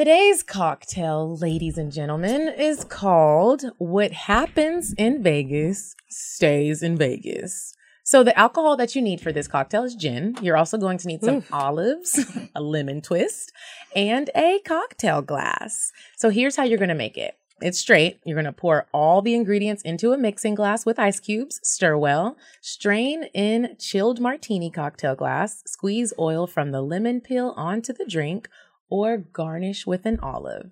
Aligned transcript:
Today's 0.00 0.42
cocktail, 0.42 1.36
ladies 1.36 1.76
and 1.76 1.92
gentlemen, 1.92 2.54
is 2.56 2.84
called 2.84 3.64
What 3.76 4.12
Happens 4.12 4.94
in 4.94 5.22
Vegas 5.22 5.94
Stays 6.08 6.82
in 6.82 6.96
Vegas. 6.96 7.74
So, 8.02 8.24
the 8.24 8.34
alcohol 8.38 8.78
that 8.78 8.96
you 8.96 9.02
need 9.02 9.20
for 9.20 9.30
this 9.30 9.46
cocktail 9.46 9.84
is 9.84 9.94
gin. 9.94 10.36
You're 10.40 10.56
also 10.56 10.78
going 10.78 10.96
to 10.96 11.06
need 11.06 11.22
some 11.22 11.44
olives, 11.52 12.18
a 12.54 12.62
lemon 12.62 13.02
twist, 13.02 13.52
and 13.94 14.30
a 14.34 14.60
cocktail 14.64 15.20
glass. 15.20 15.92
So, 16.16 16.30
here's 16.30 16.56
how 16.56 16.62
you're 16.62 16.78
going 16.78 16.88
to 16.88 16.94
make 16.94 17.18
it 17.18 17.36
it's 17.60 17.78
straight. 17.78 18.20
You're 18.24 18.36
going 18.36 18.46
to 18.46 18.52
pour 18.52 18.86
all 18.94 19.20
the 19.20 19.34
ingredients 19.34 19.82
into 19.82 20.12
a 20.12 20.16
mixing 20.16 20.54
glass 20.54 20.86
with 20.86 20.98
ice 20.98 21.20
cubes, 21.20 21.60
stir 21.62 21.98
well, 21.98 22.38
strain 22.62 23.24
in 23.34 23.76
chilled 23.78 24.18
martini 24.18 24.70
cocktail 24.70 25.14
glass, 25.14 25.62
squeeze 25.66 26.14
oil 26.18 26.46
from 26.46 26.70
the 26.70 26.80
lemon 26.80 27.20
peel 27.20 27.52
onto 27.54 27.92
the 27.92 28.06
drink 28.06 28.48
or 28.90 29.16
garnish 29.18 29.86
with 29.86 30.04
an 30.04 30.18
olive. 30.20 30.70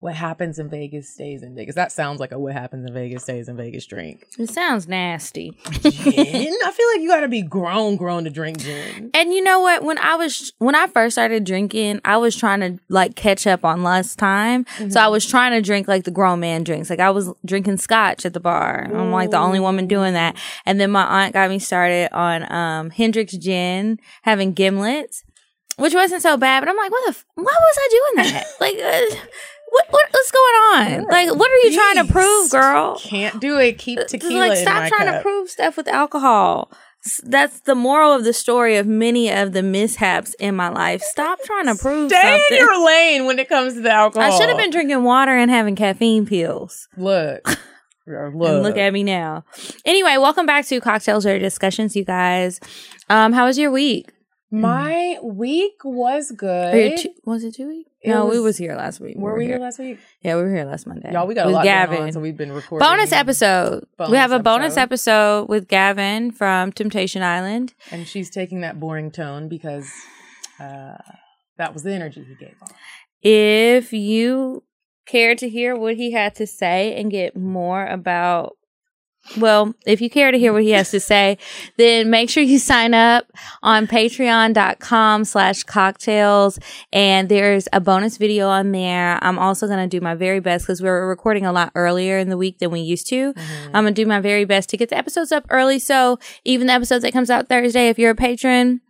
What 0.00 0.14
happens 0.14 0.58
in 0.58 0.68
Vegas 0.68 1.08
stays 1.08 1.42
in 1.42 1.54
Vegas. 1.54 1.74
That 1.74 1.90
sounds 1.90 2.20
like 2.20 2.30
a 2.30 2.38
what 2.38 2.52
happens 2.52 2.86
in 2.86 2.92
Vegas 2.92 3.22
stays 3.22 3.48
in 3.48 3.56
Vegas 3.56 3.86
drink. 3.86 4.26
It 4.38 4.50
sounds 4.50 4.86
nasty. 4.86 5.58
Gin? 5.80 6.54
I 6.64 6.70
feel 6.70 6.86
like 6.92 7.00
you 7.00 7.08
got 7.08 7.20
to 7.20 7.28
be 7.28 7.40
grown, 7.40 7.96
grown 7.96 8.24
to 8.24 8.30
drink 8.30 8.58
gin. 8.58 9.10
And 9.14 9.32
you 9.32 9.42
know 9.42 9.60
what? 9.60 9.82
When 9.82 9.96
I 9.96 10.14
was 10.16 10.52
when 10.58 10.74
I 10.74 10.86
first 10.86 11.14
started 11.14 11.44
drinking, 11.44 12.02
I 12.04 12.18
was 12.18 12.36
trying 12.36 12.60
to 12.60 12.78
like 12.90 13.16
catch 13.16 13.46
up 13.46 13.64
on 13.64 13.82
less 13.82 14.14
time. 14.14 14.66
So 14.90 15.00
I 15.00 15.08
was 15.08 15.24
trying 15.26 15.52
to 15.52 15.62
drink 15.62 15.88
like 15.88 16.04
the 16.04 16.10
grown 16.10 16.40
man 16.40 16.62
drinks. 16.62 16.90
Like 16.90 17.00
I 17.00 17.10
was 17.10 17.32
drinking 17.46 17.78
scotch 17.78 18.26
at 18.26 18.34
the 18.34 18.40
bar. 18.40 18.90
I'm 18.94 19.10
like 19.12 19.30
the 19.30 19.38
only 19.38 19.60
woman 19.60 19.86
doing 19.86 20.12
that. 20.12 20.36
And 20.66 20.78
then 20.78 20.90
my 20.90 21.04
aunt 21.24 21.32
got 21.32 21.48
me 21.48 21.58
started 21.58 22.14
on 22.14 22.52
um 22.52 22.90
Hendrick's 22.90 23.38
gin, 23.38 23.98
having 24.22 24.54
gimlets, 24.54 25.22
which 25.76 25.94
wasn't 25.94 26.22
so 26.22 26.36
bad. 26.36 26.60
But 26.60 26.68
I'm 26.68 26.76
like, 26.76 26.90
what 26.90 27.04
the? 27.06 27.10
F- 27.10 27.24
why 27.34 27.44
was 27.44 27.76
I 27.78 27.88
doing 27.90 28.24
that? 28.32 28.44
like. 28.60 28.76
Uh, 28.76 29.16
what, 29.68 29.84
what 29.90 30.06
what's 30.12 30.30
going 30.30 30.54
on? 30.54 31.04
Like, 31.10 31.34
what 31.36 31.50
are 31.50 31.68
you 31.68 31.74
trying 31.74 32.06
to 32.06 32.12
prove, 32.12 32.50
girl? 32.50 32.98
Can't 33.00 33.40
do 33.40 33.58
it. 33.58 33.78
Keep 33.78 33.98
It's 33.98 34.12
tequila 34.12 34.46
like 34.48 34.58
stop 34.58 34.88
trying 34.88 35.12
to 35.12 35.20
prove 35.20 35.50
stuff 35.50 35.76
with 35.76 35.88
alcohol 35.88 36.70
that's 37.24 37.60
the 37.60 37.74
moral 37.74 38.12
of 38.12 38.24
the 38.24 38.32
story 38.32 38.76
of 38.76 38.86
many 38.86 39.30
of 39.32 39.52
the 39.52 39.62
mishaps 39.62 40.34
in 40.34 40.56
my 40.56 40.68
life 40.68 41.00
stop 41.02 41.38
trying 41.44 41.66
to 41.66 41.74
prove 41.76 42.10
Stay 42.10 42.20
something 42.20 42.42
in 42.50 42.56
your 42.58 42.84
lane 42.86 43.26
when 43.26 43.38
it 43.38 43.48
comes 43.48 43.74
to 43.74 43.80
the 43.80 43.92
alcohol. 43.92 44.26
i 44.32 44.36
should 44.36 44.48
have 44.48 44.58
been 44.58 44.70
drinking 44.70 45.04
water 45.04 45.30
and 45.30 45.50
having 45.50 45.76
caffeine 45.76 46.26
pills 46.26 46.88
Look. 46.96 47.46
Look. 48.06 48.62
look 48.62 48.76
at 48.76 48.92
me 48.92 49.02
now 49.02 49.44
anyway 49.84 50.16
welcome 50.16 50.46
back 50.46 50.64
to 50.66 50.80
Cocktales 50.80 51.26
or 51.28 51.38
discussions 51.38 51.96
you 51.96 52.04
guys 52.04 52.60
um 53.08 53.32
how 53.32 53.46
was 53.46 53.58
your 53.58 53.70
week 53.70 54.12
My 54.50 55.18
week 55.22 55.84
was 55.84 56.30
good. 56.30 56.98
Two- 56.98 57.14
was 57.24 57.42
it 57.44 57.54
two 57.54 57.66
weeks 57.68 57.90
It 58.00 58.10
no 58.10 58.24
we 58.26 58.36
was- 58.36 58.42
was 58.44 58.56
here 58.58 58.76
last 58.76 59.00
week 59.00 59.16
Were 59.16 59.36
we 59.36 59.46
here 59.46 59.58
last 59.58 59.78
week? 59.80 59.98
yeah 60.22 60.36
we 60.36 60.42
were 60.42 60.54
here 60.54 60.64
last 60.64 60.86
monday 60.86 61.12
Y'all, 61.12 61.26
we 61.26 61.34
got 61.34 61.46
a 61.46 61.50
lot 61.50 61.64
gavin 61.64 62.02
on, 62.02 62.12
so 62.12 62.20
we've 62.20 62.36
been 62.36 62.52
recording. 62.52 62.86
bonus 62.86 63.10
episode 63.12 63.84
we 64.08 64.16
have 64.16 64.30
a 64.32 64.38
bonus 64.38 64.76
episode. 64.76 65.10
episode 65.42 65.48
with 65.48 65.66
gavin 65.68 66.30
from 66.30 66.70
temptation 66.72 67.22
island 67.22 67.74
And 67.90 68.06
she's 68.06 68.30
taking 68.30 68.60
that 68.60 68.78
boring 68.78 69.10
tone 69.10 69.48
because 69.48 69.90
uh, 70.60 70.96
that 71.58 71.74
was 71.74 71.82
the 71.82 71.92
energy 71.92 72.24
he 72.24 72.34
gave 72.36 72.54
off. 72.62 72.72
If 73.22 73.92
you 73.92 74.62
care 75.06 75.34
to 75.34 75.48
hear 75.48 75.74
what 75.76 75.96
he 75.96 76.12
had 76.12 76.34
to 76.36 76.46
say 76.46 76.94
and 76.94 77.10
get 77.10 77.36
more 77.36 77.84
about 77.86 78.56
well, 79.36 79.74
if 79.86 80.00
you 80.00 80.10
care 80.10 80.30
to 80.30 80.38
hear 80.38 80.52
what 80.52 80.62
he 80.62 80.70
has 80.70 80.90
to 80.90 81.00
say, 81.00 81.38
then 81.76 82.10
make 82.10 82.30
sure 82.30 82.42
you 82.42 82.58
sign 82.58 82.94
up 82.94 83.26
on 83.62 83.86
patreon.com 83.86 85.24
slash 85.24 85.64
cocktales. 85.64 86.58
And 86.92 87.28
there's 87.28 87.68
a 87.72 87.80
bonus 87.80 88.16
video 88.16 88.48
on 88.48 88.72
there. 88.72 89.18
I'm 89.22 89.38
also 89.38 89.66
going 89.66 89.78
to 89.78 89.88
do 89.88 90.02
my 90.02 90.14
very 90.14 90.40
best 90.40 90.66
because 90.66 90.82
we're 90.82 91.08
recording 91.08 91.44
a 91.46 91.52
lot 91.52 91.72
earlier 91.74 92.18
in 92.18 92.28
the 92.28 92.36
week 92.36 92.58
than 92.58 92.70
we 92.70 92.80
used 92.80 93.08
to. 93.08 93.32
Mm-hmm. 93.32 93.76
I'm 93.76 93.84
going 93.84 93.94
to 93.94 94.02
do 94.02 94.06
my 94.06 94.20
very 94.20 94.44
best 94.44 94.70
to 94.70 94.76
get 94.76 94.88
the 94.88 94.98
episodes 94.98 95.32
up 95.32 95.46
early. 95.50 95.78
So 95.78 96.18
even 96.44 96.66
the 96.66 96.72
episodes 96.72 97.02
that 97.02 97.12
comes 97.12 97.30
out 97.30 97.48
Thursday, 97.48 97.88
if 97.88 97.98
you're 97.98 98.10
a 98.10 98.16
patron, 98.16 98.80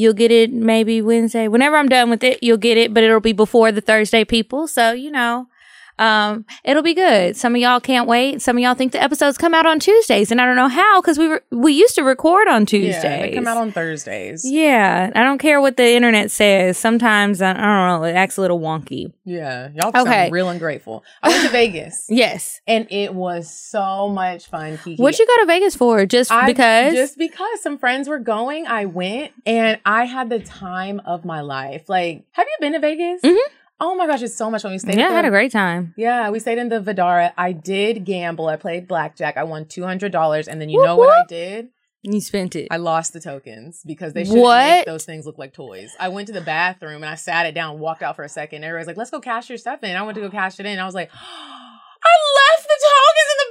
You'll 0.00 0.12
get 0.12 0.30
it 0.30 0.52
maybe 0.52 1.02
Wednesday. 1.02 1.48
Whenever 1.48 1.74
I'm 1.74 1.88
done 1.88 2.08
with 2.08 2.22
it, 2.22 2.40
you'll 2.40 2.56
get 2.56 2.78
it, 2.78 2.94
but 2.94 3.02
it'll 3.02 3.18
be 3.18 3.32
before 3.32 3.72
the 3.72 3.80
Thursday 3.80 4.24
people. 4.24 4.68
So, 4.68 4.92
you 4.92 5.10
know, 5.10 5.48
um, 5.98 6.44
it'll 6.64 6.82
be 6.82 6.94
good. 6.94 7.36
Some 7.36 7.54
of 7.54 7.60
y'all 7.60 7.80
can't 7.80 8.06
wait. 8.08 8.40
Some 8.42 8.56
of 8.56 8.62
y'all 8.62 8.74
think 8.74 8.92
the 8.92 9.02
episodes 9.02 9.36
come 9.38 9.54
out 9.54 9.66
on 9.66 9.78
Tuesdays, 9.80 10.30
and 10.30 10.40
I 10.40 10.46
don't 10.46 10.56
know 10.56 10.68
how 10.68 11.00
because 11.00 11.18
we 11.18 11.28
were, 11.28 11.42
we 11.50 11.72
used 11.72 11.94
to 11.96 12.02
record 12.02 12.48
on 12.48 12.66
Tuesdays. 12.66 13.02
Yeah, 13.02 13.22
they 13.22 13.32
come 13.34 13.46
out 13.46 13.56
on 13.56 13.72
Thursdays. 13.72 14.42
Yeah, 14.44 15.10
I 15.14 15.22
don't 15.22 15.38
care 15.38 15.60
what 15.60 15.76
the 15.76 15.90
internet 15.90 16.30
says. 16.30 16.78
Sometimes 16.78 17.42
I, 17.42 17.50
I 17.50 17.54
don't 17.54 18.00
know, 18.00 18.04
it 18.04 18.12
acts 18.12 18.36
a 18.36 18.40
little 18.40 18.60
wonky. 18.60 19.12
Yeah, 19.24 19.70
y'all 19.74 19.88
Okay. 19.94 20.04
sound 20.04 20.32
real 20.32 20.48
ungrateful. 20.48 21.04
I 21.22 21.28
went 21.28 21.44
to 21.44 21.50
Vegas 21.52 22.06
Yes. 22.08 22.60
and 22.66 22.86
it 22.90 23.14
was 23.14 23.52
so 23.52 24.08
much 24.08 24.46
fun. 24.48 24.78
Kiki. 24.78 25.02
What'd 25.02 25.18
you 25.18 25.26
go 25.26 25.36
to 25.40 25.46
Vegas 25.46 25.74
for? 25.76 26.06
Just 26.06 26.30
I- 26.32 26.46
because? 26.46 26.94
just 26.94 27.18
because 27.18 27.60
some 27.62 27.78
friends 27.78 28.08
were 28.08 28.18
going, 28.18 28.66
I 28.66 28.86
went 28.86 29.32
and 29.46 29.78
I 29.84 30.04
had 30.04 30.30
the 30.30 30.38
time 30.40 31.00
of 31.04 31.24
my 31.24 31.40
life. 31.40 31.88
Like, 31.88 32.24
have 32.32 32.46
you 32.46 32.56
been 32.60 32.72
to 32.72 32.78
Vegas? 32.78 33.20
Mhm. 33.22 33.36
Oh 33.80 33.94
my 33.94 34.06
gosh, 34.06 34.22
it's 34.22 34.34
so 34.34 34.50
much 34.50 34.62
fun. 34.62 34.72
We 34.72 34.78
stayed. 34.78 34.98
yeah, 34.98 35.08
I 35.08 35.12
had 35.12 35.24
a 35.24 35.30
great 35.30 35.52
time. 35.52 35.94
Yeah, 35.96 36.30
we 36.30 36.40
stayed 36.40 36.58
in 36.58 36.68
the 36.68 36.80
Vdara. 36.80 37.32
I 37.36 37.52
did 37.52 38.04
gamble. 38.04 38.48
I 38.48 38.56
played 38.56 38.88
blackjack. 38.88 39.36
I 39.36 39.44
won 39.44 39.66
two 39.66 39.84
hundred 39.84 40.10
dollars, 40.10 40.48
and 40.48 40.60
then 40.60 40.68
you 40.68 40.78
Whoop, 40.78 40.86
know 40.86 40.96
what 40.96 41.10
I 41.10 41.24
did? 41.28 41.68
You 42.02 42.20
spent 42.20 42.54
it. 42.56 42.68
I 42.70 42.76
lost 42.76 43.12
the 43.12 43.20
tokens 43.20 43.82
because 43.84 44.12
they 44.12 44.24
should 44.24 44.34
make 44.40 44.86
those 44.86 45.04
things 45.04 45.26
look 45.26 45.36
like 45.36 45.52
toys. 45.52 45.90
I 45.98 46.08
went 46.08 46.28
to 46.28 46.32
the 46.32 46.40
bathroom 46.40 47.02
and 47.02 47.06
I 47.06 47.16
sat 47.16 47.46
it 47.46 47.54
down, 47.54 47.80
walked 47.80 48.02
out 48.02 48.14
for 48.16 48.22
a 48.24 48.28
second. 48.28 48.64
Everybody's 48.64 48.86
like, 48.86 48.96
"Let's 48.96 49.10
go 49.10 49.20
cash 49.20 49.48
your 49.48 49.58
stuff 49.58 49.82
in." 49.82 49.94
I 49.96 50.02
went 50.02 50.14
to 50.16 50.22
go 50.22 50.30
cash 50.30 50.58
it 50.58 50.66
in. 50.66 50.78
I 50.78 50.84
was 50.86 50.94
like, 50.94 51.10
"I 51.14 52.12
left 52.56 52.68
the 52.68 52.78
tokens 52.78 53.30
in 53.30 53.38
the 53.38 53.47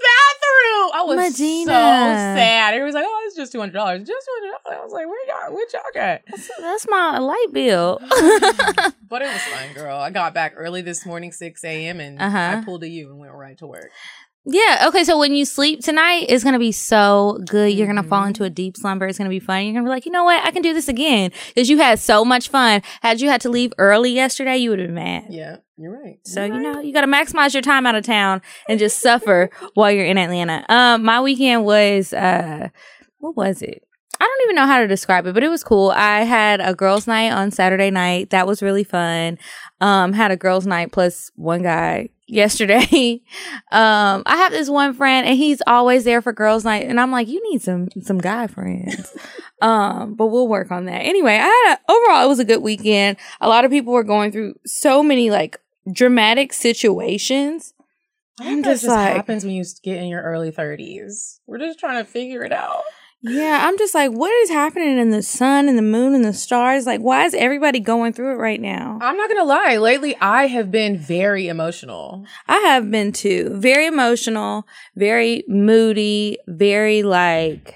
bathroom." 0.92 1.20
I 1.20 1.24
was 1.26 1.32
Medina. 1.32 1.72
so 1.72 1.72
sad. 1.72 2.74
It 2.76 2.84
was 2.84 2.94
like, 2.94 3.06
oh, 3.08 3.24
it's 3.28 3.36
just 3.36 3.52
two 3.52 3.60
hundred 3.60 3.74
dollars, 3.74 4.08
just 4.08 4.26
two 4.26 4.32
hundred 4.42 4.58
dollars. 4.64 4.80
I 4.80 4.84
was 4.84 4.94
like, 4.94 5.08
where 5.08 5.28
y'all, 5.28 5.54
what 5.54 5.74
y'all 5.74 5.82
got? 5.94 6.22
That's 6.60 6.86
my 6.90 7.20
light 7.20 7.48
bill. 7.54 8.00
But 9.10 9.22
it 9.22 9.28
was 9.32 9.42
fun, 9.44 9.74
girl. 9.74 9.96
I 9.98 10.10
got 10.10 10.34
back 10.34 10.52
early 10.58 10.82
this 10.82 11.06
morning, 11.06 11.32
six 11.32 11.64
a.m., 11.64 12.02
and 12.02 12.22
Uh-huh. 12.22 12.58
I 12.60 12.66
pulled 12.66 12.84
a 12.84 12.90
U 12.90 13.10
and 13.10 13.18
went 13.20 13.32
right 13.32 13.58
to 13.60 13.66
work. 13.66 13.90
Yeah. 14.50 14.86
Okay. 14.88 15.04
So 15.04 15.18
when 15.20 15.34
you 15.36 15.44
sleep 15.46 15.82
tonight, 15.82 16.26
it's 16.30 16.44
gonna 16.44 16.58
be 16.58 16.72
so 16.72 17.38
good. 17.46 17.74
You're 17.74 17.86
gonna 17.88 18.02
fall 18.04 18.24
Mhm. 18.24 18.28
into 18.30 18.44
a 18.46 18.50
deep 18.50 18.78
slumber. 18.78 19.06
It's 19.06 19.18
gonna 19.18 19.30
be 19.30 19.40
fun. 19.40 19.66
You're 19.66 19.74
gonna 19.74 19.84
be 19.84 19.90
like, 19.90 20.06
you 20.06 20.12
know 20.12 20.24
what? 20.24 20.44
I 20.46 20.52
can 20.52 20.62
do 20.62 20.74
this 20.74 20.88
again 20.88 21.32
because 21.54 21.70
you 21.70 21.78
had 21.80 22.00
so 22.00 22.24
much 22.24 22.50
fun. 22.50 22.82
Had 23.02 23.20
you 23.22 23.30
had 23.30 23.42
to 23.42 23.50
leave 23.50 23.74
early 23.78 24.12
yesterday, 24.12 24.58
you 24.58 24.70
would 24.70 24.80
have 24.80 24.88
been 24.88 24.96
mad. 24.96 25.26
Yeah, 25.30 25.58
you're 25.78 25.92
right. 26.02 26.20
So 26.24 26.46
You're 26.46 26.58
you 26.60 26.66
right. 26.66 26.76
know 26.76 26.82
you 26.82 26.94
got 26.94 27.02
to 27.02 27.08
maximize 27.08 27.54
your 27.54 27.62
time 27.62 27.86
out 27.86 27.96
of 27.96 28.06
town 28.06 28.42
and 28.70 28.80
just 28.80 29.00
suffer 29.02 29.50
while 29.74 29.92
you're 29.92 30.06
in 30.06 30.18
Atlanta. 30.18 30.66
Um, 30.70 31.04
my 31.04 31.20
weekend 31.22 31.66
was 31.66 32.14
uh, 32.14 32.70
what 33.20 33.36
was 33.36 33.62
it? 33.62 33.84
I 34.20 34.24
don't 34.24 34.44
even 34.46 34.56
know 34.56 34.66
how 34.66 34.80
to 34.80 34.88
describe 34.88 35.28
it, 35.28 35.34
but 35.36 35.44
it 35.44 35.50
was 35.50 35.64
cool. 35.64 35.92
I 35.92 36.22
had 36.22 36.60
a 36.60 36.74
girls' 36.74 37.06
night 37.06 37.32
on 37.32 37.52
Saturday 37.52 37.92
night. 37.92 38.32
That 38.32 38.48
was 38.48 38.64
really 38.64 38.84
fun. 38.84 39.38
Um, 39.80 40.14
had 40.14 40.32
a 40.32 40.36
girls' 40.38 40.66
night 40.66 40.92
plus 40.92 41.30
one 41.36 41.62
guy 41.62 42.10
yesterday. 42.28 43.22
um, 43.72 44.24
I 44.26 44.38
have 44.38 44.52
this 44.52 44.70
one 44.70 44.94
friend 44.94 45.28
and 45.28 45.38
he's 45.38 45.62
always 45.66 46.04
there 46.04 46.22
for 46.22 46.34
girls' 46.34 46.66
night, 46.66 46.86
and 46.88 47.00
I'm 47.00 47.12
like, 47.12 47.28
you 47.28 47.42
need 47.52 47.62
some 47.62 47.90
some 48.02 48.20
guy 48.20 48.48
friends. 48.48 49.16
um, 49.62 50.16
but 50.16 50.28
we'll 50.28 50.48
work 50.48 50.72
on 50.72 50.86
that. 50.86 51.02
Anyway, 51.02 51.34
I 51.34 51.38
had 51.68 51.76
a, 51.76 51.92
overall 51.92 52.26
it 52.26 52.30
was 52.30 52.40
a 52.40 52.46
good 52.46 52.62
weekend. 52.62 53.18
A 53.42 53.48
lot 53.48 53.66
of 53.66 53.72
people 53.72 53.94
were 53.94 54.04
going 54.04 54.32
through 54.32 54.56
so 54.66 55.02
many 55.02 55.32
like 55.32 55.58
dramatic 55.92 56.54
situations. 56.54 57.74
I 58.40 58.52
I'm 58.52 58.64
just 58.64 58.84
just 58.84 58.96
like- 58.96 59.16
happens 59.16 59.44
when 59.44 59.56
you 59.56 59.66
get 59.84 59.98
in 59.98 60.10
your 60.10 60.22
early 60.22 60.52
thirties. 60.52 61.40
We're 61.48 61.60
just 61.60 61.80
trying 61.80 62.04
to 62.04 62.10
figure 62.10 62.44
it 62.44 62.52
out. 62.52 62.84
Yeah, 63.22 63.66
I'm 63.68 63.78
just 63.78 63.96
like, 63.96 64.12
what 64.12 64.32
is 64.44 64.50
happening 64.50 64.98
in 65.00 65.10
the 65.10 65.24
sun 65.24 65.68
and 65.68 65.78
the 65.78 65.82
moon 65.82 66.14
and 66.14 66.24
the 66.24 66.34
stars? 66.34 66.86
Like, 66.86 67.02
why 67.02 67.26
is 67.26 67.34
everybody 67.34 67.80
going 67.80 68.14
through 68.14 68.34
it 68.34 68.38
right 68.38 68.62
now? 68.62 69.00
I'm 69.02 69.18
not 69.18 69.30
gonna 69.30 69.44
lie. 69.44 69.78
Lately, 69.78 70.16
I 70.18 70.46
have 70.48 70.70
been 70.70 70.98
very 70.98 71.48
emotional. 71.48 72.26
I 72.48 72.58
have 72.60 72.92
been 72.92 73.12
too. 73.12 73.50
Very 73.56 73.88
emotional, 73.88 74.68
very 74.96 75.44
moody, 75.48 76.38
very 76.48 77.02
like 77.02 77.76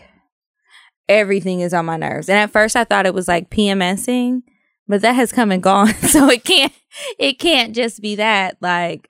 everything 1.10 1.60
is 1.60 1.74
on 1.74 1.86
my 1.86 1.98
nerves. 1.98 2.30
And 2.30 2.38
at 2.38 2.52
first 2.52 2.76
I 2.76 2.84
thought 2.84 3.06
it 3.06 3.14
was 3.14 3.28
like 3.28 3.50
PMSing, 3.50 4.44
but 4.88 5.02
that 5.02 5.14
has 5.14 5.32
come 5.32 5.52
and 5.52 5.62
gone. 5.62 5.94
So 6.02 6.30
it 6.30 6.44
can't 6.44 6.74
it 7.20 7.40
can't 7.40 7.76
just 7.76 8.02
be 8.02 8.16
that. 8.16 8.58
Like 8.62 9.10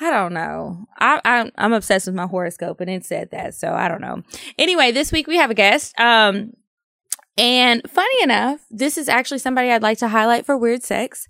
I 0.00 0.10
don't 0.10 0.32
know. 0.32 0.86
I, 0.98 1.20
I 1.24 1.52
I'm 1.56 1.72
obsessed 1.72 2.06
with 2.06 2.14
my 2.14 2.26
horoscope 2.26 2.80
and 2.80 2.88
it 2.88 3.04
said 3.04 3.30
that. 3.32 3.54
So 3.54 3.72
I 3.74 3.88
don't 3.88 4.00
know. 4.00 4.22
Anyway, 4.58 4.92
this 4.92 5.12
week 5.12 5.26
we 5.26 5.36
have 5.36 5.50
a 5.50 5.54
guest. 5.54 5.98
Um 6.00 6.52
and 7.36 7.82
funny 7.88 8.22
enough, 8.22 8.60
this 8.70 8.98
is 8.98 9.08
actually 9.08 9.38
somebody 9.38 9.70
I'd 9.70 9.82
like 9.82 9.98
to 9.98 10.08
highlight 10.08 10.46
for 10.46 10.56
weird 10.56 10.82
sex. 10.82 11.28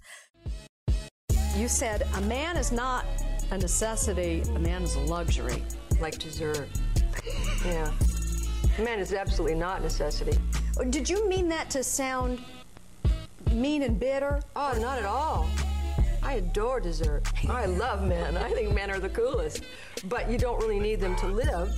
You 1.56 1.68
said 1.68 2.06
a 2.14 2.20
man 2.22 2.56
is 2.56 2.70
not 2.72 3.04
a 3.50 3.58
necessity, 3.58 4.42
a 4.54 4.58
man 4.58 4.82
is 4.82 4.94
a 4.94 5.00
luxury. 5.00 5.62
like 6.00 6.18
dessert. 6.18 6.68
Yeah. 7.64 7.90
Man 8.78 8.98
is 9.00 9.12
absolutely 9.12 9.58
not 9.58 9.82
necessity. 9.82 10.38
Did 10.88 11.10
you 11.10 11.28
mean 11.28 11.48
that 11.48 11.68
to 11.70 11.82
sound 11.82 12.40
mean 13.52 13.82
and 13.82 13.98
bitter? 13.98 14.40
Oh, 14.56 14.78
not 14.80 14.98
at 14.98 15.04
all. 15.04 15.48
I 16.22 16.34
adore 16.34 16.80
dessert. 16.80 17.22
I 17.48 17.66
love 17.66 18.06
men. 18.06 18.36
I 18.36 18.50
think 18.50 18.74
men 18.74 18.90
are 18.90 19.00
the 19.00 19.08
coolest. 19.08 19.62
But 20.04 20.30
you 20.30 20.38
don't 20.38 20.60
really 20.60 20.80
need 20.80 21.00
them 21.00 21.16
to 21.16 21.26
live. 21.26 21.72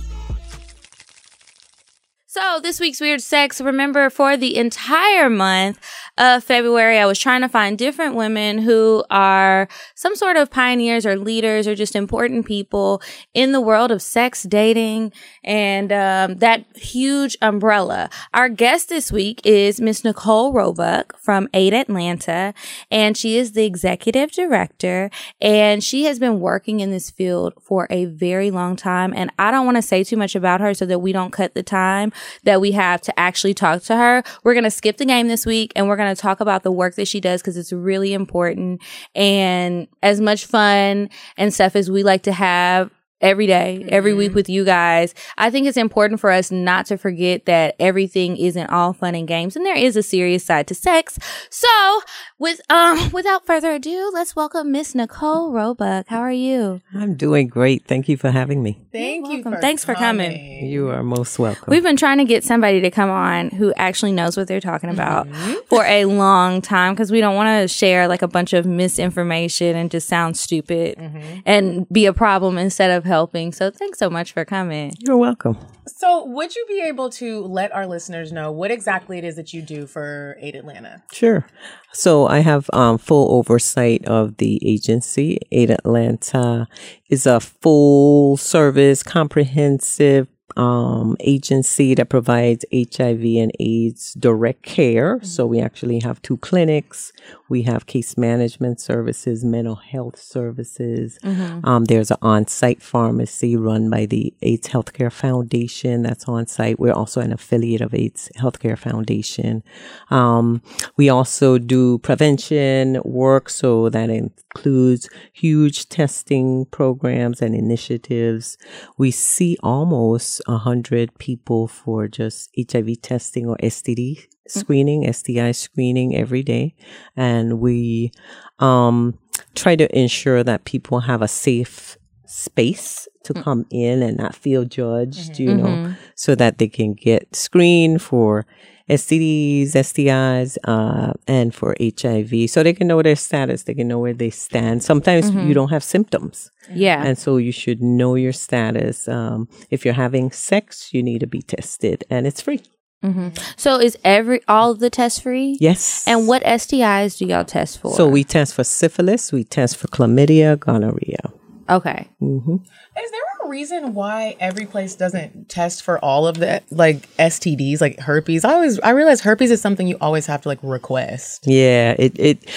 So, 2.27 2.59
this 2.59 2.79
week's 2.79 2.99
Weird 2.99 3.21
Sex, 3.21 3.61
remember 3.61 4.09
for 4.09 4.35
the 4.35 4.57
entire 4.57 5.29
month 5.29 5.79
of 6.17 6.43
February, 6.43 6.99
I 6.99 7.05
was 7.05 7.17
trying 7.17 7.41
to 7.41 7.49
find 7.49 7.77
different 7.77 8.15
women 8.15 8.59
who 8.59 9.03
are 9.09 9.67
some 9.95 10.15
sort 10.15 10.37
of 10.37 10.51
pioneers 10.51 11.05
or 11.05 11.17
leaders 11.17 11.67
or 11.67 11.73
just 11.73 11.95
important 11.95 12.45
people 12.45 13.01
in 13.33 13.51
the 13.51 13.61
world 13.61 13.89
of 13.89 14.01
sex, 14.01 14.43
dating, 14.43 15.11
and 15.43 15.91
um, 15.91 16.35
that 16.37 16.65
huge 16.75 17.35
umbrella. 17.41 18.09
Our 18.33 18.47
guest 18.49 18.89
this 18.89 19.11
week 19.11 19.41
is 19.43 19.81
Miss 19.81 20.03
Nicole 20.03 20.53
Roebuck 20.53 21.17
from 21.19 21.47
Aid 21.53 21.73
Atlanta, 21.73 22.53
and 22.91 23.17
she 23.17 23.37
is 23.37 23.53
the 23.53 23.65
executive 23.65 24.31
director, 24.31 25.09
and 25.41 25.83
she 25.83 26.03
has 26.03 26.19
been 26.19 26.39
working 26.39 26.79
in 26.79 26.91
this 26.91 27.09
field 27.09 27.53
for 27.61 27.87
a 27.89 28.05
very 28.05 28.51
long 28.51 28.75
time. 28.75 29.13
And 29.15 29.31
I 29.39 29.49
don't 29.49 29.65
want 29.65 29.77
to 29.77 29.81
say 29.81 30.03
too 30.03 30.17
much 30.17 30.35
about 30.35 30.61
her 30.61 30.73
so 30.73 30.85
that 30.85 30.99
we 30.99 31.11
don't 31.11 31.31
cut 31.31 31.55
the 31.55 31.63
time 31.63 32.11
that 32.43 32.61
we 32.61 32.71
have 32.73 33.01
to 33.01 33.19
actually 33.19 33.53
talk 33.53 33.81
to 33.83 33.95
her. 33.95 34.23
We're 34.43 34.53
going 34.53 34.63
to 34.63 34.71
skip 34.71 34.97
the 34.97 35.05
game 35.05 35.27
this 35.27 35.45
week 35.45 35.71
and 35.75 35.87
we're 35.87 35.95
going 35.95 36.02
to 36.07 36.21
talk 36.21 36.39
about 36.39 36.63
the 36.63 36.71
work 36.71 36.95
that 36.95 37.07
she 37.07 37.19
does 37.19 37.41
because 37.41 37.57
it's 37.57 37.73
really 37.73 38.13
important. 38.13 38.81
And 39.15 39.87
as 40.01 40.19
much 40.21 40.45
fun 40.45 41.09
and 41.37 41.53
stuff 41.53 41.75
as 41.75 41.91
we 41.91 42.03
like 42.03 42.23
to 42.23 42.33
have 42.33 42.91
every 43.23 43.47
day, 43.47 43.85
every 43.87 44.13
week 44.13 44.29
mm-hmm. 44.29 44.35
with 44.35 44.49
you 44.49 44.65
guys, 44.65 45.15
I 45.37 45.49
think 45.49 45.65
it's 45.65 45.77
important 45.77 46.19
for 46.19 46.29
us 46.29 46.51
not 46.51 46.85
to 46.87 46.97
forget 46.97 47.45
that 47.45 47.75
everything 47.79 48.35
isn't 48.37 48.69
all 48.69 48.91
fun 48.91 49.15
and 49.15 49.27
games 49.27 49.55
and 49.55 49.65
there 49.65 49.77
is 49.77 49.95
a 49.95 50.03
serious 50.03 50.43
side 50.43 50.67
to 50.67 50.75
sex. 50.75 51.17
So 51.49 52.01
with, 52.37 52.59
um, 52.69 53.11
without 53.13 53.45
further 53.45 53.71
ado, 53.71 54.11
let's 54.13 54.35
welcome 54.35 54.71
Miss 54.71 54.93
Nicole 54.93 55.53
Roebuck. 55.53 56.07
How 56.09 56.19
are 56.19 56.31
you? 56.31 56.81
I'm 56.93 57.15
doing 57.15 57.47
great. 57.47 57.87
Thank 57.87 58.09
you 58.09 58.17
for 58.17 58.29
having 58.29 58.61
me. 58.61 58.85
Thank 58.91 59.27
you. 59.27 59.35
welcome. 59.35 59.53
For 59.53 59.61
Thanks 59.61 59.85
for 59.85 59.95
coming. 59.95 60.65
You 60.65 60.89
are 60.89 61.01
most 61.01 61.39
welcome. 61.39 61.65
We've 61.67 61.81
been 61.81 61.97
trying 61.97 62.17
to 62.17 62.25
get 62.25 62.43
somebody 62.43 62.81
to 62.81 62.91
come 62.91 63.09
on 63.09 63.49
who 63.51 63.73
actually 63.77 64.11
knows 64.11 64.35
what 64.35 64.49
they're 64.49 64.59
talking 64.59 64.89
about 64.89 65.29
mm-hmm. 65.29 65.53
for 65.67 65.85
a 65.85 66.05
long 66.05 66.61
time 66.61 66.93
because 66.93 67.09
we 67.11 67.21
don't 67.21 67.35
want 67.35 67.61
to 67.61 67.67
share 67.69 68.09
like 68.09 68.21
a 68.21 68.27
bunch 68.27 68.51
of 68.51 68.65
misinformation 68.65 69.77
and 69.77 69.89
just 69.89 70.09
sound 70.09 70.35
stupid 70.35 70.97
mm-hmm. 70.97 71.39
and 71.45 71.87
be 71.89 72.05
a 72.05 72.13
problem 72.13 72.57
instead 72.57 72.91
of 72.91 73.05
helping. 73.13 73.51
So 73.51 73.69
thanks 73.69 73.99
so 73.99 74.09
much 74.09 74.33
for 74.33 74.43
coming. 74.43 74.93
You're 74.97 75.17
welcome. 75.17 75.55
So, 75.85 76.25
would 76.25 76.55
you 76.55 76.65
be 76.67 76.81
able 76.81 77.09
to 77.11 77.41
let 77.41 77.71
our 77.73 77.85
listeners 77.85 78.31
know 78.31 78.51
what 78.51 78.71
exactly 78.71 79.17
it 79.17 79.23
is 79.23 79.35
that 79.35 79.53
you 79.53 79.61
do 79.61 79.85
for 79.85 80.37
Aid 80.39 80.55
Atlanta? 80.55 81.03
Sure. 81.11 81.45
So 81.91 82.25
I 82.25 82.39
have 82.39 82.69
um, 82.73 82.97
full 82.97 83.31
oversight 83.31 84.03
of 84.05 84.37
the 84.37 84.59
agency. 84.67 85.37
Aid 85.51 85.69
Atlanta 85.69 86.67
is 87.09 87.27
a 87.27 87.39
full 87.39 88.37
service, 88.37 89.03
comprehensive 89.03 90.27
um, 90.57 91.15
agency 91.19 91.93
that 91.95 92.09
provides 92.09 92.65
HIV 92.73 93.23
and 93.23 93.51
AIDS 93.59 94.13
direct 94.13 94.63
care. 94.63 95.19
So 95.23 95.45
we 95.45 95.59
actually 95.59 95.99
have 96.01 96.21
two 96.21 96.37
clinics. 96.37 97.11
We 97.49 97.63
have 97.63 97.85
case 97.85 98.17
management 98.17 98.79
services, 98.79 99.43
mental 99.43 99.75
health 99.75 100.19
services. 100.19 101.19
Um, 101.63 101.85
there's 101.85 102.11
an 102.11 102.17
on-site 102.21 102.81
pharmacy 102.81 103.55
run 103.55 103.89
by 103.89 104.05
the 104.05 104.33
AIDS 104.41 104.67
Healthcare 104.69 105.11
Foundation 105.11 106.03
that's 106.03 106.25
on 106.25 106.47
site. 106.47 106.79
We're 106.79 106.93
also 106.93 107.21
an 107.21 107.31
affiliate 107.31 107.81
of 107.81 107.93
AIDS 107.93 108.29
Healthcare 108.37 108.77
Foundation. 108.77 109.63
Um, 110.09 110.61
we 110.97 111.09
also 111.09 111.57
do 111.57 111.97
prevention 111.99 113.01
work, 113.03 113.49
so 113.49 113.89
that 113.89 114.09
includes 114.55 115.09
huge 115.33 115.89
testing 115.89 116.65
programs 116.65 117.41
and 117.41 117.55
initiatives. 117.55 118.57
We 118.97 119.11
see 119.11 119.57
almost 119.63 120.41
a 120.47 120.57
hundred 120.57 121.17
people 121.17 121.67
for 121.67 122.07
just 122.07 122.49
HIV 122.57 123.01
testing 123.01 123.47
or 123.47 123.57
STD 123.57 124.27
screening, 124.47 125.11
STI 125.11 125.51
screening 125.51 126.15
every 126.15 126.43
day, 126.43 126.75
and 127.15 127.59
we 127.59 128.11
um, 128.59 129.17
try 129.55 129.75
to 129.75 129.97
ensure 129.97 130.43
that 130.43 130.65
people 130.65 131.01
have 131.01 131.21
a 131.21 131.27
safe 131.27 131.97
space 132.33 133.07
to 133.23 133.33
come 133.33 133.65
in 133.69 134.01
and 134.01 134.17
not 134.17 134.35
feel 134.35 134.65
judged, 134.65 135.39
you 135.39 135.53
know, 135.53 135.93
so 136.15 136.33
that 136.35 136.57
they 136.57 136.67
can 136.67 136.93
get 136.93 137.35
screened 137.35 138.01
for 138.01 138.45
STDs, 138.89 139.71
STIs, 139.75 140.57
uh, 140.65 141.13
and 141.27 141.53
for 141.55 141.75
HIV, 141.79 142.49
so 142.49 142.63
they 142.63 142.73
can 142.73 142.87
know 142.87 143.01
their 143.01 143.15
status, 143.15 143.63
they 143.63 143.73
can 143.73 143.87
know 143.87 143.99
where 143.99 144.13
they 144.13 144.29
stand. 144.29 144.83
Sometimes 144.83 145.29
you 145.31 145.53
don't 145.53 145.69
have 145.69 145.83
symptoms, 145.83 146.51
Yeah. 146.73 147.01
and 147.05 147.17
so 147.17 147.37
you 147.37 147.51
should 147.53 147.81
know 147.81 148.15
your 148.15 148.33
status. 148.33 149.07
Um, 149.07 149.47
if 149.69 149.85
you're 149.85 149.93
having 149.93 150.31
sex, 150.31 150.93
you 150.93 151.01
need 151.01 151.19
to 151.19 151.27
be 151.27 151.41
tested, 151.41 152.03
and 152.09 152.27
it's 152.27 152.41
free. 152.41 152.61
Mm-hmm. 153.05 153.29
So 153.57 153.79
is 153.79 153.97
every 154.03 154.41
all 154.47 154.71
of 154.71 154.79
the 154.79 154.89
tests 154.89 155.19
free? 155.19 155.57
Yes. 155.61 156.05
And 156.07 156.27
what 156.27 156.41
STIs 156.43 157.17
do 157.17 157.25
y'all 157.25 157.43
test 157.45 157.79
for? 157.79 157.93
So 157.93 158.07
we 158.07 158.23
test 158.23 158.53
for 158.55 158.63
syphilis, 158.63 159.31
we 159.31 159.43
test 159.43 159.77
for 159.77 159.87
chlamydia, 159.87 160.57
gonorrhea. 160.59 161.31
Okay. 161.69 162.07
Mm-hmm. 162.21 162.55
Is 162.55 163.11
there 163.11 163.21
a 163.43 163.49
reason 163.49 163.93
why 163.93 164.35
every 164.39 164.65
place 164.65 164.95
doesn't 164.95 165.49
test 165.49 165.83
for 165.83 166.03
all 166.03 166.27
of 166.27 166.37
the 166.37 166.61
like 166.71 167.07
STDs, 167.17 167.81
like 167.81 167.99
herpes? 167.99 168.45
I 168.45 168.53
always 168.53 168.79
I 168.79 168.91
realize 168.91 169.21
herpes 169.21 169.51
is 169.51 169.61
something 169.61 169.87
you 169.87 169.97
always 170.01 170.25
have 170.27 170.41
to 170.41 170.49
like 170.49 170.59
request. 170.61 171.45
Yeah, 171.47 171.95
it 171.97 172.19
it 172.19 172.49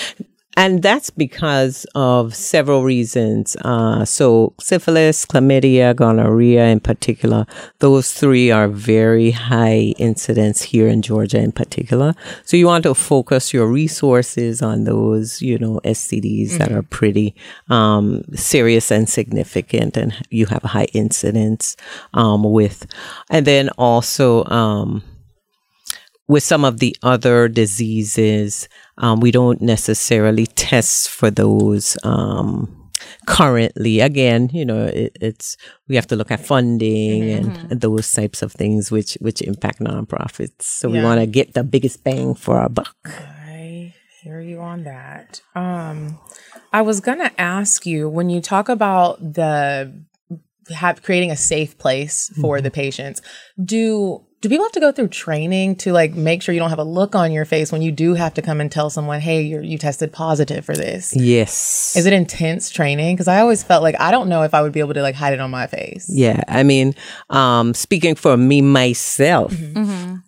and 0.57 0.83
that's 0.83 1.11
because 1.11 1.87
of 1.95 2.35
several 2.35 2.83
reasons. 2.83 3.57
Uh, 3.61 4.07
so 4.07 4.55
syphilis, 4.59 5.27
chlamydia, 5.27 5.95
gonorrhea 5.95 6.67
in 6.67 6.81
particular, 6.81 7.47
those 7.81 8.13
three 8.13 8.51
are 8.51 8.67
very 8.67 9.33
high 9.33 9.95
incidence 9.99 10.63
here 10.63 10.89
in 10.89 11.03
Georgia 11.03 11.39
in 11.39 11.53
particular. 11.53 12.15
So 12.45 12.57
you 12.57 12.67
want 12.67 12.85
to 12.85 12.95
focus 12.95 13.53
your 13.53 13.67
resources 13.67 14.63
on 14.63 14.85
those, 14.85 15.43
you 15.43 15.59
know, 15.59 15.79
STDs 15.85 16.57
that 16.57 16.73
are 16.73 16.83
pretty 16.83 17.35
um, 17.69 18.23
serious 18.35 18.91
and 18.91 19.09
significant 19.09 19.99
and 19.99 20.15
you 20.31 20.47
have 20.47 20.65
a 20.65 20.69
high 20.69 20.89
incidence 20.95 21.77
um, 22.15 22.43
with. 22.43 22.87
And 23.29 23.47
then 23.47 23.69
also, 23.77 24.45
um, 24.47 25.03
with 26.29 26.43
some 26.43 26.65
of 26.65 26.79
the 26.79 26.97
other 27.03 27.49
diseases, 27.49 28.69
um, 28.99 29.21
we 29.21 29.31
don't 29.31 29.61
necessarily 29.61 30.47
test 30.47 31.09
for 31.09 31.31
those 31.31 31.97
um, 32.03 32.91
currently. 33.27 34.01
Again, 34.01 34.51
you 34.53 34.65
know, 34.65 34.85
it, 34.85 35.17
it's 35.21 35.57
we 35.89 35.97
have 35.97 36.07
to 36.09 36.17
look 36.17 36.31
at 36.31 36.41
funding 36.41 37.31
and, 37.31 37.71
and 37.71 37.81
those 37.81 38.11
types 38.11 38.43
of 38.43 38.53
things, 38.53 38.91
which 38.91 39.15
which 39.21 39.43
impact 39.43 39.81
nonprofits. 39.81 40.63
So 40.63 40.89
we 40.89 41.01
want 41.01 41.21
to 41.21 41.27
get 41.27 41.55
the 41.55 41.65
biggest 41.65 42.03
bang 42.03 42.35
for 42.35 42.59
our 42.59 42.69
buck. 42.69 42.97
I 43.05 43.95
hear 44.23 44.41
you 44.41 44.61
on 44.61 44.85
that. 44.85 45.41
Um, 45.55 46.19
I 46.73 46.83
was 46.83 47.01
gonna 47.01 47.31
ask 47.39 47.87
you 47.87 48.09
when 48.09 48.31
you 48.31 48.41
talk 48.41 48.69
about 48.69 49.21
the 49.21 50.05
have 50.75 51.03
creating 51.03 51.31
a 51.31 51.37
safe 51.37 51.79
place 51.79 52.33
for 52.41 52.61
the 52.61 52.71
patients. 52.71 53.23
Do 53.63 54.26
do 54.43 54.51
people 54.51 54.65
have 54.65 54.73
to 54.73 54.81
go 54.81 54.93
through 54.93 55.09
training 55.09 55.77
to 55.77 55.93
like 55.93 56.15
make 56.15 56.43
sure 56.43 56.53
you 56.53 56.61
don't 56.61 56.71
have 56.71 56.79
a 56.79 56.85
look 56.85 57.15
on 57.15 57.33
your 57.33 57.47
face 57.47 57.73
when 57.73 57.81
you 57.81 57.91
do 57.91 58.15
have 58.15 58.35
to 58.35 58.43
come 58.43 58.61
and 58.61 58.71
tell 58.71 58.91
someone, 58.91 59.21
"Hey, 59.21 59.43
you're, 59.43 59.63
you 59.63 59.79
tested 59.79 60.13
positive 60.13 60.65
for 60.65 60.75
this"? 60.75 61.17
Yes. 61.17 61.95
Is 61.97 62.05
it 62.05 62.13
intense 62.13 62.69
training? 62.71 63.17
Because 63.17 63.29
I 63.29 63.41
always 63.41 63.63
felt 63.63 63.83
like 63.83 63.99
I 63.99 64.11
don't 64.11 64.29
know 64.29 64.43
if 64.43 64.53
I 64.53 64.61
would 64.61 64.73
be 64.73 64.81
able 64.81 64.95
to 64.95 65.03
like 65.03 65.15
hide 65.15 65.33
it 65.33 65.41
on 65.41 65.51
my 65.51 65.67
face. 65.67 66.11
Yeah, 66.13 66.43
I 66.49 66.63
mean, 66.65 66.95
um, 67.31 67.73
speaking 67.73 68.15
for 68.15 68.37
me 68.37 68.61
myself, 68.61 69.55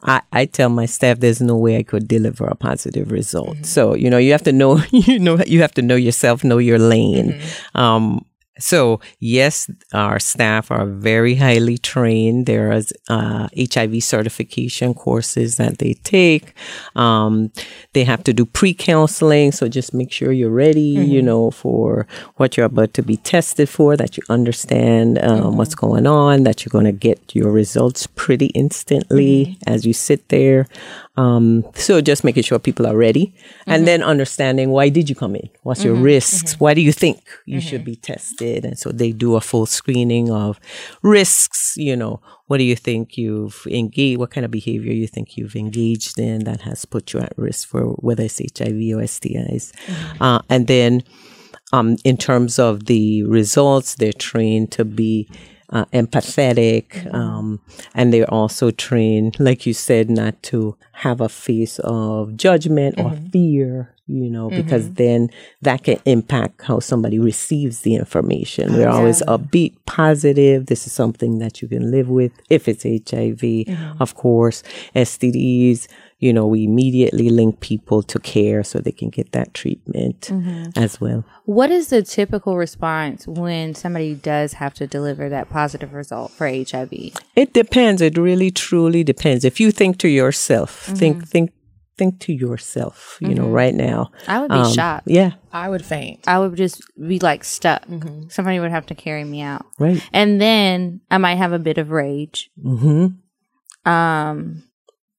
I, 0.03 0.23
I 0.33 0.47
tell 0.47 0.71
my 0.71 0.87
staff 0.87 1.21
there's 1.21 1.43
no 1.43 1.57
way 1.57 1.77
I 1.77 1.83
could 1.83 2.09
deliver 2.09 2.47
a 2.47 2.55
positive 2.55 3.13
result. 3.13 3.67
So 3.67 3.95
you 3.95 4.09
know, 4.09 4.19
you 4.19 4.33
have 4.33 4.45
to 4.45 4.53
know, 4.53 4.81
you 4.91 5.19
know, 5.19 5.39
you 5.47 5.61
have 5.61 5.75
to 5.75 5.83
know 5.83 5.97
yourself, 5.97 6.45
know 6.45 6.59
your 6.59 6.79
lane. 6.79 7.39
Um, 7.75 8.25
so 8.59 9.01
yes, 9.21 9.71
our 9.93 10.19
staff 10.19 10.71
are 10.71 10.87
very 10.87 11.37
highly 11.37 11.79
trained. 11.79 12.47
There 12.47 12.73
is 12.73 12.93
uh, 13.09 13.49
HIV 13.57 14.03
certification 14.03 14.95
courses 14.95 15.57
that 15.57 15.79
they 15.79 15.95
take. 15.95 16.55
Um, 16.97 17.51
they 17.93 18.05
have 18.05 18.25
to 18.25 18.33
do 18.33 18.45
pre-counseling, 18.45 19.53
so 19.53 19.69
just 19.69 19.95
make 19.95 20.13
sure 20.13 20.33
you're 20.33 20.51
ready. 20.51 20.81
You 20.81 21.23
know, 21.23 21.51
for 21.51 22.07
what 22.37 22.57
you're 22.57 22.67
about 22.67 22.95
to 22.95 23.03
be 23.03 23.17
tested 23.17 23.69
for, 23.69 23.97
that 23.97 24.17
you 24.17 24.23
understand 24.29 25.19
um, 25.19 25.57
what's 25.57 25.75
going 25.75 26.07
on, 26.07 26.45
that 26.45 26.65
you're 26.65 26.71
going 26.71 26.85
to 26.85 26.93
get 26.93 27.35
your 27.35 27.51
results 27.51 28.07
pretty 28.07 28.47
instantly 28.47 29.59
as 29.67 29.87
you 29.87 29.93
sit 29.93 30.29
there. 30.29 30.67
Um, 31.19 31.65
so 31.75 32.01
just 32.01 32.23
making 32.23 32.45
sure 32.45 32.61
people 32.61 32.87
are 32.87 32.97
ready, 32.97 33.35
and 33.67 33.89
then 33.89 34.05
understanding 34.05 34.71
why 34.71 34.89
did 34.89 35.11
you 35.11 35.17
come 35.17 35.35
in? 35.35 35.51
What's 35.65 35.83
your 35.83 35.95
risks? 35.95 36.61
Why 36.61 36.75
do 36.75 36.81
you 36.81 36.93
think 36.93 37.19
you 37.45 37.61
should 37.61 37.85
be 37.85 37.97
tested? 37.97 38.65
And 38.65 38.79
so 38.79 38.93
they 38.93 39.11
do 39.11 39.35
a 39.35 39.41
full 39.41 39.67
screening 39.67 40.31
of 40.31 40.61
risks. 41.03 41.75
You 41.77 41.97
know, 41.97 42.21
what 42.47 42.59
do 42.59 42.65
you 42.65 42.77
think 42.77 43.19
you've 43.19 43.67
engaged? 43.69 44.21
What 44.21 44.31
kind 44.31 44.45
of 44.45 44.53
behavior 44.53 44.93
you 44.93 45.09
think 45.09 45.37
you've 45.37 45.57
engaged 45.57 46.21
in 46.21 46.45
that 46.45 46.61
has 46.61 46.85
put 46.85 47.13
you 47.13 47.19
at 47.19 47.33
risk 47.37 47.67
for 47.67 47.83
whether 47.95 48.23
it's 48.23 48.39
HIV 48.39 48.79
or 48.95 49.03
STIs? 49.03 49.73
Uh, 50.21 50.41
and 50.49 50.69
then, 50.69 51.03
um, 51.73 51.97
in 52.05 52.17
terms 52.17 52.61
of 52.61 52.87
the 52.87 53.25
results, 53.25 53.97
they're 53.97 54.13
trained 54.13 54.71
to 54.73 54.85
be 54.85 55.29
uh, 55.71 55.85
empathetic, 55.87 57.13
um, 57.15 57.61
and 57.95 58.13
they're 58.13 58.33
also 58.33 58.71
trained, 58.71 59.39
like 59.39 59.67
you 59.67 59.75
said, 59.75 60.11
not 60.11 60.43
to 60.45 60.77
have 60.93 61.21
a 61.21 61.29
face 61.29 61.79
of 61.81 62.37
judgment 62.37 62.99
or 62.99 63.13
fear. 63.33 63.95
You 64.11 64.31
know, 64.31 64.49
because 64.49 64.95
then 64.95 65.29
that 65.61 65.85
can 65.85 66.01
impact 66.07 66.63
how 66.63 66.81
somebody 66.81 67.19
receives 67.19 67.83
the 67.83 67.95
information. 67.95 68.73
We're 68.73 68.89
always 68.89 69.21
upbeat, 69.25 69.77
positive. 69.85 70.65
This 70.65 70.87
is 70.87 70.95
something 70.95 71.41
that 71.41 71.61
you 71.61 71.69
can 71.69 71.91
live 71.91 72.09
with. 72.09 72.33
If 72.49 72.69
it's 72.69 72.85
HIV, 72.85 73.69
of 74.01 74.15
course, 74.15 74.63
STDs, 74.97 75.89
you 76.21 76.33
know, 76.33 76.47
we 76.47 76.65
immediately 76.65 77.31
link 77.31 77.61
people 77.61 78.03
to 78.03 78.19
care 78.19 78.65
so 78.65 78.81
they 78.81 78.91
can 78.93 79.09
get 79.09 79.31
that 79.33 79.55
treatment 79.55 80.31
as 80.77 81.01
well. 81.01 81.25
What 81.45 81.71
is 81.71 81.89
the 81.91 82.03
typical 82.03 82.57
response 82.57 83.27
when 83.27 83.75
somebody 83.75 84.15
does 84.15 84.55
have 84.55 84.75
to 84.75 84.87
deliver 84.87 85.29
that 85.29 85.49
positive 85.49 85.93
result 85.95 86.33
for 86.33 86.49
HIV? 86.49 86.93
It 87.37 87.53
depends. 87.53 88.03
It 88.03 88.19
really 88.19 88.51
truly 88.51 89.05
depends. 89.05 89.45
If 89.45 89.61
you 89.61 89.71
think 89.71 89.99
to 89.99 90.09
yourself, 90.09 90.71
think 90.87 91.27
think 91.29 91.53
think 91.97 92.21
to 92.21 92.33
yourself, 92.33 93.19
you 93.21 93.35
know, 93.35 93.49
right 93.49 93.75
now. 93.75 94.11
I 94.29 94.41
would 94.41 94.51
be 94.51 94.57
Um, 94.57 94.73
shocked. 94.73 95.09
Yeah, 95.09 95.33
I 95.53 95.69
would 95.69 95.85
faint. 95.85 96.21
I 96.29 96.39
would 96.39 96.55
just 96.57 96.81
be 96.97 97.19
like 97.19 97.43
stuck. 97.45 97.83
Somebody 98.29 98.61
would 98.61 98.71
have 98.71 98.87
to 98.87 98.95
carry 98.95 99.25
me 99.25 99.41
out. 99.41 99.67
right. 99.81 100.01
And 100.13 100.41
then 100.41 101.01
I 101.11 101.19
might 101.19 101.37
have 101.39 101.53
a 101.53 101.59
bit 101.59 101.77
of 101.79 101.91
rage. 101.91 102.51
Mm-hmm. 102.65 103.91
Um, 103.91 104.63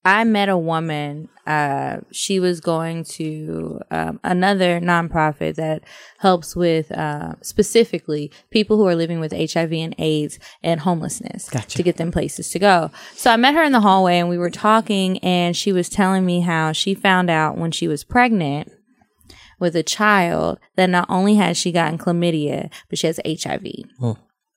I 0.05 0.23
met 0.23 0.47
a 0.49 0.57
woman. 0.57 1.27
Uh, 1.45 1.97
she 2.11 2.39
was 2.39 2.61
going 2.61 3.03
to 3.03 3.81
um, 3.91 4.19
another 4.23 4.79
nonprofit 4.79 5.55
that 5.55 5.83
helps 6.19 6.55
with 6.55 6.91
uh, 6.91 7.33
specifically 7.41 8.31
people 8.49 8.77
who 8.77 8.87
are 8.87 8.95
living 8.95 9.19
with 9.19 9.33
HIV 9.33 9.73
and 9.73 9.95
AIDS 9.97 10.39
and 10.63 10.79
homelessness 10.79 11.49
to 11.75 11.83
get 11.83 11.97
them 11.97 12.11
places 12.11 12.49
to 12.51 12.59
go. 12.59 12.91
So 13.15 13.31
I 13.31 13.35
met 13.35 13.55
her 13.55 13.63
in 13.63 13.71
the 13.71 13.81
hallway 13.81 14.19
and 14.19 14.29
we 14.29 14.37
were 14.37 14.49
talking, 14.49 15.17
and 15.19 15.55
she 15.55 15.73
was 15.73 15.89
telling 15.89 16.25
me 16.25 16.41
how 16.41 16.71
she 16.71 16.93
found 16.93 17.29
out 17.29 17.57
when 17.57 17.71
she 17.71 17.87
was 17.87 18.03
pregnant 18.03 18.71
with 19.59 19.75
a 19.75 19.83
child 19.83 20.59
that 20.75 20.89
not 20.89 21.07
only 21.09 21.35
had 21.35 21.57
she 21.57 21.71
gotten 21.71 21.97
chlamydia, 21.97 22.71
but 22.89 22.97
she 22.97 23.07
has 23.07 23.19
HIV 23.25 23.65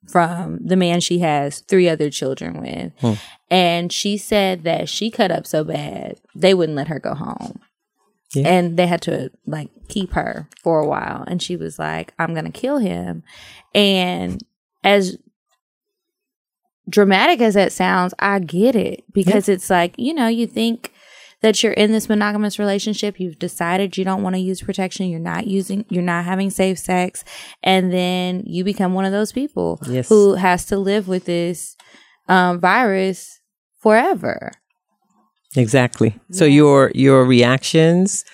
from 0.09 0.59
the 0.65 0.77
man 0.77 1.01
she 1.01 1.21
has 1.21 1.61
three 1.61 1.89
other 1.89 2.11
children 2.11 2.61
with. 2.61 2.93
Hmm. 3.01 3.13
And 3.51 3.93
she 3.93 4.17
said 4.17 4.65
that 4.65 4.89
she 4.89 5.11
cut 5.11 5.31
up 5.31 5.47
so 5.47 5.65
bad 5.65 6.21
they 6.35 6.55
wouldn't 6.55 6.77
let 6.77 6.89
her 6.89 6.99
go 6.99 7.15
home. 7.15 7.61
Yeah. 8.35 8.49
And 8.49 8.77
they 8.79 8.87
had 8.87 9.03
to 9.03 9.31
like 9.47 9.69
keep 9.89 10.13
her 10.13 10.49
for 10.63 10.81
a 10.81 10.87
while. 10.87 11.25
And 11.27 11.43
she 11.43 11.57
was 11.57 11.79
like, 11.79 12.15
I'm 12.19 12.33
going 12.33 12.47
to 12.47 12.51
kill 12.51 12.79
him. 12.79 13.23
And 13.75 14.43
as 14.83 15.19
dramatic 16.89 17.41
as 17.41 17.55
that 17.55 17.73
sounds, 17.73 18.15
I 18.19 18.39
get 18.39 18.75
it 18.75 19.05
because 19.13 19.49
it's 19.49 19.71
like, 19.71 19.95
you 19.99 20.15
know, 20.15 20.29
you 20.29 20.47
think 20.47 20.92
that 21.43 21.63
you're 21.63 21.73
in 21.73 21.93
this 21.93 22.09
monogamous 22.09 22.59
relationship, 22.59 23.21
you've 23.21 23.39
decided 23.39 23.97
you 23.99 24.05
don't 24.05 24.23
want 24.23 24.35
to 24.37 24.41
use 24.41 24.63
protection, 24.63 25.09
you're 25.09 25.21
not 25.21 25.47
using, 25.47 25.85
you're 25.91 26.03
not 26.03 26.25
having 26.25 26.51
safe 26.51 26.79
sex, 26.79 27.25
and 27.63 27.93
then 27.93 28.43
you 28.47 28.65
become 28.65 28.95
one 28.95 29.05
of 29.05 29.13
those 29.13 29.33
people 29.33 29.79
Yes. 29.87 30.09
who 30.09 30.35
has 30.35 30.65
to 30.67 30.79
live 30.79 31.09
with 31.09 31.25
this 31.27 31.77
um, 32.29 32.61
virus 32.61 33.41
forever. 33.81 34.53
Exactly. 35.57 36.19
So 36.31 36.45
your 36.47 36.91
your 36.95 37.25
reactions 37.27 38.25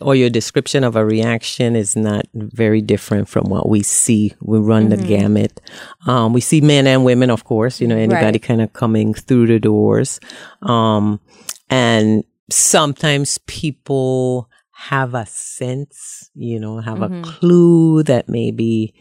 or 0.00 0.14
your 0.16 0.30
description 0.30 0.82
of 0.82 0.96
a 0.96 1.04
reaction 1.04 1.76
is 1.76 1.94
not 1.94 2.24
very 2.34 2.80
different 2.80 3.28
from 3.28 3.48
what 3.50 3.68
we 3.68 3.82
see. 3.82 4.32
We 4.40 4.58
run 4.58 4.88
the 4.88 4.96
gamut. 4.96 5.60
Um, 6.06 6.32
we 6.32 6.40
see 6.40 6.60
men 6.62 6.86
and 6.86 7.04
women, 7.04 7.30
of 7.30 7.44
course. 7.44 7.80
You 7.80 7.86
know, 7.86 7.96
anybody 7.96 8.24
Right. 8.24 8.42
kind 8.42 8.62
of 8.62 8.72
coming 8.72 9.14
through 9.14 9.46
the 9.46 9.60
doors, 9.60 10.18
um, 10.62 11.20
and 11.68 12.24
sometimes 12.52 13.38
people 13.46 14.48
have 14.72 15.14
a 15.14 15.26
sense, 15.26 16.30
you 16.34 16.58
know, 16.58 16.80
have 16.80 17.02
a 17.02 17.08
clue 17.22 18.02
that 18.04 18.28
maybe 18.28 18.94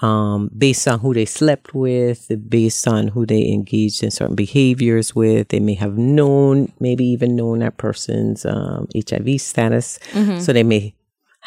um, 0.00 0.48
based 0.56 0.88
on 0.88 1.00
who 1.00 1.12
they 1.12 1.26
slept 1.26 1.74
with, 1.74 2.30
based 2.48 2.88
on 2.88 3.08
who 3.08 3.26
they 3.26 3.46
engaged 3.48 4.02
in 4.02 4.10
certain 4.10 4.36
behaviors 4.36 5.14
with. 5.14 5.48
They 5.48 5.60
may 5.60 5.74
have 5.74 5.98
known, 5.98 6.72
maybe 6.80 7.04
even 7.04 7.36
known 7.36 7.58
that 7.58 7.76
person's 7.76 8.46
um, 8.46 8.86
HIV 8.96 9.40
status. 9.40 9.98
So 10.40 10.52
they 10.52 10.62
may 10.62 10.94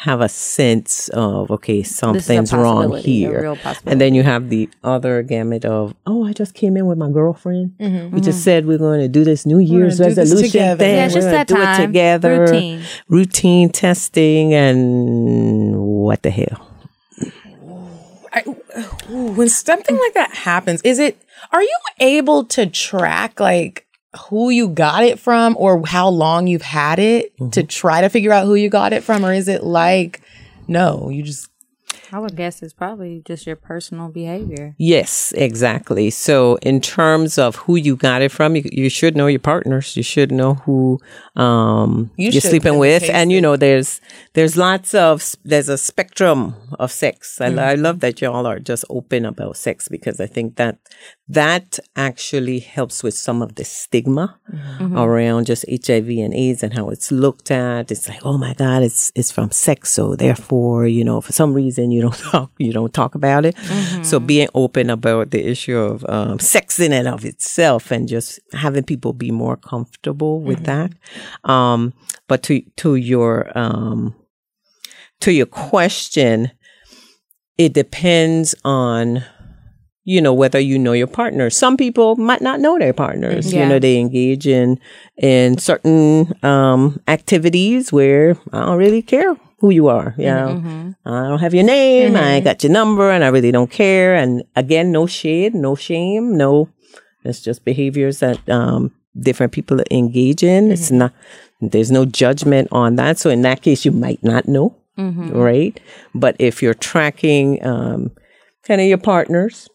have 0.02 0.20
a 0.20 0.28
sense 0.28 1.08
of, 1.10 1.48
okay, 1.48 1.84
something's 1.84 2.52
wrong 2.52 2.90
possibility, 2.90 3.24
a 3.24 3.28
here. 3.28 3.42
real. 3.42 3.58
And 3.86 4.00
then 4.00 4.16
you 4.16 4.24
have 4.24 4.48
the 4.48 4.68
other 4.82 5.22
gamut 5.22 5.64
of, 5.64 5.94
oh, 6.06 6.24
I 6.26 6.32
just 6.32 6.54
came 6.54 6.76
in 6.76 6.86
with 6.86 6.98
my 6.98 7.08
girlfriend. 7.08 7.76
Mm-hmm, 7.78 8.12
we 8.12 8.20
just 8.20 8.38
mm-hmm. 8.38 8.44
said 8.44 8.66
we're 8.66 8.78
going 8.78 9.00
to 9.00 9.06
do 9.06 9.22
this 9.22 9.46
New 9.46 9.60
Year's 9.60 10.00
gonna 10.00 10.08
resolution 10.08 10.50
together. 10.50 10.78
thing. 10.78 10.96
Yeah, 10.96 11.04
it's 11.06 11.14
We're 11.14 11.20
just 11.20 11.26
gonna 11.26 11.36
that 11.36 11.46
do 11.46 11.54
time. 11.54 11.80
it 11.80 11.86
together. 11.86 12.40
Routine. 12.40 12.82
Routine 13.08 13.68
testing 13.68 14.52
and 14.54 15.78
what 15.78 16.22
the 16.22 16.30
hell? 16.30 16.68
I, 18.32 18.40
when 19.08 19.48
something 19.48 19.96
like 19.96 20.14
that 20.14 20.34
happens, 20.34 20.82
is 20.82 20.98
it? 20.98 21.22
Are 21.52 21.62
you 21.62 21.78
able 22.00 22.44
to 22.46 22.66
track 22.66 23.38
like 23.38 23.86
who 24.28 24.50
you 24.50 24.68
got 24.68 25.02
it 25.04 25.18
from, 25.18 25.56
or 25.58 25.84
how 25.86 26.08
long 26.08 26.46
you've 26.46 26.62
had 26.62 26.98
it 26.98 27.32
Mm-hmm. 27.36 27.50
to 27.50 27.62
try 27.62 28.00
to 28.02 28.08
figure 28.08 28.32
out 28.32 28.46
who 28.46 28.54
you 28.54 28.68
got 28.68 28.92
it 28.92 29.02
from, 29.02 29.24
or 29.24 29.32
is 29.32 29.48
it 29.48 29.62
like 29.64 30.20
no 30.68 31.08
You 31.10 31.22
just 31.22 31.48
I 32.14 32.18
would 32.18 32.36
guess 32.36 32.62
it's 32.62 32.74
probably 32.74 33.22
just 33.24 33.46
your 33.46 33.56
personal 33.56 34.08
behavior. 34.08 34.74
Yes, 34.76 35.32
exactly. 35.34 36.10
So, 36.10 36.56
in 36.56 36.82
terms 36.82 37.38
of 37.38 37.56
who 37.56 37.76
you 37.76 37.96
got 37.96 38.20
it 38.20 38.30
from, 38.30 38.54
you, 38.54 38.64
you 38.70 38.90
should 38.90 39.16
know 39.16 39.28
your 39.28 39.40
partners. 39.40 39.96
You 39.96 40.02
should 40.02 40.30
know 40.30 40.54
who 40.54 41.00
um, 41.36 42.10
You 42.18 42.28
you 42.30 42.36
are 42.36 42.40
sleeping 42.42 42.76
with, 42.76 43.08
and 43.08 43.32
you 43.32 43.40
know 43.40 43.56
there's 43.56 44.02
there's 44.34 44.58
lots 44.58 44.92
of 44.94 45.34
there's 45.42 45.70
a 45.70 45.78
spectrum 45.78 46.54
of 46.78 46.92
sex. 46.92 47.40
I, 47.40 47.46
I 47.46 47.74
love 47.76 48.00
that 48.00 48.20
y'all 48.20 48.46
are 48.46 48.58
just 48.60 48.84
open 48.90 49.24
about 49.24 49.56
sex 49.56 49.88
because 49.88 50.20
I 50.20 50.26
think 50.26 50.56
that 50.56 50.76
that 51.32 51.78
actually 51.96 52.58
helps 52.58 53.02
with 53.02 53.14
some 53.14 53.40
of 53.40 53.54
the 53.54 53.64
stigma 53.64 54.38
around 54.96 55.46
just 55.46 55.64
HIV 55.68 56.08
and 56.08 56.34
AIDS 56.34 56.62
and 56.62 56.74
how 56.74 56.90
it's 56.90 57.10
looked 57.10 57.50
at. 57.50 57.90
It's 57.90 58.08
like, 58.08 58.24
oh 58.24 58.36
my 58.36 58.54
God, 58.54 58.82
it's 58.82 59.12
it's 59.14 59.30
from 59.30 59.50
sex, 59.50 59.92
so 59.92 60.14
therefore, 60.14 60.86
you 60.86 61.04
know, 61.04 61.20
for 61.20 61.32
some 61.32 61.54
reason 61.54 61.90
you 61.90 62.02
don't 62.02 62.18
talk 62.30 62.50
you 62.58 62.72
don't 62.72 62.92
talk 62.92 63.14
about 63.14 63.44
it. 63.44 63.56
So 64.02 64.20
being 64.20 64.48
open 64.54 64.90
about 64.90 65.30
the 65.30 65.44
issue 65.44 65.78
of 65.78 66.04
um, 66.08 66.38
sex 66.38 66.78
in 66.78 66.92
and 66.92 67.08
of 67.08 67.24
itself, 67.24 67.90
and 67.90 68.08
just 68.08 68.38
having 68.52 68.84
people 68.84 69.12
be 69.12 69.30
more 69.30 69.56
comfortable 69.56 70.42
with 70.42 70.64
that. 70.64 70.92
Um, 71.44 71.94
but 72.28 72.42
to 72.44 72.62
to 72.76 72.96
your 72.96 73.50
um, 73.56 74.14
to 75.20 75.32
your 75.32 75.46
question, 75.46 76.50
it 77.56 77.72
depends 77.72 78.54
on 78.64 79.24
you 80.04 80.20
know 80.20 80.34
whether 80.34 80.58
you 80.58 80.78
know 80.78 80.92
your 80.92 81.06
partner. 81.06 81.48
Some 81.50 81.76
people 81.76 82.16
might 82.16 82.40
not 82.42 82.60
know 82.60 82.78
their 82.78 82.92
partners. 82.92 83.52
You 83.52 83.66
know 83.66 83.78
they 83.78 83.98
engage 83.98 84.46
in 84.46 84.78
in 85.16 85.58
certain 85.58 86.32
um 86.42 87.00
activities 87.08 87.92
where 87.92 88.36
i 88.52 88.60
don't 88.66 88.78
really 88.78 89.02
care 89.02 89.36
who 89.60 89.70
you 89.70 89.86
are 89.88 90.14
you 90.18 90.26
know. 90.26 90.50
I 91.04 91.28
don't 91.28 91.40
have 91.40 91.54
your 91.54 91.64
name. 91.64 92.14
I 92.16 92.34
ain't 92.34 92.44
got 92.44 92.62
your 92.62 92.72
number 92.72 93.10
and 93.10 93.22
i 93.24 93.28
really 93.28 93.52
don't 93.52 93.70
care. 93.70 94.14
And 94.14 94.42
again 94.56 94.90
no 94.92 95.06
shade 95.06 95.54
no 95.54 95.74
shame 95.76 96.36
no 96.36 96.68
it's 97.24 97.40
just 97.40 97.64
behaviors 97.64 98.18
that 98.18 98.38
um 98.48 98.90
different 99.18 99.52
people 99.52 99.78
engage 99.90 100.42
in. 100.42 100.72
It's 100.72 100.90
not 100.90 101.12
there's 101.60 101.92
no 101.92 102.04
judgment 102.04 102.66
on 102.72 102.96
that. 102.96 103.18
So 103.18 103.30
in 103.30 103.42
that 103.42 103.62
case 103.62 103.84
you 103.84 103.92
might 103.92 104.22
not 104.24 104.48
know 104.48 104.74
right? 105.32 105.78
But 106.14 106.34
if 106.38 106.60
you're 106.62 106.74
tracking 106.90 107.64
um 107.64 108.10
kind 108.62 108.80
of 108.80 108.86
your 108.86 108.98
partners 108.98 109.68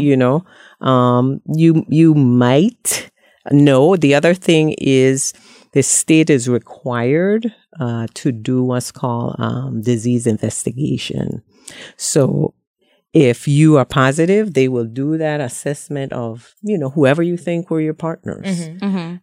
you 0.00 0.16
know. 0.16 0.44
Um 0.80 1.40
you 1.54 1.84
you 1.88 2.14
might 2.14 3.10
know. 3.50 3.96
The 3.96 4.14
other 4.14 4.34
thing 4.34 4.74
is 4.78 5.32
the 5.72 5.82
state 5.82 6.30
is 6.30 6.48
required 6.48 7.54
uh, 7.78 8.06
to 8.14 8.32
do 8.32 8.64
what's 8.64 8.90
called 8.90 9.36
um, 9.38 9.82
disease 9.82 10.26
investigation. 10.26 11.42
So 11.96 12.54
if 13.12 13.46
you 13.48 13.76
are 13.76 13.84
positive 13.84 14.54
they 14.54 14.68
will 14.68 14.86
do 14.86 15.18
that 15.18 15.40
assessment 15.40 16.12
of 16.12 16.54
you 16.62 16.78
know 16.78 16.90
whoever 16.90 17.22
you 17.22 17.36
think 17.36 17.70
were 17.70 17.80
your 17.80 17.94
partners. 17.94 18.68
Mm-hmm. 18.68 19.16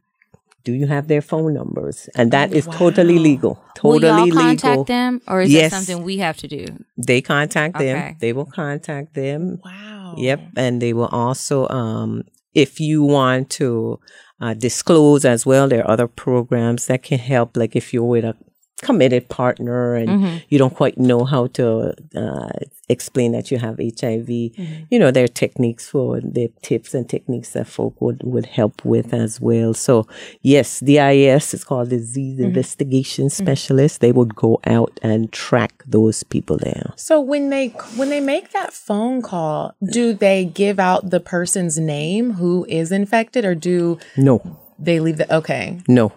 Do 0.67 0.71
you 0.79 0.88
have 0.95 1.05
their 1.13 1.24
phone 1.31 1.51
numbers 1.59 1.97
and 2.19 2.25
that 2.36 2.50
is 2.59 2.65
totally 2.83 3.17
legal 3.31 3.53
Totally 3.75 4.00
Will 4.00 4.27
y'all 4.27 4.31
contact 4.43 4.63
legal 4.63 4.83
them, 4.95 5.12
or 5.31 5.38
is 5.45 5.51
Yes. 5.51 5.71
that 5.71 5.75
something 5.77 6.00
we 6.09 6.15
have 6.25 6.38
to 6.43 6.47
do? 6.57 6.63
they 7.09 7.19
contact 7.33 7.74
them 7.83 7.97
they 8.24 8.31
will 8.38 8.50
contact 8.63 9.09
them 9.21 9.41
wow. 9.67 10.15
Yep, 10.27 10.39
and 10.63 10.74
they 10.83 10.93
will 10.97 11.12
also, 11.24 11.55
um, 11.81 12.12
if 12.53 12.71
you 12.79 12.97
want 13.17 13.43
to 13.59 14.00
uh, 14.43 14.53
disclose 14.67 15.25
as 15.33 15.45
well, 15.50 15.65
there 15.67 15.83
are 15.83 15.91
other 15.95 16.07
programs 16.25 16.81
that 16.88 17.01
can 17.03 17.19
help. 17.19 17.50
Like 17.62 17.75
if 17.75 17.86
you're 17.93 18.12
with 18.15 18.24
a 18.31 18.36
committed 18.81 19.27
partner 19.29 19.96
and 19.96 20.07
Mm-hmm. 20.10 20.38
you 20.50 20.57
don't 20.60 20.75
quite 20.75 20.98
know 20.98 21.24
how 21.25 21.48
to 21.48 21.93
uh, 22.15 22.50
explain 22.89 23.31
that 23.34 23.50
you 23.51 23.57
have 23.57 23.77
HIV, 23.79 24.29
you 24.29 25.00
know 25.00 25.12
there 25.12 25.24
are 25.25 25.27
techniques 25.27 25.89
for 25.89 26.22
the 26.22 26.50
tips 26.62 26.93
and 26.93 27.10
techniques 27.10 27.51
that 27.53 27.67
folk 27.67 28.00
would 28.00 28.22
would 28.24 28.46
help 28.46 28.86
with 28.86 29.13
as 29.13 29.41
well. 29.41 29.74
So 29.74 30.07
yes, 30.41 30.79
DIS 30.79 31.53
is 31.53 31.63
called 31.63 31.89
Disease 31.89 32.39
Investigation 32.39 33.29
Specialist. 33.29 33.99
They 33.99 34.12
would 34.12 34.36
go 34.36 34.60
out 34.65 34.99
and 35.01 35.32
track 35.32 35.84
those 35.88 36.23
people 36.23 36.58
there. 36.58 36.93
So 36.95 37.19
when 37.19 37.49
they 37.49 37.67
when 37.97 38.10
they 38.10 38.19
make 38.21 38.51
that 38.51 38.73
phone 38.73 39.21
call, 39.21 39.75
do 39.91 40.13
they 40.13 40.45
give 40.45 40.80
out 40.80 41.10
the 41.10 41.19
person's 41.19 41.78
name 41.80 42.34
who 42.34 42.65
is 42.69 42.91
infected, 42.91 43.43
or 43.43 43.56
do 43.56 43.97
No. 44.15 44.41
they 44.80 44.99
leave 44.99 45.17
the 45.17 45.36
okay? 45.36 45.82
No. 45.88 46.12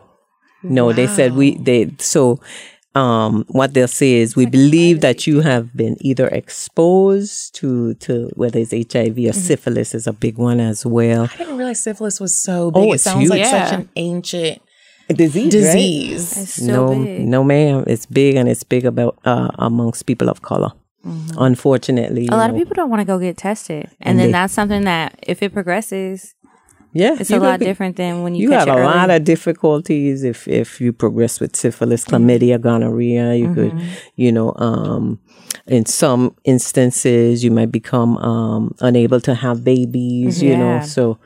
No, 0.62 0.92
they 0.92 1.06
said 1.06 1.34
we 1.34 1.56
they 1.56 1.90
so 1.98 2.40
um 2.96 3.44
what 3.48 3.72
they'll 3.72 3.86
say 3.88 4.14
is 4.14 4.34
we 4.34 4.46
believe 4.46 5.00
that 5.00 5.26
you 5.26 5.40
have 5.42 5.74
been 5.76 5.96
either 6.00 6.26
exposed 6.28 7.54
to 7.56 7.94
to 7.94 8.28
whether 8.34 8.58
it's 8.58 8.72
HIV 8.92 9.16
or 9.18 9.32
syphilis 9.32 9.94
is 9.94 10.06
a 10.06 10.12
big 10.12 10.38
one 10.38 10.58
as 10.60 10.84
well. 10.84 11.28
I 11.32 11.36
didn't 11.36 11.56
realize 11.56 11.80
syphilis 11.82 12.18
was 12.20 12.36
so 12.36 12.70
big. 12.72 12.82
Oh, 12.82 12.92
it 12.92 12.98
sounds 13.00 13.20
huge. 13.22 13.30
like 13.30 13.44
such 13.46 13.72
an 13.72 13.88
ancient 13.96 14.60
Disease. 15.08 15.50
disease. 15.52 16.36
It's 16.38 16.54
so 16.54 16.66
no, 16.94 17.04
big. 17.04 17.26
no, 17.26 17.42
ma'am. 17.42 17.82
It's 17.88 18.06
big 18.06 18.36
and 18.36 18.48
it's 18.48 18.62
big 18.62 18.84
about 18.86 19.18
uh, 19.24 19.50
amongst 19.58 20.06
people 20.06 20.28
of 20.28 20.42
color. 20.42 20.70
Unfortunately, 21.36 22.26
Mm-hmm. 22.26 22.32
A 22.32 22.36
you 22.36 22.40
lot 22.40 22.50
of 22.50 22.56
people 22.56 22.74
don't 22.74 22.90
want 22.90 23.00
to 23.00 23.04
go 23.04 23.18
get 23.18 23.36
tested, 23.36 23.84
and, 23.84 23.94
And 24.02 24.18
then 24.18 24.26
they- 24.28 24.32
that's 24.32 24.52
something 24.52 24.84
that 24.84 25.18
if 25.26 25.42
it 25.42 25.52
progresses, 25.52 26.34
Yeah, 26.92 27.16
it's 27.20 27.30
a 27.30 27.38
lot 27.38 27.60
be- 27.60 27.66
different 27.66 27.96
than 27.96 28.22
when 28.22 28.34
you, 28.34 28.48
You 28.48 28.50
have 28.52 28.68
a 28.68 28.72
early. 28.72 28.82
lot 28.82 29.10
of 29.10 29.24
difficulties 29.24 30.24
if 30.24 30.48
if 30.48 30.80
you 30.80 30.92
progress 30.92 31.38
with 31.40 31.54
syphilis, 31.56 32.04
chlamydia, 32.04 32.60
gonorrhea. 32.60 33.34
You 33.34 33.54
could, 33.54 33.72
you 34.16 34.32
know, 34.32 34.52
um, 34.56 35.20
in 35.66 35.86
some 35.86 36.34
instances, 36.44 37.44
you 37.44 37.50
might 37.50 37.70
become 37.70 38.16
um, 38.18 38.74
unable 38.80 39.20
to 39.20 39.34
have 39.34 39.62
babies. 39.64 40.42
You 40.42 40.56
know, 40.56 40.80
so 40.80 41.18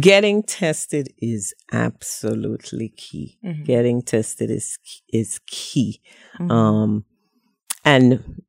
getting 0.00 0.42
tested 0.42 1.12
is 1.20 1.52
absolutely 1.72 2.88
key. 2.96 3.38
Getting 3.64 4.02
tested 4.02 4.50
is 4.50 4.78
is 5.12 5.38
key, 5.46 6.00
um, 6.38 7.04
and 7.84 8.42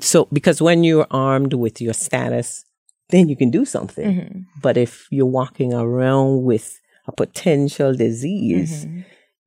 so 0.00 0.26
because 0.32 0.62
when 0.62 0.84
you're 0.84 1.06
armed 1.10 1.54
with 1.54 1.80
your 1.80 1.94
status, 1.94 2.64
then 3.10 3.28
you 3.28 3.36
can 3.36 3.50
do 3.50 3.64
something. 3.64 4.46
But 4.60 4.76
if 4.76 5.06
you're 5.10 5.26
walking 5.26 5.72
around 5.74 6.42
with 6.44 6.80
a 7.06 7.12
potential 7.12 7.94
disease, 7.94 8.86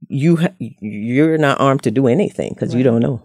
you 0.08 0.38
ha- 0.38 0.54
you're 0.60 1.38
not 1.38 1.60
armed 1.60 1.84
to 1.84 1.91
do 1.91 2.08
anything 2.08 2.54
because 2.54 2.74
you 2.74 2.84
don't 2.84 3.02
know. 3.02 3.22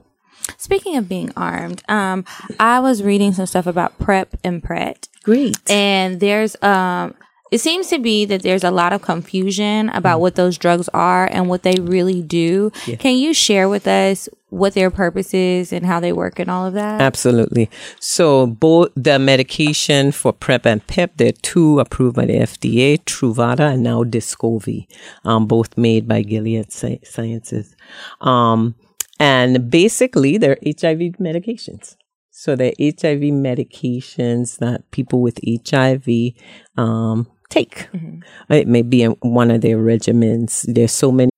Speaking 0.59 0.97
of 0.97 1.09
being 1.09 1.31
armed, 1.37 1.83
um, 1.89 2.25
I 2.59 2.81
was 2.81 3.03
reading 3.03 3.33
some 3.33 3.47
stuff 3.47 3.67
about 3.67 3.99
PrEP 3.99 4.35
and 4.43 4.63
PEP, 4.63 5.07
Great. 5.23 5.59
and 5.71 6.19
there's 6.19 6.57
um, 6.63 7.15
it 7.53 7.61
seems 7.61 7.87
to 7.89 7.99
be 7.99 8.25
that 8.25 8.43
there's 8.43 8.65
a 8.65 8.71
lot 8.71 8.93
of 8.93 9.03
confusion 9.03 9.89
about 9.91 10.19
Mm. 10.19 10.23
what 10.23 10.35
those 10.35 10.57
drugs 10.59 10.89
are 10.95 11.27
and 11.31 11.49
what 11.51 11.63
they 11.63 11.75
really 11.81 12.23
do. 12.23 12.71
Can 12.99 13.17
you 13.17 13.33
share 13.35 13.69
with 13.69 13.87
us 13.87 14.29
what 14.49 14.75
their 14.75 14.91
purpose 14.91 15.33
is 15.35 15.73
and 15.73 15.85
how 15.87 15.99
they 16.01 16.13
work 16.13 16.39
and 16.39 16.51
all 16.51 16.67
of 16.67 16.75
that? 16.75 17.01
Absolutely. 17.01 17.69
So 18.01 18.47
both 18.47 18.89
the 18.97 19.19
medication 19.19 20.13
for 20.13 20.33
PrEP 20.33 20.67
and 20.67 20.87
PEP, 20.87 21.17
there 21.19 21.29
are 21.29 21.43
two 21.43 21.79
approved 21.79 22.17
by 22.17 22.27
the 22.27 22.39
FDA, 22.41 22.99
Truvada 23.05 23.73
and 23.75 23.83
now 23.83 24.03
Descovy, 24.05 24.87
um, 25.25 25.47
both 25.47 25.77
made 25.77 26.09
by 26.09 26.23
Gilead 26.23 26.73
Sci- 26.73 27.01
Sciences. 27.05 27.75
Um, 28.21 28.75
and 29.21 29.71
basically 29.71 30.37
they're 30.39 30.59
HIV 30.65 31.17
medications. 31.21 31.97
So 32.35 32.57
they're 32.57 32.73
HIV 32.81 33.21
medications 33.49 34.59
that 34.59 34.91
people 34.91 35.21
with 35.21 35.39
HIV 35.47 36.33
um, 36.77 37.27
take. 37.53 37.89
Mm-hmm. 37.93 38.53
It 38.53 38.67
may 38.67 38.83
be 38.83 39.03
in 39.03 39.13
one 39.21 39.51
of 39.51 39.61
their 39.61 39.79
regimens. 39.79 40.65
There's 40.73 40.93
so 40.93 41.13
many. 41.13 41.31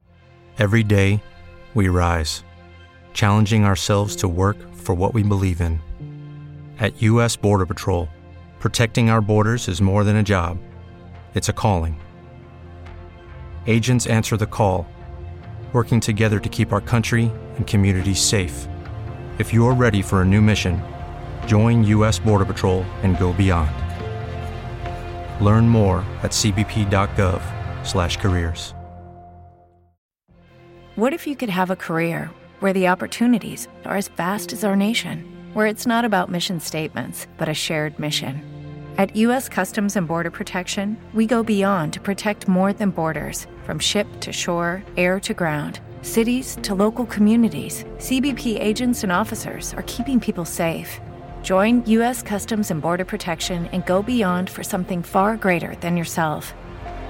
Every 0.58 0.84
day, 0.84 1.22
we 1.74 1.88
rise, 1.88 2.44
challenging 3.12 3.64
ourselves 3.64 4.16
to 4.16 4.28
work 4.28 4.56
for 4.74 4.94
what 4.94 5.12
we 5.12 5.22
believe 5.22 5.60
in. 5.60 5.80
At 6.78 7.02
U.S. 7.02 7.36
Border 7.36 7.66
Patrol, 7.66 8.08
protecting 8.60 9.10
our 9.10 9.20
borders 9.20 9.68
is 9.68 9.82
more 9.82 10.04
than 10.04 10.16
a 10.16 10.22
job, 10.22 10.58
it's 11.34 11.48
a 11.48 11.52
calling. 11.52 12.00
Agents 13.66 14.06
answer 14.06 14.36
the 14.36 14.46
call, 14.46 14.86
working 15.72 16.00
together 16.00 16.38
to 16.38 16.48
keep 16.48 16.72
our 16.72 16.80
country 16.80 17.32
and 17.56 17.66
communities 17.66 18.20
safe. 18.20 18.68
If 19.38 19.52
you're 19.52 19.74
ready 19.74 20.02
for 20.02 20.22
a 20.22 20.24
new 20.24 20.40
mission, 20.40 20.80
join 21.46 21.82
U.S. 21.84 22.20
Border 22.20 22.44
Patrol 22.44 22.82
and 23.02 23.18
go 23.18 23.32
beyond. 23.32 23.83
Learn 25.40 25.68
more 25.68 26.04
at 26.22 26.30
cbp.gov/careers. 26.30 28.74
What 30.96 31.12
if 31.12 31.26
you 31.26 31.34
could 31.34 31.50
have 31.50 31.72
a 31.72 31.76
career 31.76 32.30
where 32.60 32.72
the 32.72 32.86
opportunities 32.86 33.66
are 33.84 33.96
as 33.96 34.06
vast 34.06 34.52
as 34.52 34.62
our 34.62 34.76
nation, 34.76 35.24
where 35.52 35.66
it's 35.66 35.88
not 35.88 36.04
about 36.04 36.30
mission 36.30 36.60
statements, 36.60 37.26
but 37.36 37.48
a 37.48 37.54
shared 37.54 37.98
mission? 37.98 38.44
At 38.96 39.16
U.S. 39.16 39.48
Customs 39.48 39.96
and 39.96 40.06
Border 40.06 40.30
Protection, 40.30 40.96
we 41.12 41.26
go 41.26 41.42
beyond 41.42 41.92
to 41.94 42.00
protect 42.00 42.46
more 42.46 42.72
than 42.72 42.90
borders 42.90 43.48
from 43.64 43.80
ship 43.80 44.06
to 44.20 44.32
shore, 44.32 44.84
air 44.96 45.18
to 45.18 45.34
ground 45.34 45.80
cities 46.04 46.58
to 46.62 46.74
local 46.74 47.06
communities, 47.06 47.84
CBP 47.96 48.60
agents 48.60 49.02
and 49.02 49.10
officers 49.10 49.74
are 49.74 49.84
keeping 49.86 50.20
people 50.20 50.44
safe. 50.44 51.00
Join 51.44 51.86
U.S. 51.86 52.22
Customs 52.22 52.70
and 52.70 52.80
Border 52.80 53.04
Protection 53.04 53.66
and 53.66 53.84
go 53.84 54.02
beyond 54.02 54.48
for 54.48 54.64
something 54.64 55.02
far 55.02 55.36
greater 55.36 55.74
than 55.82 55.94
yourself. 55.94 56.54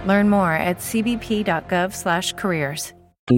Learn 0.07 0.29
more 0.29 0.55
at 0.55 0.79
cbp.gov/careers. 0.79 2.92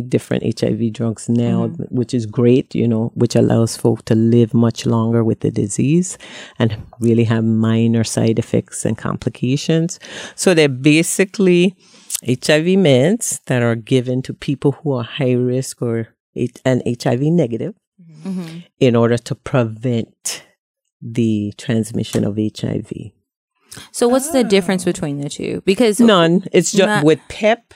different 0.09 0.59
HIV 0.59 0.95
drugs 0.95 1.29
now, 1.29 1.67
mm-hmm. 1.67 1.83
which 1.95 2.15
is 2.15 2.25
great, 2.25 2.75
you 2.75 2.89
know, 2.89 3.13
which 3.15 3.37
allows 3.37 3.77
folk 3.77 4.07
to 4.07 4.15
live 4.15 4.55
much 4.55 4.87
longer 4.87 5.23
with 5.23 5.41
the 5.41 5.51
disease 5.51 6.17
and 6.59 6.75
really 6.99 7.25
have 7.25 7.45
minor 7.45 8.03
side 8.03 8.39
effects 8.39 8.87
and 8.87 8.97
complications. 8.97 10.01
So 10.35 10.55
they're 10.55 10.71
basically 10.71 11.77
HIV 12.25 12.79
meds 12.81 13.45
that 13.45 13.63
are 13.63 13.77
given 13.77 14.23
to 14.23 14.33
people 14.33 14.73
who 14.73 14.93
are 14.93 15.05
high 15.05 15.35
risk 15.35 15.83
or 15.83 16.09
and 16.65 16.83
HIV 16.87 17.21
negative 17.21 17.75
mm-hmm. 18.25 18.61
in 18.81 18.97
order 18.97 19.19
to 19.19 19.35
prevent 19.35 20.46
the 21.03 21.53
transmission 21.59 22.25
of 22.25 22.37
HIV. 22.39 22.91
So 23.93 24.09
what's 24.09 24.31
the 24.31 24.45
difference 24.45 24.85
between 24.85 25.21
the 25.21 25.29
two? 25.29 25.63
Because 25.67 26.01
None. 26.01 26.45
It's 26.53 26.73
just 26.73 26.87
Not- 26.87 27.05
with 27.05 27.21
PEP. 27.29 27.75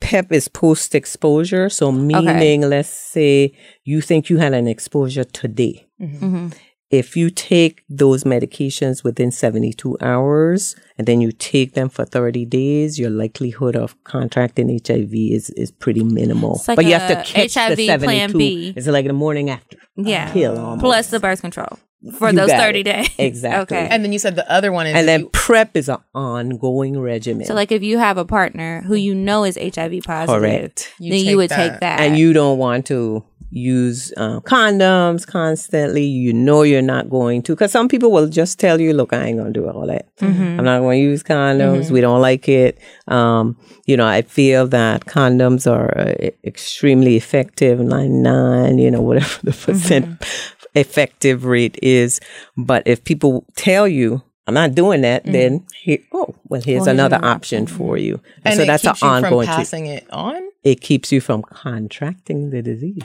PEP 0.00 0.32
is 0.32 0.48
post 0.48 0.94
exposure. 0.94 1.68
So, 1.68 1.92
meaning, 1.92 2.62
let's 2.62 2.88
say 2.88 3.52
you 3.84 4.00
think 4.00 4.30
you 4.30 4.38
had 4.38 4.54
an 4.54 4.66
exposure 4.66 5.24
today. 5.24 5.86
Mhm. 6.00 6.54
If 6.90 7.16
you 7.16 7.30
take 7.30 7.82
those 7.88 8.24
medications 8.24 9.04
within 9.04 9.30
72 9.30 9.96
hours 10.00 10.74
and 10.98 11.06
then 11.06 11.20
you 11.20 11.30
take 11.30 11.74
them 11.74 11.88
for 11.88 12.04
30 12.04 12.44
days, 12.46 12.98
your 12.98 13.10
likelihood 13.10 13.76
of 13.76 13.94
contracting 14.02 14.70
HIV 14.70 15.12
is, 15.30 15.50
is 15.50 15.70
pretty 15.70 16.02
minimal. 16.02 16.56
It's 16.56 16.66
like 16.66 16.76
but 16.76 16.86
you 16.86 16.94
have 16.94 17.10
a 17.10 17.22
to 17.22 17.32
catch 17.32 17.54
HIV 17.54 17.76
the 17.76 17.86
plan 17.98 18.30
72. 18.30 18.38
B. 18.38 18.72
It's 18.76 18.88
like 18.88 19.06
the 19.06 19.12
morning 19.12 19.50
after. 19.50 19.76
yeah, 19.96 20.32
Pill 20.32 20.58
almost. 20.58 20.80
plus 20.80 21.10
the 21.10 21.20
birth 21.20 21.42
control 21.42 21.78
for 22.18 22.30
You 22.30 22.36
those 22.36 22.50
thirty 22.50 22.80
it. 22.80 22.84
days. 22.84 23.10
Exactly. 23.18 23.76
okay. 23.76 23.88
And 23.90 24.02
then 24.04 24.12
you 24.12 24.18
said 24.18 24.34
the 24.36 24.50
other 24.50 24.72
one 24.72 24.86
is 24.86 24.94
And 24.96 25.06
then 25.06 25.20
you- 25.20 25.30
PrEP 25.32 25.76
is 25.76 25.88
an 25.88 25.98
ongoing 26.14 26.98
regimen. 27.00 27.46
so, 27.46 27.54
like, 27.54 27.70
if 27.72 27.82
you 27.82 27.98
have 27.98 28.16
a 28.18 28.24
partner 28.24 28.82
who 28.86 28.94
you 28.94 29.14
know 29.14 29.44
is 29.44 29.56
HIV 29.60 30.02
positive, 30.04 30.40
Correct. 30.40 30.92
You 30.98 31.12
then 31.12 31.24
you 31.24 31.36
would 31.36 31.50
that. 31.50 31.56
take 31.72 31.80
that. 31.80 32.00
and 32.00 32.16
you 32.18 32.32
don't 32.32 32.58
want 32.58 32.86
to 32.86 33.24
use 33.52 34.12
uh, 34.16 34.38
condoms 34.40 35.26
constantly, 35.26 36.04
you 36.04 36.32
know 36.32 36.62
you're 36.62 36.80
not 36.80 37.10
going 37.10 37.42
to. 37.42 37.52
Because 37.52 37.72
some 37.72 37.88
people 37.88 38.12
will 38.12 38.28
just 38.28 38.60
tell 38.60 38.80
you, 38.80 38.92
look, 38.92 39.12
I 39.12 39.24
ain't 39.24 39.38
going 39.38 39.52
to 39.52 39.60
do 39.60 39.68
all 39.68 39.86
that. 39.88 40.06
I'm 40.22 40.64
not 40.64 40.78
going 40.80 41.00
to 41.00 41.02
use 41.02 41.24
condoms. 41.24 41.90
We 41.90 42.00
don't 42.00 42.20
like 42.20 42.48
it. 42.48 42.78
Um, 43.08 43.56
you 43.86 43.96
know, 43.96 44.06
I 44.06 44.22
feel 44.22 44.68
that 44.68 45.06
condoms 45.06 45.68
are 45.68 45.90
uh, 45.98 46.30
extremely 46.44 47.16
effective, 47.16 47.80
99, 47.80 48.78
you 48.78 48.88
know, 48.90 49.00
whatever 49.08 49.40
the 49.42 49.50
percent 49.52 50.22
effective 50.74 51.44
rate 51.44 51.78
is. 51.82 52.20
But 52.56 52.82
if 52.86 53.04
people 53.04 53.44
tell 53.56 53.86
you, 53.88 54.22
I'm 54.46 54.54
not 54.54 54.74
doing 54.74 55.02
that, 55.02 55.24
then 55.24 55.64
here, 55.80 55.98
oh, 56.12 56.34
well, 56.48 56.60
here's 56.60 56.86
another 56.88 57.18
option 57.22 57.66
for 57.66 57.96
you. 57.96 58.20
and 58.44 58.56
so 58.56 58.62
it 58.62 58.66
that's 58.66 58.84
an 58.84 58.90
keeps 58.90 59.02
you 59.02 59.08
from 59.08 59.24
ongoing 59.24 59.46
treatment 59.46 59.58
passing 59.58 59.86
it 59.86 60.06
on. 60.10 60.42
it 60.64 60.80
keeps 60.80 61.12
you 61.12 61.20
from 61.20 61.42
contracting 61.42 62.50
the 62.50 62.60
disease. 62.60 63.02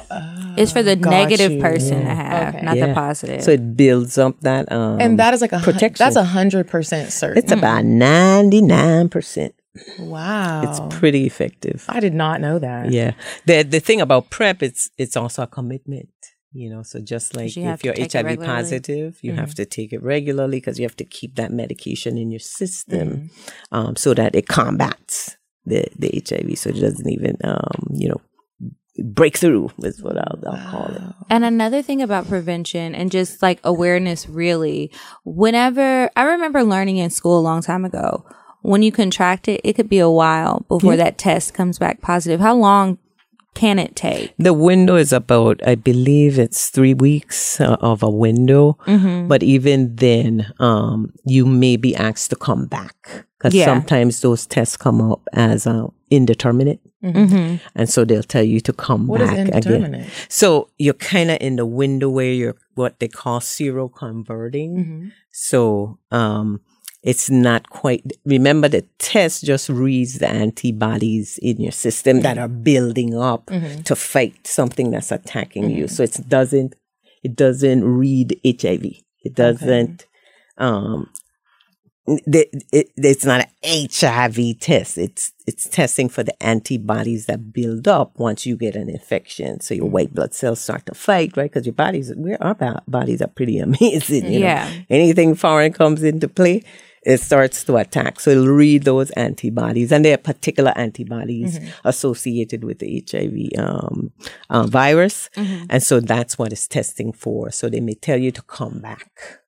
it's 0.58 0.72
for 0.72 0.82
the 0.82 0.96
negative 0.96 1.52
you. 1.52 1.62
person 1.62 2.00
to 2.00 2.06
have, 2.16 2.56
Okay. 2.56 2.66
not 2.66 2.78
Yeah. 2.78 2.88
the 2.88 2.94
positive. 2.96 3.44
So 3.44 3.52
it 3.52 3.78
builds 3.78 4.18
up 4.18 4.40
that 4.42 4.72
um 4.72 5.00
and 5.00 5.20
that 5.20 5.34
is 5.36 5.42
like 5.42 5.52
a 5.54 5.60
protection. 5.60 6.04
That's 6.04 6.16
a 6.16 6.24
hundred 6.24 6.68
percent 6.68 7.12
certain. 7.12 7.38
it's 7.44 7.52
about 7.52 7.86
ninety 7.86 8.62
nine 8.62 9.10
percent. 9.10 9.54
wow. 10.00 10.64
It's 10.64 10.80
pretty 10.98 11.26
effective. 11.28 11.86
I 11.90 12.00
did 12.00 12.14
not 12.14 12.42
know 12.42 12.58
that. 12.60 12.92
Yeah. 12.92 13.12
The 13.46 13.62
the 13.64 13.80
thing 13.80 14.02
about 14.02 14.30
prep 14.32 14.64
it's 14.64 14.90
it's 14.98 15.16
also 15.16 15.44
a 15.44 15.48
commitment. 15.48 16.10
You 16.56 16.70
know, 16.70 16.84
so 16.84 17.02
just 17.02 17.36
like 17.36 17.54
you 17.58 17.68
if 17.68 17.84
you're 17.84 17.94
HIV 18.00 18.40
positive, 18.40 19.20
you 19.22 19.34
have 19.34 19.54
to 19.56 19.66
take 19.66 19.92
it 19.92 20.02
regularly 20.02 20.58
because 20.62 20.80
you 20.80 20.86
have 20.86 20.96
to 20.96 21.04
keep 21.04 21.36
that 21.36 21.52
medication 21.52 22.18
in 22.18 22.32
your 22.32 22.40
system 22.40 22.96
Mm-hmm. 22.96 23.76
um, 23.76 23.96
so 23.98 24.14
that 24.14 24.36
it 24.36 24.48
combats 24.48 25.36
the, 25.66 25.86
the 26.00 26.24
HIV. 26.26 26.58
So 26.58 26.70
it 26.70 26.80
doesn't 26.80 27.10
even, 27.10 27.36
um, 27.44 27.88
you 27.94 28.08
know, 28.08 28.22
break 29.04 29.36
through 29.36 29.70
is 29.80 30.02
what 30.02 30.18
I'll, 30.18 30.40
I'll 30.48 30.72
call 30.72 30.96
it. 30.96 31.02
And 31.30 31.44
another 31.44 31.82
thing 31.82 32.02
about 32.02 32.30
prevention 32.30 32.96
and 32.96 33.12
just 33.12 33.42
like 33.42 33.60
awareness, 33.66 34.30
really, 34.30 34.92
whenever 35.26 36.10
I 36.16 36.24
remember 36.24 36.64
learning 36.64 36.98
in 36.98 37.10
school 37.10 37.38
a 37.38 37.42
long 37.42 37.62
time 37.62 37.84
ago, 37.84 38.26
when 38.62 38.82
you 38.82 38.94
contract 38.94 39.50
it, 39.50 39.60
it 39.64 39.74
could 39.74 39.90
be 39.90 40.00
a 40.00 40.10
while 40.10 40.66
before 40.70 40.96
that 40.96 41.18
test 41.18 41.54
comes 41.54 41.78
back 41.78 42.02
positive. 42.02 42.40
How 42.40 42.56
long 42.56 42.98
can 43.56 43.80
it 43.80 43.96
take? 43.96 44.34
The 44.38 44.54
window 44.54 44.96
is 44.96 45.12
about, 45.12 45.60
I 45.66 45.76
believe 45.76 46.38
it's 46.38 46.70
three 46.70 46.94
weeks 46.94 47.60
uh, 47.60 47.78
of 47.82 48.04
a 48.04 48.10
window. 48.10 48.78
Mm-hmm. 48.86 49.28
But 49.28 49.42
even 49.42 49.96
then, 49.96 50.54
um, 50.60 51.14
you 51.26 51.46
may 51.46 51.78
be 51.78 51.96
asked 51.96 52.30
to 52.30 52.36
come 52.36 52.68
back 52.68 53.26
because 53.40 53.54
Yeah. 53.56 53.66
sometimes 53.66 54.22
those 54.22 54.46
tests 54.46 54.78
come 54.78 55.02
up 55.02 55.22
as 55.34 55.66
uh, 55.66 55.88
indeterminate. 56.12 56.80
Mm-hmm. 57.04 57.58
And 57.76 57.90
so 57.90 58.04
they'll 58.06 58.24
tell 58.24 58.44
you 58.44 58.60
to 58.62 58.74
come 58.74 59.08
What 59.08 59.22
is 59.22 59.30
back 59.30 59.66
again. 59.66 60.06
So 60.28 60.70
you're 60.78 60.94
kind 60.96 61.32
of 61.32 61.38
in 61.40 61.56
the 61.56 61.66
window 61.66 62.10
where 62.10 62.32
you're 62.32 62.56
what 62.76 63.00
they 63.00 63.08
call 63.08 63.40
seroconverting. 63.40 64.72
Mm-hmm. 64.78 65.08
So 65.32 65.98
um, 66.12 66.62
it's 67.06 67.30
not 67.30 67.70
quite. 67.70 68.04
Remember, 68.26 68.68
the 68.68 68.82
test 69.00 69.46
just 69.46 69.70
reads 69.70 70.18
the 70.20 70.28
antibodies 70.28 71.38
in 71.42 71.62
your 71.62 71.72
system 71.72 72.22
that 72.22 72.38
are 72.38 72.48
building 72.50 73.16
up 73.16 73.46
Mm-hmm. 73.46 73.84
to 73.84 73.96
fight 73.96 74.46
something 74.48 74.92
that's 74.92 75.12
attacking 75.12 75.70
you. 75.70 75.88
So 75.88 76.04
it 76.04 76.18
doesn't. 76.28 76.76
It 77.24 77.36
doesn't 77.36 77.84
read 77.86 78.40
HIV. 78.46 78.86
It 79.24 79.34
doesn't. 79.36 80.06
Um, 80.58 81.10
the- 82.28 82.48
it, 82.72 82.90
it's 82.98 83.26
not 83.26 83.42
an 83.64 83.88
HIV 83.92 84.60
test. 84.60 84.98
It's 84.98 85.32
it's 85.48 85.68
testing 85.68 86.08
for 86.10 86.24
the 86.24 86.36
antibodies 86.44 87.26
that 87.26 87.52
build 87.52 87.88
up 87.88 88.18
once 88.20 88.46
you 88.46 88.56
get 88.58 88.76
an 88.76 88.90
infection. 88.90 89.60
So 89.62 89.74
your 89.74 89.90
white 89.90 90.14
blood 90.14 90.34
cells 90.34 90.60
start 90.62 90.86
to 90.88 90.94
fight, 90.94 91.36
right? 91.36 91.50
Because 91.52 91.66
your 91.66 91.74
bodies, 91.74 92.14
we 92.16 92.36
our 92.36 92.56
bodies 92.88 93.22
are 93.24 93.28
pretty 93.28 93.58
amazing. 93.70 94.26
You 94.32 94.40
know? 94.40 94.46
Yeah. 94.46 94.72
Anything 94.90 95.34
foreign 95.36 95.74
comes 95.74 96.04
into 96.04 96.28
play, 96.28 96.64
it 97.06 97.20
starts 97.20 97.64
to 97.66 97.78
attack. 97.78 98.20
So 98.20 98.32
it'll 98.32 98.48
read 98.48 98.84
those 98.84 99.12
antibodies, 99.12 99.92
and 99.92 100.04
there 100.04 100.16
are 100.16 100.18
particular 100.18 100.74
antibodies 100.76 101.60
associated 101.84 102.64
with 102.64 102.80
the 102.80 103.04
HIV 103.10 103.60
um, 103.64 104.12
uh, 104.50 104.66
virus, 104.68 105.30
and 105.70 105.82
so 105.84 106.00
that's 106.00 106.38
what 106.38 106.52
it's 106.52 106.68
testing 106.68 107.14
for. 107.14 107.52
So 107.52 107.70
they 107.70 107.80
may 107.80 107.94
tell 107.94 108.18
you 108.18 108.32
to 108.32 108.42
come 108.42 108.80
back. 108.80 109.42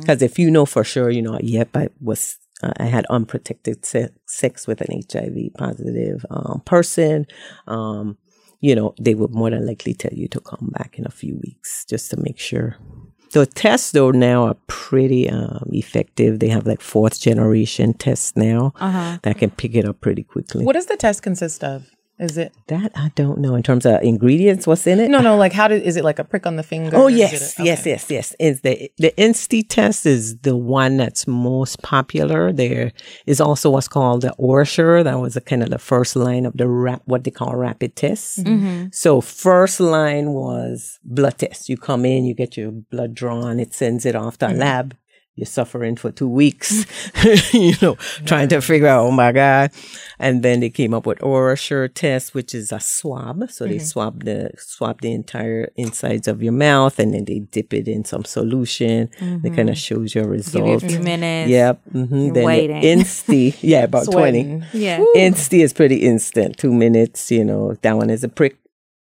Because 0.00 0.22
if 0.22 0.38
you 0.38 0.50
know 0.50 0.66
for 0.66 0.84
sure, 0.84 1.10
you 1.10 1.22
know, 1.22 1.38
yep, 1.42 1.76
I 1.76 1.88
was, 2.00 2.38
uh, 2.62 2.72
I 2.78 2.84
had 2.84 3.06
unprotected 3.10 3.84
se- 3.84 4.10
sex 4.26 4.66
with 4.66 4.80
an 4.80 5.02
HIV 5.10 5.54
positive 5.56 6.24
um, 6.30 6.62
person, 6.64 7.26
um, 7.66 8.16
you 8.60 8.74
know, 8.74 8.94
they 8.98 9.14
would 9.14 9.30
more 9.34 9.50
than 9.50 9.66
likely 9.66 9.92
tell 9.94 10.12
you 10.12 10.28
to 10.28 10.40
come 10.40 10.70
back 10.72 10.98
in 10.98 11.06
a 11.06 11.10
few 11.10 11.38
weeks 11.44 11.84
just 11.84 12.10
to 12.10 12.16
make 12.18 12.38
sure. 12.38 12.76
The 13.34 13.46
tests, 13.46 13.90
though, 13.90 14.12
now 14.12 14.44
are 14.44 14.56
pretty 14.68 15.28
um, 15.28 15.68
effective. 15.72 16.38
They 16.38 16.50
have 16.50 16.68
like 16.68 16.80
fourth 16.80 17.20
generation 17.20 17.92
tests 17.92 18.36
now 18.36 18.72
that 19.22 19.38
can 19.38 19.50
pick 19.50 19.74
it 19.74 19.84
up 19.84 20.00
pretty 20.00 20.22
quickly. 20.22 20.64
What 20.64 20.74
does 20.74 20.86
the 20.86 20.96
test 20.96 21.24
consist 21.24 21.64
of? 21.64 21.90
Is 22.18 22.38
it 22.38 22.52
that 22.68 22.92
I 22.94 23.10
don't 23.16 23.38
know 23.38 23.56
in 23.56 23.62
terms 23.62 23.84
of 23.84 24.00
ingredients. 24.02 24.66
What's 24.66 24.86
in 24.86 25.00
it? 25.00 25.10
no, 25.10 25.20
no? 25.20 25.36
Like, 25.36 25.52
how 25.52 25.66
did 25.66 25.82
is 25.82 25.96
it 25.96 26.04
like 26.04 26.20
a 26.20 26.24
prick 26.24 26.46
on 26.46 26.56
the 26.56 26.62
finger? 26.62 26.96
Oh 26.96 27.08
Is 27.08 27.16
yes, 27.18 27.32
it 27.32 27.62
a- 27.62 27.64
yes, 27.64 27.80
okay. 27.80 27.90
yes, 27.90 28.10
yes. 28.10 28.36
Is 28.38 28.60
the 28.60 28.90
the 28.98 29.12
Insti 29.18 29.64
test 29.68 30.06
is 30.06 30.38
the 30.38 30.56
one 30.56 30.96
that's 30.96 31.26
most 31.26 31.82
popular. 31.82 32.52
There 32.52 32.92
is 33.26 33.40
also 33.40 33.70
what's 33.70 33.88
called 33.88 34.22
the 34.22 34.34
OraSure. 34.38 35.02
That 35.02 35.18
was 35.18 35.36
a 35.36 35.40
kind 35.40 35.62
of 35.62 35.70
the 35.70 35.78
first 35.78 36.14
line 36.14 36.46
of 36.46 36.56
the 36.56 36.68
rap, 36.68 37.02
what 37.06 37.24
they 37.24 37.32
call 37.32 37.56
rapid 37.56 37.96
tests. 37.96 38.38
Mm-hmm. 38.38 38.64
Mm-hmm. 38.64 38.86
So 38.92 39.20
first 39.20 39.80
line 39.80 40.32
was 40.32 41.00
blood 41.04 41.38
test. 41.38 41.68
You 41.68 41.76
come 41.76 42.04
in, 42.04 42.24
you 42.24 42.34
get 42.34 42.56
your 42.56 42.70
blood 42.70 43.14
drawn, 43.14 43.58
it 43.58 43.74
sends 43.74 44.06
it 44.06 44.14
off 44.14 44.38
to 44.38 44.46
a 44.46 44.48
mm-hmm. 44.50 44.60
lab. 44.60 44.96
You're 45.36 45.46
suffering 45.46 45.96
for 45.96 46.12
two 46.12 46.28
weeks, 46.28 46.86
you 47.52 47.74
know, 47.82 47.96
trying 48.24 48.48
to 48.50 48.60
figure 48.60 48.86
out, 48.86 49.04
oh 49.04 49.10
my 49.10 49.32
God. 49.32 49.72
And 50.20 50.44
then 50.44 50.60
they 50.60 50.70
came 50.70 50.94
up 50.94 51.06
with 51.06 51.18
Orasure 51.18 51.92
test, 51.92 52.34
which 52.34 52.54
is 52.54 52.70
a 52.70 52.78
swab. 52.78 53.50
So 53.50 53.66
they 53.66 53.80
swab 53.80 54.22
the 54.22 54.52
swab 54.58 55.00
the 55.00 55.12
entire 55.12 55.72
insides 55.74 56.28
of 56.28 56.40
your 56.40 56.52
mouth 56.52 57.00
and 57.00 57.12
then 57.12 57.24
they 57.24 57.40
dip 57.40 57.74
it 57.74 57.88
in 57.88 58.04
some 58.04 58.24
solution. 58.24 59.10
It 59.42 59.56
kind 59.56 59.70
of 59.70 59.76
shows 59.76 60.14
your 60.14 60.24
Give 60.36 60.66
you 60.66 60.74
a 60.74 60.80
few 60.80 61.00
minutes. 61.00 61.50
Yep. 61.50 61.80
Mm-hmm. 61.92 62.32
Then 62.32 62.44
waiting. 62.44 62.80
The 62.80 62.86
Insti, 62.88 63.56
yeah, 63.60 63.84
about 63.90 64.04
20. 64.04 64.12
Sweating. 64.12 64.64
Yeah. 64.72 65.04
Insti 65.16 65.64
is 65.64 65.72
pretty 65.72 65.96
instant, 65.96 66.58
two 66.58 66.72
minutes. 66.72 67.30
You 67.30 67.44
know, 67.44 67.74
that 67.82 67.96
one 67.96 68.10
is 68.10 68.22
a 68.22 68.28
prick, 68.28 68.56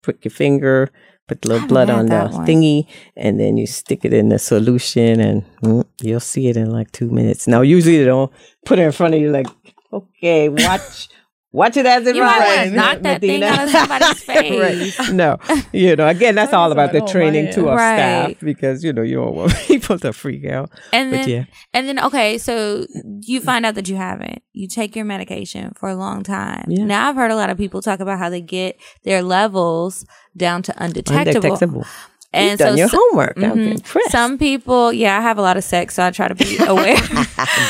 prick 0.03 0.25
your 0.25 0.31
finger, 0.31 0.91
put 1.29 1.45
a 1.45 1.49
little 1.49 1.69
blood 1.69 1.91
on 1.91 2.07
the 2.07 2.27
one. 2.27 2.47
thingy, 2.47 2.87
and 3.17 3.39
then 3.39 3.57
you 3.57 3.67
stick 3.67 4.05
it 4.05 4.13
in 4.13 4.31
the 4.31 4.39
solution, 4.39 5.21
and 5.21 5.45
mm, 5.63 5.85
you'll 6.03 6.21
see 6.21 6.49
it 6.49 6.57
in 6.57 6.71
like 6.73 6.91
two 6.91 7.11
minutes. 7.11 7.47
Now, 7.47 7.61
usually 7.61 7.99
they 7.99 8.07
don't 8.07 8.33
put 8.65 8.79
it 8.79 8.83
in 8.83 8.93
front 8.93 9.15
of 9.15 9.21
you 9.21 9.31
like, 9.31 9.47
okay, 9.93 10.49
watch. 10.49 11.09
Watch 11.51 11.79
it 11.79 11.87
as 11.87 12.07
it 12.07 12.15
You 12.15 12.23
rises. 12.23 12.73
knock 12.75 13.01
that 13.01 13.21
thing 13.23 13.41
Medina. 13.41 13.47
out 13.47 13.65
of 13.65 13.71
somebody's 13.71 14.23
face. 14.33 14.99
Right. 14.99 15.13
No, 15.15 15.39
you 15.73 15.97
know, 15.97 16.07
again, 16.07 16.35
that's 16.35 16.53
all 16.59 16.71
about 16.73 16.93
the 16.93 17.01
training 17.01 17.47
man. 17.47 17.55
to 17.55 17.69
our 17.71 17.77
Right. 17.77 17.97
staff 18.37 18.41
because 18.41 18.85
you 18.85 18.93
know 18.93 19.01
you 19.03 19.17
don't 19.17 19.35
want 19.35 19.55
people 19.67 19.99
to 20.01 20.13
freak 20.13 20.45
out. 20.45 20.71
And 20.93 21.11
But 21.11 21.17
then, 21.21 21.29
yeah. 21.29 21.45
and 21.73 21.89
then, 21.89 21.99
okay, 22.05 22.37
so 22.37 22.87
you 23.23 23.41
find 23.41 23.65
out 23.65 23.77
that 23.77 23.89
you 23.89 23.97
haven't. 23.97 24.43
You 24.53 24.69
take 24.69 24.95
your 24.95 25.07
medication 25.07 25.73
for 25.75 25.89
a 25.89 25.95
long 25.97 26.23
time. 26.23 26.67
Yeah. 26.69 26.85
Now 26.85 27.09
I've 27.09 27.17
heard 27.17 27.31
a 27.31 27.37
lot 27.37 27.49
of 27.49 27.57
people 27.57 27.81
talk 27.81 28.01
about 28.01 28.19
how 28.19 28.29
they 28.29 28.43
get 28.43 28.79
their 29.05 29.23
levels 29.23 30.05
down 30.37 30.61
to 30.65 30.75
undetectable. 30.77 31.37
Undetectable. 31.39 31.87
And 32.31 32.51
You've 32.51 32.59
done 32.59 32.77
your 32.77 32.89
so- 32.91 32.99
homework. 33.09 33.39
I'm 33.39 33.57
Mhm. 33.79 34.01
Some 34.11 34.37
people, 34.37 34.93
yeah, 34.93 35.17
I 35.19 35.23
have 35.23 35.39
a 35.39 35.43
lot 35.43 35.57
of 35.57 35.65
sex, 35.65 35.95
so 35.95 36.05
I 36.05 36.11
try 36.11 36.29
to 36.29 36.35
be 36.35 36.59
aware. 36.59 36.99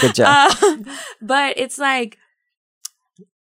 Good 0.00 0.16
job. 0.16 0.50
Uh, 0.60 0.76
but 1.22 1.54
it's 1.56 1.78
like, 1.78 2.18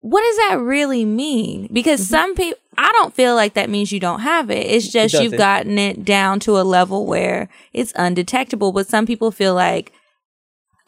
what 0.09 0.21
does 0.23 0.37
that 0.49 0.59
really 0.61 1.05
mean? 1.05 1.67
Because 1.71 1.99
Mm-hmm. 2.01 2.09
some 2.15 2.35
people, 2.35 2.59
I 2.77 2.91
don't 2.93 3.13
feel 3.13 3.35
like 3.35 3.55
that 3.55 3.69
means 3.69 3.91
you 3.91 3.99
don't 3.99 4.19
have 4.21 4.49
it. 4.51 4.65
It's 4.67 4.87
just 4.87 5.13
you've 5.15 5.35
gotten 5.37 5.77
it 5.79 6.05
down 6.05 6.39
to 6.41 6.59
a 6.59 6.63
level 6.63 7.05
where 7.05 7.49
it's 7.73 7.91
undetectable. 7.95 8.71
But 8.71 8.87
some 8.87 9.05
people 9.05 9.31
feel 9.31 9.53
like 9.55 9.91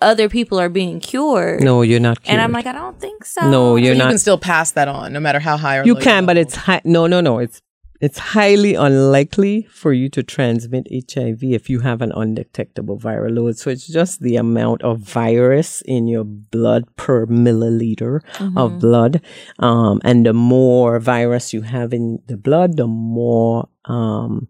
other 0.01 0.29
people 0.29 0.60
are 0.60 0.69
being 0.69 0.99
cured. 0.99 1.62
no, 1.62 1.82
you're 1.82 1.99
not. 1.99 2.19
And 2.25 2.39
I'm 2.39 2.51
like, 2.53 2.65
I 2.65 2.71
don't 2.71 2.99
think 2.99 3.25
so. 3.25 3.49
no, 3.49 3.75
you're 3.75 3.93
you 3.93 3.99
not. 3.99 4.10
can 4.10 4.17
still 4.19 4.38
pass 4.38 4.71
that 4.71 4.88
on, 4.88 5.12
no 5.12 5.19
matter 5.19 5.39
how 5.39 5.58
high 5.58 5.77
or 5.77 5.84
you 5.86 5.95
low 5.95 5.99
can, 6.01 6.25
but 6.25 6.38
it's 6.38 6.55
high. 6.55 6.82
No, 6.86 7.05
no, 7.08 7.19
no. 7.19 7.39
It's 7.39 7.62
it's 8.02 8.18
highly 8.18 8.76
unlikely 8.76 9.64
for 9.72 9.92
you 9.92 10.10
to 10.10 10.24
transmit 10.24 10.88
HIV 10.90 11.44
if 11.44 11.70
you 11.70 11.80
have 11.82 12.02
an 12.02 12.12
undetectable 12.16 12.98
viral 12.98 13.36
load. 13.36 13.58
So 13.58 13.70
it's 13.70 13.88
just 13.88 14.22
the 14.22 14.38
amount 14.38 14.82
of 14.84 15.00
virus 15.00 15.82
in 15.82 16.08
your 16.08 16.24
blood 16.24 16.86
per 16.96 17.26
milliliter 17.26 18.22
of 18.56 18.80
blood, 18.80 19.22
um, 19.60 20.00
and 20.04 20.26
the 20.26 20.34
more 20.34 21.00
virus 21.00 21.54
you 21.54 21.62
have 21.62 21.94
in 21.94 22.22
the 22.28 22.38
blood, 22.38 22.78
the 22.78 22.88
more 22.88 23.68
um, 23.86 24.48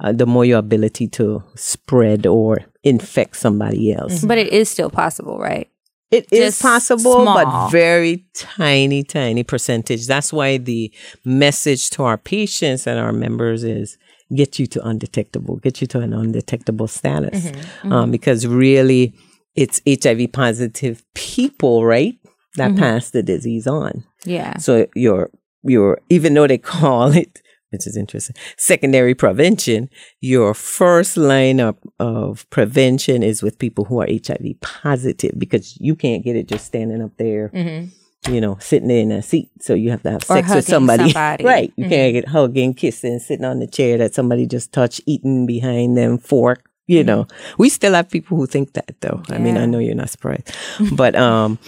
uh, 0.00 0.12
the 0.12 0.26
more 0.26 0.44
your 0.44 0.58
ability 0.58 1.06
to 1.08 1.42
spread 1.54 2.26
or 2.26 2.58
infect 2.82 3.36
somebody 3.36 3.92
else. 3.92 4.24
But 4.24 4.38
it 4.38 4.48
is 4.52 4.68
still 4.68 4.90
possible, 4.90 5.38
right? 5.38 5.68
It 6.10 6.26
is 6.32 6.40
Just 6.58 6.62
possible, 6.62 7.22
small. 7.22 7.34
but 7.34 7.70
very 7.70 8.24
tiny, 8.34 9.04
tiny 9.04 9.44
percentage. 9.44 10.06
That's 10.06 10.32
why 10.32 10.56
the 10.58 10.92
message 11.24 11.90
to 11.90 12.02
our 12.02 12.18
patients 12.18 12.86
and 12.86 12.98
our 12.98 13.12
members 13.12 13.62
is 13.62 13.96
get 14.34 14.58
you 14.58 14.66
to 14.66 14.84
undetectable, 14.86 15.56
get 15.56 15.80
you 15.80 15.86
to 15.88 16.00
an 16.00 16.12
undetectable 16.12 16.88
status. 16.88 17.46
Mm-hmm. 17.50 17.92
Um, 17.92 18.10
because 18.10 18.46
really, 18.46 19.14
it's 19.54 19.80
HIV 19.86 20.32
positive 20.32 21.02
people, 21.14 21.84
right, 21.84 22.16
that 22.56 22.70
Mm-hmm. 22.72 22.78
pass 22.80 23.10
the 23.10 23.22
disease 23.22 23.66
on. 23.68 24.04
Yeah. 24.24 24.56
So 24.58 24.88
your 24.96 25.30
your 25.62 26.00
even 26.08 26.34
though 26.34 26.46
they 26.48 26.58
call 26.74 27.12
it, 27.16 27.40
which 27.70 27.86
is 27.86 27.96
interesting, 27.96 28.36
secondary 28.56 29.14
prevention, 29.14 29.88
your 30.20 30.54
first 30.54 31.16
line 31.16 31.60
of, 31.60 31.76
of 31.98 32.48
prevention 32.50 33.22
is 33.22 33.42
with 33.42 33.58
people 33.58 33.84
who 33.84 34.00
are 34.00 34.08
HIV 34.08 34.60
positive 34.60 35.32
because 35.38 35.78
you 35.80 35.94
can't 35.96 36.24
get 36.24 36.36
it 36.36 36.48
just 36.48 36.66
standing 36.66 37.02
up 37.02 37.16
there. 37.16 37.50
Mm-hmm. 37.50 37.88
You 38.30 38.42
know, 38.42 38.58
sitting 38.60 38.90
in 38.90 39.10
a 39.12 39.22
seat, 39.22 39.48
so 39.62 39.72
you 39.72 39.90
have 39.90 40.02
to 40.02 40.10
have 40.10 40.24
Or 40.24 40.36
sex 40.36 40.54
with 40.54 40.66
somebody, 40.66 41.04
somebody. 41.04 41.42
right? 41.54 41.72
You 41.76 41.84
can't 41.84 42.14
mm-hmm. 42.14 42.20
get 42.20 42.28
hugging, 42.28 42.74
kissing, 42.74 43.18
sitting 43.18 43.46
on 43.46 43.60
the 43.60 43.66
chair 43.66 43.96
that 43.96 44.12
somebody 44.12 44.44
just 44.44 44.74
touched, 44.74 45.00
eating 45.06 45.46
behind 45.46 45.96
them, 45.96 46.18
fork. 46.18 46.68
You 46.86 46.98
mm-hmm. 46.98 47.06
know, 47.06 47.26
we 47.56 47.70
still 47.70 47.94
have 47.94 48.10
people 48.10 48.36
who 48.36 48.46
think 48.46 48.74
that, 48.74 48.94
though. 49.00 49.22
I 49.30 49.38
mean, 49.38 49.56
I 49.56 49.64
know 49.64 49.78
you're 49.78 49.94
not 49.94 50.10
surprised, 50.10 50.54
but 50.92 51.14
um, 51.14 51.58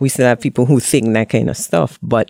we 0.00 0.08
still 0.08 0.26
have 0.26 0.40
people 0.40 0.66
who 0.66 0.80
think 0.80 1.12
that 1.12 1.28
kind 1.28 1.48
of 1.48 1.56
stuff. 1.56 1.96
But 2.02 2.28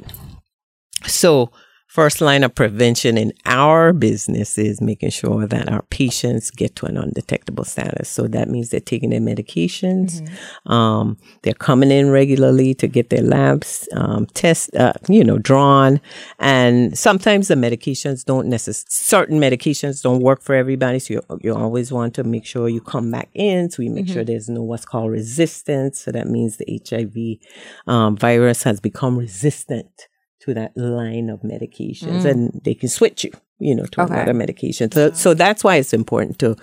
so, 1.07 1.51
first 1.95 2.21
line 2.21 2.43
of 2.43 2.53
prevention 2.53 3.17
in 3.17 3.33
our 3.47 3.93
business 3.93 4.59
is 4.59 4.81
making 4.81 5.11
sure 5.11 5.47
that 5.47 5.69
our 5.69 5.83
patients 5.91 6.51
get 6.51 6.75
to 6.75 6.87
an 6.87 6.97
undetectable 6.97 7.63
status. 7.63 8.09
So 8.09 8.27
that 8.27 8.49
means 8.49 8.71
they're 8.71 8.81
taking 8.81 9.11
their 9.11 9.21
medications, 9.21 10.29
um, 10.67 11.17
they're 11.43 11.55
coming 11.55 11.93
in 11.93 12.11
regularly 12.11 12.75
to 12.75 12.89
get 12.89 13.11
their 13.11 13.23
labs 13.23 13.89
um, 13.93 14.27
test, 14.27 14.75
uh, 14.75 14.95
you 15.09 15.23
know, 15.23 15.39
drawn, 15.39 16.01
and 16.41 16.99
sometimes 16.99 17.47
the 17.47 17.55
medications 17.55 18.25
don't 18.25 18.49
necessarily. 18.49 18.75
Certain 18.89 19.39
medications 19.39 20.03
don't 20.03 20.21
work 20.21 20.43
for 20.43 20.57
everybody, 20.57 20.99
so 20.99 21.15
you 21.15 21.23
you 21.43 21.55
always 21.55 21.93
want 21.93 22.13
to 22.15 22.25
make 22.25 22.45
sure 22.45 22.69
you 22.69 22.81
come 22.81 23.09
back 23.13 23.29
in, 23.35 23.71
so 23.71 23.83
you 23.83 23.91
make 23.91 24.09
sure 24.09 24.25
there's 24.25 24.49
no 24.49 24.63
what's 24.63 24.85
called 24.85 25.13
resistance. 25.13 26.01
So 26.01 26.11
that 26.11 26.27
means 26.27 26.57
the 26.57 26.81
HIV 26.89 27.39
um, 27.87 28.17
virus 28.17 28.65
has 28.65 28.81
become 28.81 29.17
resistant 29.17 30.09
to 30.45 30.55
that 30.55 30.77
line 30.77 31.29
of 31.31 31.41
medications 31.43 32.25
and 32.31 32.61
they 32.65 32.75
can 32.75 32.89
switch 32.89 33.25
you 33.25 33.33
you 33.59 33.75
know 33.75 33.87
to 33.87 34.03
Okay. 34.03 34.15
another 34.15 34.35
medication. 34.35 34.91
So 34.93 35.11
so 35.13 35.35
that's 35.35 35.63
why 35.65 35.77
it's 35.77 35.93
important 35.95 36.39
to 36.41 36.57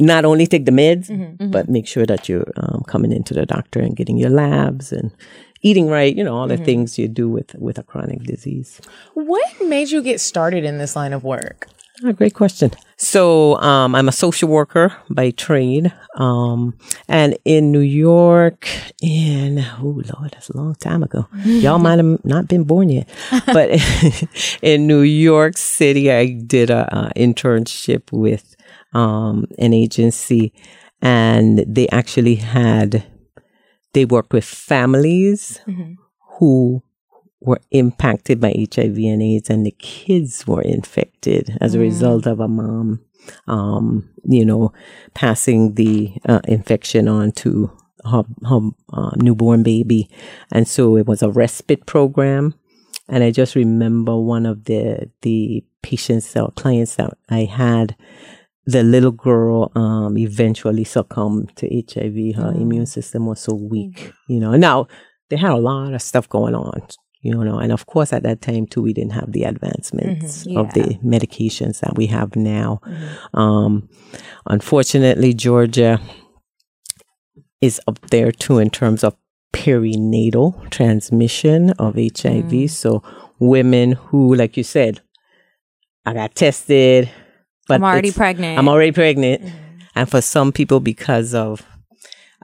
not 0.00 0.24
only 0.24 0.46
take 0.46 0.64
the 0.64 0.72
meds 0.82 1.08
but 1.52 1.68
make 1.68 1.86
sure 1.86 2.06
that 2.06 2.28
you're 2.28 2.50
um, 2.56 2.82
coming 2.86 3.12
into 3.12 3.34
the 3.34 3.46
doctor 3.46 3.80
and 3.80 3.96
getting 3.96 4.16
your 4.18 4.30
labs 4.30 4.92
and 4.92 5.10
eating 5.62 5.88
right 5.88 6.16
you 6.16 6.24
know 6.24 6.36
all 6.36 6.46
the 6.48 6.56
things 6.56 6.98
you 6.98 7.08
do 7.08 7.28
with 7.28 7.54
with 7.56 7.78
a 7.78 7.82
chronic 7.82 8.22
disease 8.22 8.80
What 9.14 9.48
made 9.60 9.90
you 9.90 10.02
get 10.02 10.20
started 10.20 10.64
in 10.64 10.78
this 10.78 10.94
line 10.96 11.12
of 11.12 11.24
work? 11.24 11.68
Ah, 12.04 12.12
great 12.12 12.34
question. 12.34 12.70
So, 12.96 13.56
um, 13.56 13.94
I'm 13.96 14.08
a 14.08 14.12
social 14.12 14.48
worker 14.48 14.94
by 15.10 15.30
trade. 15.32 15.92
Um, 16.16 16.78
and 17.08 17.36
in 17.44 17.72
New 17.72 17.80
York, 17.80 18.68
in, 19.02 19.58
oh 19.80 20.00
Lord, 20.14 20.30
that's 20.32 20.48
a 20.48 20.56
long 20.56 20.76
time 20.76 21.02
ago. 21.02 21.26
Y'all 21.44 21.78
might 21.80 21.98
have 21.98 22.24
not 22.24 22.46
been 22.46 22.62
born 22.62 22.88
yet. 22.88 23.08
But 23.46 23.70
in 24.62 24.86
New 24.86 25.00
York 25.00 25.56
City, 25.56 26.12
I 26.12 26.26
did 26.34 26.70
a, 26.70 26.86
a 26.96 27.12
internship 27.16 28.12
with, 28.12 28.54
um, 28.92 29.46
an 29.58 29.72
agency 29.74 30.52
and 31.02 31.64
they 31.66 31.88
actually 31.88 32.36
had, 32.36 33.04
they 33.92 34.04
worked 34.04 34.32
with 34.32 34.44
families 34.44 35.60
who 36.38 36.82
were 37.40 37.60
impacted 37.70 38.40
by 38.40 38.66
HIV 38.72 38.96
and 38.96 39.22
AIDS, 39.22 39.50
and 39.50 39.64
the 39.64 39.74
kids 39.78 40.46
were 40.46 40.62
infected 40.62 41.56
as 41.60 41.74
a 41.74 41.78
result 41.78 42.26
of 42.26 42.40
a 42.40 42.48
mom, 42.48 43.00
um, 43.46 44.08
you 44.24 44.44
know, 44.44 44.72
passing 45.14 45.74
the 45.74 46.12
uh, 46.28 46.40
infection 46.48 47.08
on 47.08 47.32
to 47.32 47.70
her, 48.04 48.24
her 48.48 48.70
uh, 48.92 49.10
newborn 49.16 49.62
baby. 49.62 50.08
And 50.50 50.66
so 50.66 50.96
it 50.96 51.06
was 51.06 51.22
a 51.22 51.30
respite 51.30 51.86
program. 51.86 52.54
And 53.08 53.24
I 53.24 53.30
just 53.30 53.54
remember 53.54 54.16
one 54.18 54.44
of 54.44 54.64
the 54.64 55.10
the 55.22 55.64
patients 55.82 56.36
or 56.36 56.50
clients 56.52 56.96
that 56.96 57.16
I 57.30 57.44
had 57.44 57.96
the 58.68 58.82
little 58.82 59.12
girl 59.12 59.72
um, 59.74 60.18
eventually 60.18 60.84
succumbed 60.84 61.56
to 61.56 61.66
HIV. 61.66 62.36
Her 62.36 62.52
mm. 62.52 62.60
immune 62.60 62.84
system 62.84 63.24
was 63.24 63.40
so 63.40 63.54
weak, 63.54 63.96
mm. 63.96 64.12
you 64.28 64.40
know. 64.40 64.54
Now 64.56 64.88
they 65.30 65.36
had 65.36 65.52
a 65.52 65.56
lot 65.56 65.94
of 65.94 66.02
stuff 66.02 66.28
going 66.28 66.54
on, 66.54 66.86
you 67.22 67.34
know, 67.34 67.58
and 67.58 67.72
of 67.72 67.86
course 67.86 68.12
at 68.12 68.24
that 68.24 68.42
time 68.42 68.66
too, 68.66 68.82
we 68.82 68.92
didn't 68.92 69.12
have 69.12 69.32
the 69.32 69.44
advancements 69.44 70.44
mm-hmm. 70.44 70.58
of 70.58 70.74
the 70.74 70.98
medications 71.02 71.80
that 71.80 71.96
we 71.96 72.08
have 72.08 72.36
now. 72.36 72.80
Mm-hmm. 72.84 73.40
Um, 73.40 73.88
unfortunately, 74.44 75.32
Georgia 75.32 75.98
is 77.62 77.80
up 77.88 77.98
there 78.10 78.32
too 78.32 78.58
in 78.58 78.68
terms 78.68 79.02
of 79.02 79.16
perinatal 79.54 80.68
transmission 80.68 81.70
of 81.78 81.94
HIV. 81.94 82.52
Mm. 82.52 82.70
So 82.70 83.02
women 83.38 83.92
who, 83.92 84.34
like 84.34 84.58
you 84.58 84.62
said, 84.62 85.00
I 86.04 86.12
got 86.12 86.34
tested, 86.34 87.10
but 87.68 87.76
I'm 87.76 87.84
already 87.84 88.12
pregnant. 88.12 88.58
I'm 88.58 88.68
already 88.68 88.92
pregnant. 88.92 89.42
And 89.94 90.08
for 90.10 90.20
some 90.20 90.52
people, 90.52 90.80
because 90.80 91.34
of 91.34 91.64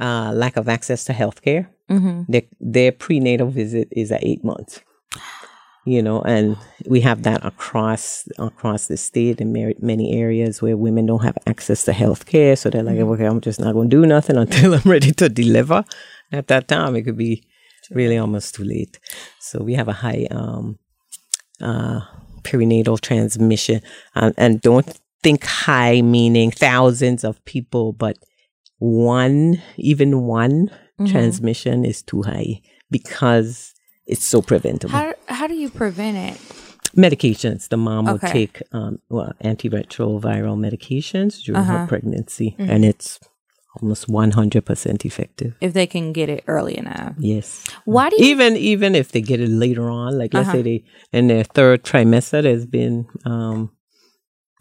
uh, 0.00 0.32
lack 0.34 0.56
of 0.56 0.68
access 0.68 1.04
to 1.06 1.12
healthcare, 1.12 1.68
Mm-hmm. 1.90 2.22
their, 2.32 2.42
their 2.60 2.92
prenatal 2.92 3.48
visit 3.50 3.88
is 3.92 4.10
at 4.10 4.24
eight 4.24 4.42
months. 4.42 4.80
You 5.84 6.00
know, 6.02 6.22
and 6.22 6.56
we 6.88 7.02
have 7.02 7.24
that 7.24 7.44
across 7.44 8.26
across 8.38 8.86
the 8.86 8.96
state 8.96 9.38
in 9.42 9.52
mar- 9.52 9.74
many 9.80 10.18
areas 10.18 10.62
where 10.62 10.78
women 10.78 11.04
don't 11.04 11.22
have 11.22 11.36
access 11.46 11.84
to 11.84 11.92
health 11.92 12.24
care. 12.24 12.56
So 12.56 12.70
they're 12.70 12.82
like, 12.82 12.96
okay, 12.96 13.26
I'm 13.26 13.42
just 13.42 13.60
not 13.60 13.74
going 13.74 13.90
to 13.90 13.96
do 14.00 14.06
nothing 14.06 14.36
until 14.44 14.72
I'm 14.72 14.90
ready 14.90 15.12
to 15.12 15.28
deliver. 15.28 15.84
At 16.32 16.46
that 16.48 16.68
time, 16.68 16.96
it 16.96 17.02
could 17.02 17.18
be 17.18 17.44
really 17.90 18.16
almost 18.16 18.54
too 18.54 18.64
late. 18.64 18.98
So 19.40 19.62
we 19.62 19.74
have 19.74 19.88
a 19.88 19.92
high 19.92 20.26
um, 20.30 20.78
uh, 21.60 22.00
perinatal 22.44 22.98
transmission. 23.02 23.82
And, 24.14 24.32
and 24.38 24.62
don't 24.62 24.88
think 25.24 25.42
high 25.44 26.02
meaning 26.02 26.50
thousands 26.52 27.24
of 27.24 27.42
people, 27.44 27.92
but 27.92 28.16
one, 28.78 29.60
even 29.76 30.10
one 30.22 30.70
transmission 31.06 31.84
is 31.84 32.02
too 32.02 32.22
high 32.22 32.60
because 32.90 33.74
it's 34.06 34.24
so 34.24 34.40
preventable. 34.42 34.92
How 34.98 35.14
how 35.26 35.46
do 35.48 35.54
you 35.54 35.68
prevent 35.70 36.16
it? 36.16 36.38
medications. 36.96 37.68
The 37.68 37.76
mom 37.76 38.06
Okay. 38.08 38.30
take 38.46 38.62
um, 38.70 38.98
well, 39.08 39.32
antiretroviral 39.42 40.56
medications 40.56 41.42
during 41.44 41.62
Uh-huh. 41.62 41.78
her 41.78 41.86
pregnancy, 41.88 42.54
and 42.58 42.84
it's 42.84 43.18
almost 43.80 44.06
100% 44.06 45.04
effective. 45.04 45.52
if 45.60 45.72
they 45.72 45.86
can 45.88 46.12
get 46.12 46.28
it 46.28 46.44
early 46.46 46.78
enough. 46.78 47.14
Yes. 47.18 47.64
Why 47.84 48.10
do 48.10 48.16
you 48.22 48.26
Even 48.30 48.56
even 48.56 48.94
if 48.94 49.10
they 49.10 49.20
get 49.20 49.40
it 49.40 49.50
later 49.50 49.90
on, 49.90 50.16
like 50.20 50.32
let's 50.32 50.48
Uh-huh. 50.48 50.58
say 50.58 50.62
they 50.62 50.84
in 51.18 51.26
their 51.26 51.42
third 51.42 51.82
trimester, 51.82 52.42
there's 52.42 52.66
been 52.66 53.06
um, 53.26 53.70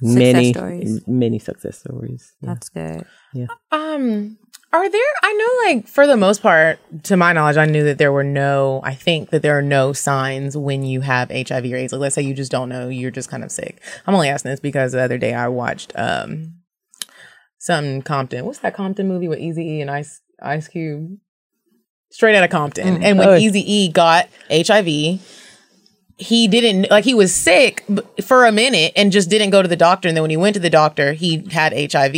many 0.04 0.54
stories. 0.54 1.08
many 1.08 1.40
success 1.40 1.80
stories. 1.80 2.34
Yeah. 2.42 2.54
That's 2.54 2.70
good. 2.70 3.06
Yeah. 3.34 3.48
Um, 3.72 4.38
are 4.72 4.90
there? 4.90 5.02
I 5.22 5.34
know, 5.34 5.72
like 5.76 5.88
for 5.88 6.08
the 6.08 6.18
most 6.18 6.42
part, 6.42 6.80
to 7.04 7.16
my 7.18 7.32
knowledge, 7.34 7.58
I 7.58 7.66
knew 7.66 7.84
that 7.86 7.98
there 8.00 8.12
were 8.12 8.24
no. 8.24 8.82
I 8.84 8.96
think 8.96 9.30
that 9.30 9.42
there 9.42 9.58
are 9.58 9.62
no 9.62 9.94
signs 9.94 10.58
when 10.58 10.84
you 10.84 11.02
have 11.02 11.30
HIV 11.30 11.66
or 11.66 11.76
AIDS. 11.76 11.94
Like, 11.94 12.00
let's 12.02 12.16
say 12.16 12.22
you 12.24 12.34
just 12.34 12.52
don't 12.52 12.70
know, 12.70 12.90
you're 12.90 13.12
just 13.12 13.30
kind 13.30 13.44
of 13.44 13.52
sick. 13.52 13.82
I'm 14.08 14.16
only 14.16 14.30
asking 14.30 14.52
this 14.52 14.60
because 14.60 14.92
the 14.94 15.02
other 15.02 15.18
day 15.18 15.34
I 15.34 15.48
watched 15.48 15.94
um 15.96 16.56
some 17.60 18.02
Compton. 18.02 18.46
What's 18.46 18.60
that 18.60 18.74
Compton 18.76 19.08
movie 19.08 19.28
with 19.28 19.40
Easy 19.40 19.64
E 19.64 19.82
and 19.82 19.92
Ice 19.92 20.22
Ice 20.42 20.68
Cube? 20.68 21.18
Straight 22.12 22.36
out 22.36 22.44
of 22.44 22.50
Compton. 22.50 23.02
And 23.04 23.18
when 23.18 23.28
Oh. 23.30 23.36
Easy 23.36 23.62
E 23.72 23.90
got 23.90 24.28
HIV, 24.52 25.20
he 26.24 26.48
didn't 26.48 26.90
like 26.90 27.04
he 27.04 27.14
was 27.14 27.34
sick 27.34 27.84
for 28.24 28.46
a 28.46 28.52
minute 28.52 28.92
and 28.96 29.12
just 29.12 29.30
didn't 29.30 29.50
go 29.52 29.62
to 29.62 29.68
the 29.68 29.76
doctor 29.88 30.08
and 30.08 30.16
then 30.16 30.22
when 30.24 30.30
he 30.30 30.38
went 30.38 30.54
to 30.54 30.60
the 30.60 30.70
doctor 30.70 31.14
he 31.14 31.32
had 31.52 31.72
hiv 31.92 32.16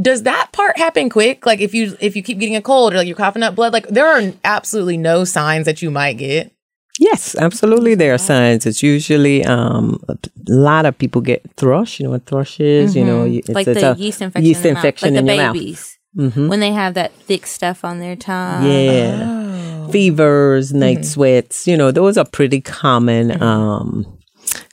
does 0.00 0.22
that 0.22 0.46
part 0.52 0.76
happen 0.78 1.10
quick 1.10 1.44
like 1.44 1.60
if 1.60 1.72
you 1.74 1.96
if 2.00 2.14
you 2.16 2.22
keep 2.22 2.38
getting 2.38 2.56
a 2.56 2.62
cold 2.62 2.92
or 2.94 2.98
like 2.98 3.06
you're 3.08 3.16
coughing 3.16 3.42
up 3.42 3.54
blood 3.54 3.72
like 3.72 3.86
there 3.88 4.06
are 4.06 4.32
absolutely 4.44 4.96
no 4.96 5.24
signs 5.24 5.66
that 5.66 5.82
you 5.82 5.90
might 5.90 6.14
get 6.18 6.52
Yes, 7.00 7.34
absolutely. 7.34 7.94
There 7.94 8.12
are 8.14 8.18
signs. 8.18 8.66
It's 8.66 8.82
usually 8.82 9.42
um, 9.46 9.98
a 10.10 10.16
lot 10.46 10.84
of 10.84 10.96
people 10.98 11.20
get 11.22 11.40
thrush. 11.56 11.98
You 11.98 12.04
know 12.04 12.10
what 12.10 12.26
thrush 12.26 12.60
is? 12.60 12.94
You 12.94 13.02
know, 13.04 13.24
it's, 13.24 13.48
Mm-hmm. 13.48 13.52
like 13.54 13.66
it's 13.66 13.80
the 13.80 13.92
a 13.92 13.96
yeast 13.96 14.20
infection, 14.20 14.44
Yeast 14.46 14.58
in, 14.60 14.62
the 14.62 14.74
mouth. 14.74 14.84
infection 14.84 15.14
like 15.14 15.18
in 15.20 15.26
the 15.26 15.34
your 15.34 15.52
babies 15.54 15.80
mouth. 15.80 15.91
Hmm 16.14 16.48
when 16.48 16.60
they 16.60 16.72
have 16.72 16.94
that 16.94 17.12
thick 17.26 17.46
stuff 17.46 17.84
on 17.84 17.98
their 18.00 18.16
tongue. 18.16 18.64
Yeah. 18.64 19.88
Fevers, 19.90 20.72
night 20.72 20.98
Mm-hmm. 20.98 21.04
sweats, 21.04 21.66
you 21.66 21.76
know, 21.76 21.90
those 21.90 22.16
are 22.16 22.24
pretty 22.24 22.60
common 22.60 23.42
um 23.42 24.06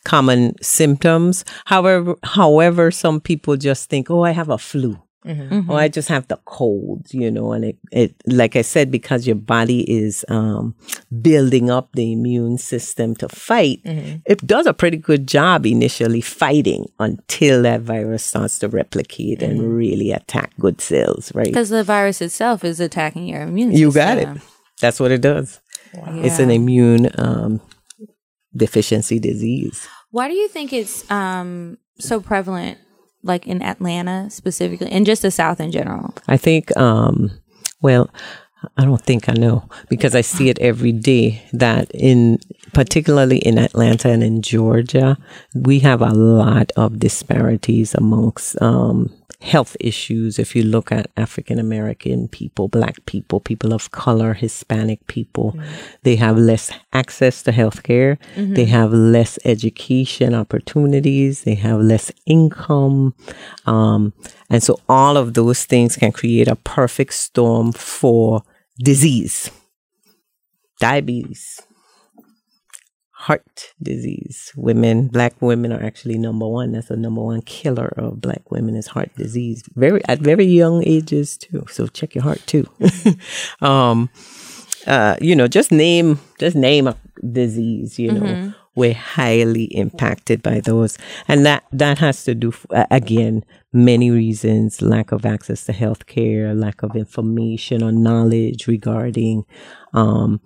common 0.04 0.54
symptoms. 0.62 1.44
However, 1.66 2.16
however 2.24 2.92
some 2.92 3.20
people 3.22 3.58
just 3.58 3.90
think, 3.90 4.10
"Oh, 4.10 4.24
I 4.24 4.32
have 4.32 4.50
a 4.50 4.58
flu." 4.58 4.98
Mm-hmm. 5.26 5.70
Or 5.70 5.78
I 5.78 5.90
just 5.90 6.08
have 6.08 6.28
the 6.30 6.40
cold, 6.46 7.08
you 7.12 7.30
know, 7.30 7.52
and 7.52 7.66
it, 7.66 7.78
it, 7.92 8.16
like 8.26 8.56
I 8.56 8.62
said, 8.62 8.90
because 8.90 9.28
your 9.28 9.36
body 9.36 9.82
is 9.82 10.24
um, 10.30 10.76
building 11.22 11.70
up 11.70 11.90
the 11.94 12.14
immune 12.14 12.58
system 12.58 13.16
to 13.18 13.28
fight, 13.28 13.82
it 13.84 14.46
does 14.48 14.66
a 14.66 14.74
pretty 14.74 14.98
good 14.98 15.28
job 15.28 15.66
initially 15.66 16.22
fighting 16.22 16.86
until 17.00 17.62
that 17.64 17.82
virus 17.82 18.24
starts 18.24 18.60
to 18.60 18.70
replicate 18.70 19.42
and 19.42 19.76
really 19.76 20.12
attack 20.12 20.54
good 20.58 20.80
cells, 20.80 21.34
right? 21.36 21.48
Because 21.48 21.70
the 21.70 21.84
virus 21.84 22.22
itself 22.22 22.64
is 22.64 22.80
attacking 22.80 23.28
your 23.28 23.42
immune 23.42 23.72
system. 23.72 23.82
You 23.82 23.92
got 23.92 24.18
it. 24.18 24.42
That's 24.80 25.00
what 25.02 25.12
it 25.12 25.22
does. 25.22 25.60
It's 25.94 26.40
an 26.40 26.50
immune 26.50 27.10
um, 27.18 27.60
deficiency 28.56 29.20
disease. 29.20 29.86
Why 30.12 30.28
do 30.28 30.34
you 30.34 30.48
think 30.48 30.72
it's 30.72 31.10
um 31.12 31.78
so 32.00 32.22
prevalent, 32.22 32.78
like 33.24 33.48
in 33.48 33.62
Atlanta 33.62 34.30
specifically, 34.30 34.92
and 34.92 35.06
just 35.06 35.22
the 35.22 35.32
South 35.32 35.60
in 35.60 35.72
general? 35.72 36.14
I 36.28 36.38
think, 36.38 36.76
um, 36.78 37.32
well, 37.82 38.10
I 38.78 38.84
don't 38.84 39.02
think 39.02 39.30
I 39.30 39.34
know 39.34 39.70
because 39.90 40.16
I 40.16 40.22
see 40.22 40.50
it 40.50 40.60
every 40.60 40.92
day 40.92 41.42
that 41.54 41.90
in 41.94 42.40
particularly 42.74 43.38
in 43.38 43.58
Atlanta 43.58 44.10
and 44.10 44.24
in 44.24 44.42
Georgia, 44.42 45.18
we 45.56 45.80
have 45.80 46.02
a 46.02 46.14
lot 46.14 46.72
of 46.76 47.00
disparities 47.00 47.96
amongst 47.96 48.62
um, 48.62 49.14
health 49.42 49.78
issues. 49.80 50.38
If 50.38 50.56
you 50.56 50.64
look 50.64 50.92
at 50.92 51.10
African 51.16 51.60
American 51.60 52.28
people, 52.28 52.68
Black 52.68 53.06
people, 53.06 53.40
people 53.40 53.74
of 53.74 53.90
color, 53.92 54.34
Hispanic 54.34 55.08
people, 55.08 55.58
they 56.04 56.18
have 56.18 56.38
less 56.38 56.72
access 56.92 57.42
to 57.44 57.52
health 57.52 57.84
care. 57.84 58.18
They 58.56 58.66
have 58.66 58.92
less 58.92 59.40
education 59.46 60.34
opportunities. 60.36 61.44
They 61.44 61.56
have 61.56 61.80
less 61.80 62.12
income. 62.26 63.16
Um, 63.66 64.14
and 64.50 64.62
so 64.62 64.80
all 64.90 65.16
of 65.16 65.34
those 65.36 65.66
things 65.66 65.96
can 65.96 66.12
create 66.12 66.48
a 66.48 66.56
perfect 66.58 67.14
storm 67.14 67.72
for 67.72 68.44
disease, 68.78 69.52
diabetes, 70.80 71.62
heart 73.20 73.74
disease. 73.84 74.54
Women, 74.56 75.10
black 75.10 75.42
women 75.42 75.74
are 75.74 75.84
actually 75.84 76.18
number 76.18 76.48
one. 76.48 76.72
That's 76.72 76.88
the 76.88 76.96
number 76.96 77.22
one 77.22 77.42
killer 77.42 77.94
of 77.98 78.22
black 78.22 78.50
women 78.50 78.78
is 78.78 78.88
heart 78.88 79.14
disease. 79.18 79.62
Very 79.76 80.02
at 80.06 80.20
very 80.20 80.46
young 80.46 80.84
ages 80.88 81.38
too. 81.38 81.66
So 81.70 81.88
check 81.88 82.16
your 82.16 82.24
heart 82.24 82.42
too. 82.48 82.66
um, 83.62 84.10
uh, 84.88 85.18
you 85.20 85.36
know, 85.36 85.50
just 85.50 85.70
name 85.70 86.22
just 86.40 86.56
name 86.56 86.88
a 86.88 86.96
disease. 87.30 88.00
You 88.00 88.14
know, 88.14 88.54
we're 88.76 88.94
highly 88.94 89.66
impacted 89.66 90.42
by 90.42 90.62
those, 90.62 90.98
and 91.28 91.46
that 91.46 91.66
that 91.74 91.98
has 91.98 92.24
to 92.24 92.34
do 92.34 92.54
uh, 92.70 92.86
again 92.90 93.44
many 93.74 94.12
reasons: 94.12 94.82
lack 94.82 95.12
of 95.12 95.26
access 95.26 95.66
to 95.66 95.74
health 95.74 96.06
care, 96.06 96.56
lack 96.56 96.84
of 96.84 96.96
information 96.96 97.84
or 97.84 97.92
knowledge 97.92 98.66
regarding. 98.66 99.44
Um, 99.92 100.40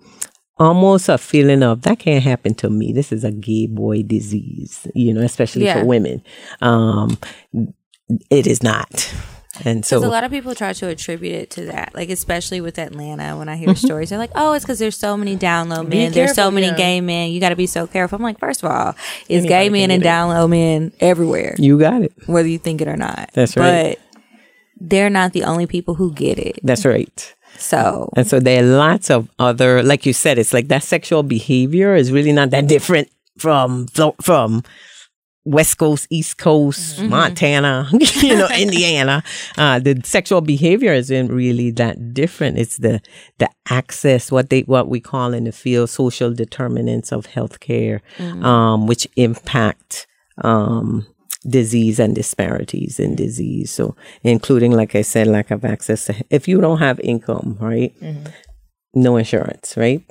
almost 0.58 1.08
a 1.08 1.18
feeling 1.18 1.62
of 1.62 1.82
that 1.82 1.98
can't 1.98 2.22
happen 2.22 2.54
to 2.54 2.70
me. 2.70 2.92
This 2.92 3.12
is 3.12 3.24
a 3.24 3.32
gay 3.32 3.66
boy 3.66 4.02
disease, 4.02 4.86
you 4.94 5.12
know, 5.12 5.20
especially 5.22 5.64
Yeah. 5.64 5.80
for 5.80 5.84
women. 5.86 6.22
Um, 6.60 7.18
it 8.30 8.46
is 8.46 8.62
not. 8.62 9.12
And 9.64 9.86
so 9.86 9.98
a 9.98 10.06
lot 10.06 10.24
of 10.24 10.32
people 10.32 10.52
try 10.56 10.72
to 10.72 10.88
attribute 10.88 11.32
it 11.34 11.50
to 11.50 11.66
that, 11.66 11.94
like 11.94 12.10
especially 12.10 12.60
with 12.60 12.76
Atlanta. 12.76 13.36
When 13.38 13.48
I 13.48 13.54
hear 13.54 13.74
stories, 13.76 14.10
they're 14.10 14.18
like, 14.18 14.32
"Oh, 14.34 14.52
it's 14.52 14.64
because 14.64 14.80
there's 14.80 14.96
so 14.96 15.16
many 15.16 15.36
down 15.36 15.68
low 15.68 15.84
men. 15.84 16.10
There's 16.10 16.34
so 16.34 16.50
many 16.50 16.66
yeah. 16.66 16.76
gay 16.76 17.00
men. 17.00 17.30
You 17.30 17.38
got 17.38 17.50
to 17.50 17.56
be 17.56 17.68
so 17.68 17.86
careful." 17.86 18.16
I'm 18.16 18.22
like, 18.22 18.40
first 18.40 18.64
of 18.64 18.70
all, 18.72 18.96
it's 19.28 19.30
Anybody 19.30 19.48
gay 19.48 19.68
men 19.68 19.90
and 19.92 20.02
get 20.02 20.08
it. 20.08 20.10
down 20.10 20.30
low 20.30 20.48
men 20.48 20.90
everywhere, 20.98 21.54
you 21.56 21.78
got 21.78 22.02
it. 22.02 22.12
whether 22.26 22.48
you 22.48 22.58
think 22.58 22.80
it 22.80 22.88
or 22.88 22.96
not. 22.96 23.30
That's 23.32 23.56
right. 23.56 23.96
But 23.96 24.20
they're 24.80 25.08
not 25.08 25.32
the 25.32 25.44
only 25.44 25.66
people 25.66 25.94
who 25.94 26.12
get 26.12 26.36
it. 26.36 26.58
That's 26.64 26.84
right. 26.84 27.34
So 27.58 28.10
And 28.16 28.26
so 28.26 28.40
there 28.40 28.62
are 28.62 28.66
lots 28.66 29.10
of 29.10 29.28
other, 29.38 29.82
like 29.82 30.06
you 30.06 30.12
said, 30.12 30.38
it's 30.38 30.52
like 30.52 30.68
that 30.68 30.82
sexual 30.82 31.22
behavior 31.22 31.94
is 31.94 32.12
really 32.12 32.32
not 32.32 32.50
that 32.50 32.66
different 32.66 33.08
from 33.38 33.86
from 34.22 34.62
West 35.44 35.76
Coast, 35.76 36.06
East 36.08 36.38
Coast, 36.38 37.00
Montana, 37.02 37.88
you 37.92 38.36
know, 38.36 38.48
Indiana. 38.56 39.22
Uh, 39.58 39.78
the 39.78 40.00
sexual 40.02 40.40
behavior 40.40 40.92
isn't 40.92 41.28
really 41.28 41.70
that 41.72 42.14
different. 42.14 42.58
It's 42.58 42.78
the 42.78 43.00
the 43.38 43.50
access, 43.68 44.32
what 44.32 44.48
they 44.50 44.60
what 44.62 44.88
we 44.88 45.00
call 45.00 45.34
in 45.34 45.44
the 45.44 45.52
field 45.52 45.90
social 45.90 46.32
determinants 46.32 47.12
of 47.12 47.26
healthcare, 47.26 48.00
um, 48.42 48.86
which 48.86 49.06
impact 49.16 50.06
um, 50.38 51.06
disease 51.48 51.98
and 52.00 52.14
disparities 52.14 52.98
in 52.98 53.14
disease. 53.14 53.70
So, 53.70 53.94
including, 54.22 54.72
like 54.72 54.94
I 54.94 55.02
said, 55.02 55.26
lack 55.26 55.50
of 55.50 55.64
access 55.64 56.06
to, 56.06 56.14
if 56.30 56.48
you 56.48 56.60
don't 56.60 56.78
have 56.78 56.98
income, 57.00 57.56
right? 57.60 57.92
No 58.94 59.16
insurance, 59.16 59.76
right? 59.76 60.02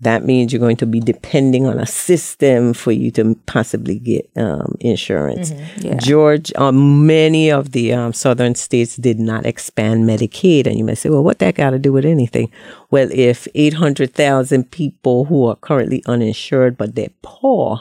That 0.00 0.24
means 0.24 0.52
you're 0.52 0.60
going 0.60 0.76
to 0.76 0.86
be 0.86 1.00
depending 1.00 1.64
on 1.66 1.78
a 1.78 1.86
system 1.86 2.74
for 2.74 2.92
you 2.92 3.10
to 3.12 3.34
possibly 3.46 3.98
get 3.98 4.30
um, 4.36 4.76
insurance. 4.80 5.52
Georgia, 5.96 6.52
um, 6.62 7.06
many 7.06 7.50
of 7.50 7.72
the 7.72 7.94
um, 7.94 8.12
southern 8.12 8.54
states 8.56 8.96
did 8.96 9.18
not 9.18 9.46
expand 9.46 10.04
Medicaid, 10.06 10.66
and 10.66 10.76
you 10.76 10.84
may 10.84 10.94
say, 10.94 11.08
"Well, 11.08 11.24
what 11.24 11.38
that 11.38 11.54
got 11.54 11.70
to 11.70 11.78
do 11.78 11.94
with 11.94 12.04
anything?" 12.04 12.52
Well, 12.90 13.08
if 13.10 13.48
800,000 13.54 14.70
people 14.70 15.24
who 15.24 15.46
are 15.46 15.56
currently 15.56 16.02
uninsured 16.06 16.76
but 16.76 16.94
they're 16.94 17.08
poor 17.22 17.80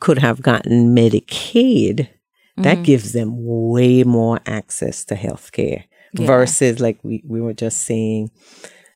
could 0.00 0.18
have 0.18 0.42
gotten 0.42 0.94
Medicaid, 0.94 2.08
that 2.56 2.74
mm-hmm. 2.74 2.82
gives 2.82 3.12
them 3.12 3.32
way 3.36 4.02
more 4.02 4.40
access 4.46 5.04
to 5.06 5.14
health 5.14 5.52
care 5.52 5.84
versus 6.14 6.80
like 6.80 6.98
we, 7.02 7.22
we 7.26 7.40
were 7.40 7.54
just 7.54 7.82
saying, 7.82 8.30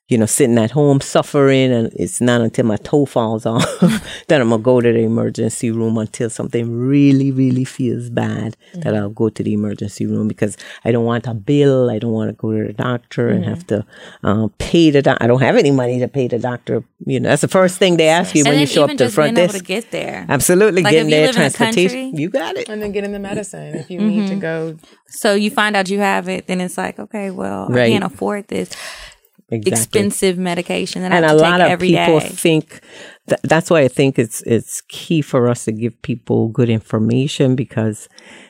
you 0.09 0.19
know, 0.19 0.27
sitting 0.27 0.59
at 0.59 0.71
home 0.71 1.01
suffering 1.01 1.73
and 1.73 1.91
it's 1.95 2.21
not 2.21 2.43
until 2.43 2.67
my 2.67 2.77
toe 2.77 3.07
falls 3.07 3.47
off 3.47 3.65
that 4.29 4.41
I'm 4.43 4.51
gonna 4.51 4.63
go 4.63 4.79
to 4.83 4.93
the 4.93 4.99
emergency 4.99 5.71
room 5.71 5.97
until 5.97 6.29
something 6.29 6.79
really, 6.79 7.33
really 7.33 7.65
feels 7.65 8.11
bad 8.11 8.55
that 8.75 8.85
mm-hmm. 8.85 8.97
I'll 8.97 9.09
go 9.09 9.31
to 9.31 9.43
the 9.43 9.55
emergency 9.55 10.05
room 10.05 10.29
because 10.29 10.59
I 10.85 10.93
don't 10.93 11.07
want 11.07 11.27
a 11.27 11.33
bill. 11.33 11.89
I 11.89 11.99
don't 11.99 12.13
want 12.13 12.29
to 12.29 12.35
go 12.35 12.53
to 12.53 12.67
the 12.67 12.75
doctor 12.75 13.29
and 13.29 13.47
have 13.47 13.67
mm-hmm. 13.67 13.81
to 14.23 14.29
um, 14.29 14.51
pay 14.59 14.91
the 14.91 15.01
doctor. 15.01 15.25
I 15.25 15.27
don't 15.27 15.41
have 15.41 15.57
any 15.57 15.71
money 15.71 15.99
to 16.01 16.09
pay 16.09 16.29
the 16.29 16.39
doctor. 16.39 16.85
You 17.07 17.21
know, 17.21 17.31
that's 17.31 17.43
the 17.43 17.49
first 17.49 17.79
thing 17.79 17.97
they 17.97 18.09
ask 18.09 18.35
you 18.35 18.43
and 18.45 18.51
when 18.51 18.61
you 18.61 18.67
show 18.67 18.85
up 18.85 18.91
even 18.91 18.99
to 18.99 19.05
the 19.05 19.07
just 19.07 19.15
front 19.15 19.37
desk. 19.37 19.57
to 19.57 19.65
get 19.65 19.91
there. 19.91 20.27
Absolutely, 20.29 20.83
Like, 20.83 20.93
getting 20.93 21.09
if 21.09 21.13
you 21.13 21.17
there, 21.17 21.27
live 21.29 21.37
in 21.37 21.43
the 21.43 21.51
transportation. 21.51 22.11
country- 22.11 22.23
you 22.23 22.29
got 22.29 22.57
it. 22.57 22.69
and 22.69 22.83
then 22.83 22.93
getting 22.93 23.13
the 23.13 23.19
medicine 23.19 23.75
if 23.75 23.91
you 23.91 24.01
mm-hmm. 24.01 24.09
need 24.09 24.29
to 24.29 24.37
go 24.37 24.77
So 25.07 25.35
you 25.35 25.51
find 25.51 25.77
out 25.77 25.89
you 25.89 26.01
have 26.01 26.29
it, 26.29 26.47
then 26.47 26.61
it's 26.61 26.77
like, 26.77 26.99
okay, 26.99 27.31
well, 27.31 27.73
I 27.73 27.89
can't 27.89 28.05
afford 28.05 28.49
this 28.49 28.69
Exactly. 29.51 29.71
expensive 29.73 30.39
medication 30.39 31.03
that 31.03 31.13
I 31.13 31.17
and 31.17 31.25
have 31.25 31.35
a 31.35 31.39
to 31.39 31.43
lot 31.43 31.61
of 31.61 31.69
every 31.69 31.89
people 31.89 32.21
day. 32.21 32.29
think 32.29 32.81
th- 33.29 33.41
that's 33.43 33.69
why 33.71 33.81
I 33.81 33.89
think 33.89 34.19
it's 34.19 34.41
it's 34.43 34.81
key 34.83 35.21
for 35.23 35.49
us 35.49 35.65
to 35.67 35.73
give 35.73 36.01
people 36.03 36.49
good 36.49 36.71
information 36.71 37.55
because 37.55 38.09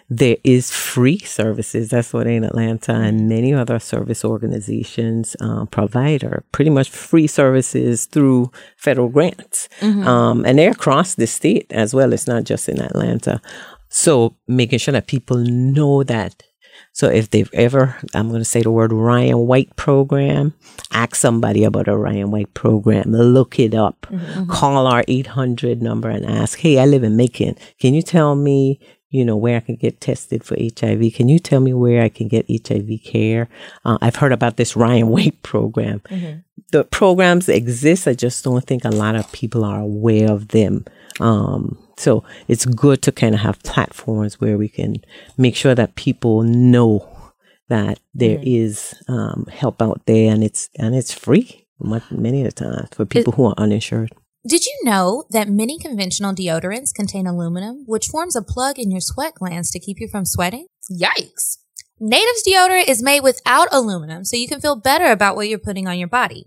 there 0.09 0.37
is 0.45 0.71
free 0.71 1.19
services. 1.19 1.91
That's 1.91 2.13
what 2.13 2.27
in 2.27 2.45
Atlanta 2.45 2.93
and 2.93 3.29
many 3.29 3.53
other 3.53 3.79
service 3.81 4.25
organizations 4.25 5.35
uh, 5.41 5.65
provide 5.67 6.23
are 6.23 6.45
pretty 6.53 6.71
much 6.71 6.91
free 6.91 7.27
services 7.27 8.07
through 8.07 8.51
federal 8.77 9.09
grants, 9.09 9.69
um, 9.83 10.45
and 10.47 10.59
they're 10.59 10.71
across 10.73 11.15
the 11.17 11.27
state 11.27 11.67
as 11.73 11.93
well. 11.95 12.13
It's 12.13 12.29
not 12.29 12.45
just 12.45 12.69
in 12.69 12.81
Atlanta. 12.81 13.41
So 13.89 14.37
making 14.47 14.79
sure 14.79 14.93
that 14.93 15.07
people 15.07 15.39
know 15.39 16.03
that. 16.05 16.43
So 16.95 17.09
if 17.09 17.31
they've 17.31 17.51
ever, 17.53 17.97
I'm 18.15 18.29
going 18.29 18.41
to 18.41 18.45
say 18.45 18.63
the 18.63 18.71
word 18.71 18.93
Ryan 18.93 19.49
White 19.49 19.75
program, 19.75 20.55
ask 20.93 21.17
somebody 21.17 21.65
about 21.65 21.89
a 21.89 21.97
Ryan 21.97 22.31
White 22.31 22.55
program, 22.55 23.11
look 23.11 23.59
it 23.59 23.75
up, 23.75 24.07
call 24.49 24.87
our 24.87 25.05
800 25.09 25.83
number 25.83 26.09
and 26.09 26.25
ask, 26.25 26.61
hey, 26.61 26.79
I 26.79 26.87
live 26.87 27.03
in 27.03 27.17
Macon. 27.17 27.57
Can 27.81 27.95
you 27.95 28.03
tell 28.03 28.37
me, 28.37 28.79
you 29.11 29.25
know, 29.25 29.37
where 29.37 29.57
I 29.57 29.61
can 29.61 29.75
get 29.75 30.01
tested 30.01 30.45
for 30.45 30.57
HIV? 30.57 31.15
Can 31.15 31.29
you 31.29 31.41
tell 31.41 31.59
me 31.59 31.75
where 31.75 32.01
I 32.01 32.09
can 32.09 32.29
get 32.29 32.47
HIV 32.49 33.03
care? 33.05 33.49
Uh, 33.85 33.99
I've 34.01 34.17
heard 34.17 34.33
about 34.33 34.57
this 34.57 34.77
Ryan 34.77 35.09
White 35.09 35.43
program. 35.43 36.01
The 36.71 36.85
programs 36.85 37.49
exist. 37.49 38.07
I 38.07 38.15
just 38.15 38.45
don't 38.45 38.65
think 38.65 38.85
a 38.85 38.91
lot 38.91 39.17
of 39.17 39.31
people 39.33 39.65
are 39.65 39.81
aware 39.81 40.31
of 40.31 40.49
them. 40.49 40.85
Um, 41.19 41.77
so 41.97 42.25
it's 42.49 42.67
good 42.67 43.03
to 43.03 43.13
kind 43.13 43.35
of 43.35 43.41
have 43.41 43.63
platforms 43.63 44.41
where 44.41 44.59
we 44.59 44.69
can 44.69 44.97
make 45.37 45.57
sure 45.57 45.75
that 45.75 45.95
people 45.95 46.43
know 46.43 47.09
that 47.69 47.99
there 48.15 48.39
is 48.43 48.95
um, 49.09 49.47
help 49.53 49.81
out 49.81 50.03
there 50.07 50.33
and 50.33 50.45
it's 50.45 50.69
and 50.79 50.95
it's 50.95 51.13
free 51.13 51.67
many 52.11 52.45
of 52.45 52.55
the 52.55 52.65
times 52.65 52.89
for 52.93 53.05
people 53.05 53.33
who 53.33 53.47
are 53.47 53.55
uninsured. 53.59 54.13
Did 54.47 54.67
you 54.67 54.79
know 54.83 55.25
that 55.31 55.49
many 55.49 55.79
conventional 55.79 56.35
deodorants 56.35 56.93
contain 56.95 57.27
aluminum, 57.27 57.85
which 57.87 58.09
forms 58.09 58.37
a 58.37 58.43
plug 58.43 58.79
in 58.79 58.91
your 58.91 59.01
sweat 59.01 59.35
glands 59.35 59.71
to 59.71 59.81
keep 59.81 60.01
you 60.01 60.09
from 60.09 60.27
sweating? 60.27 60.67
Yikes. 60.93 61.59
Native's 61.99 62.43
deodorant 62.47 62.89
is 62.89 63.03
made 63.03 63.23
without 63.23 63.69
aluminum, 63.73 64.25
so 64.25 64.37
you 64.37 64.49
can 64.49 64.61
feel 64.61 64.77
better 64.77 65.07
about 65.07 65.37
what 65.37 65.49
you're 65.49 65.59
putting 65.59 65.89
on 65.89 65.99
your 65.99 66.09
body. 66.09 66.47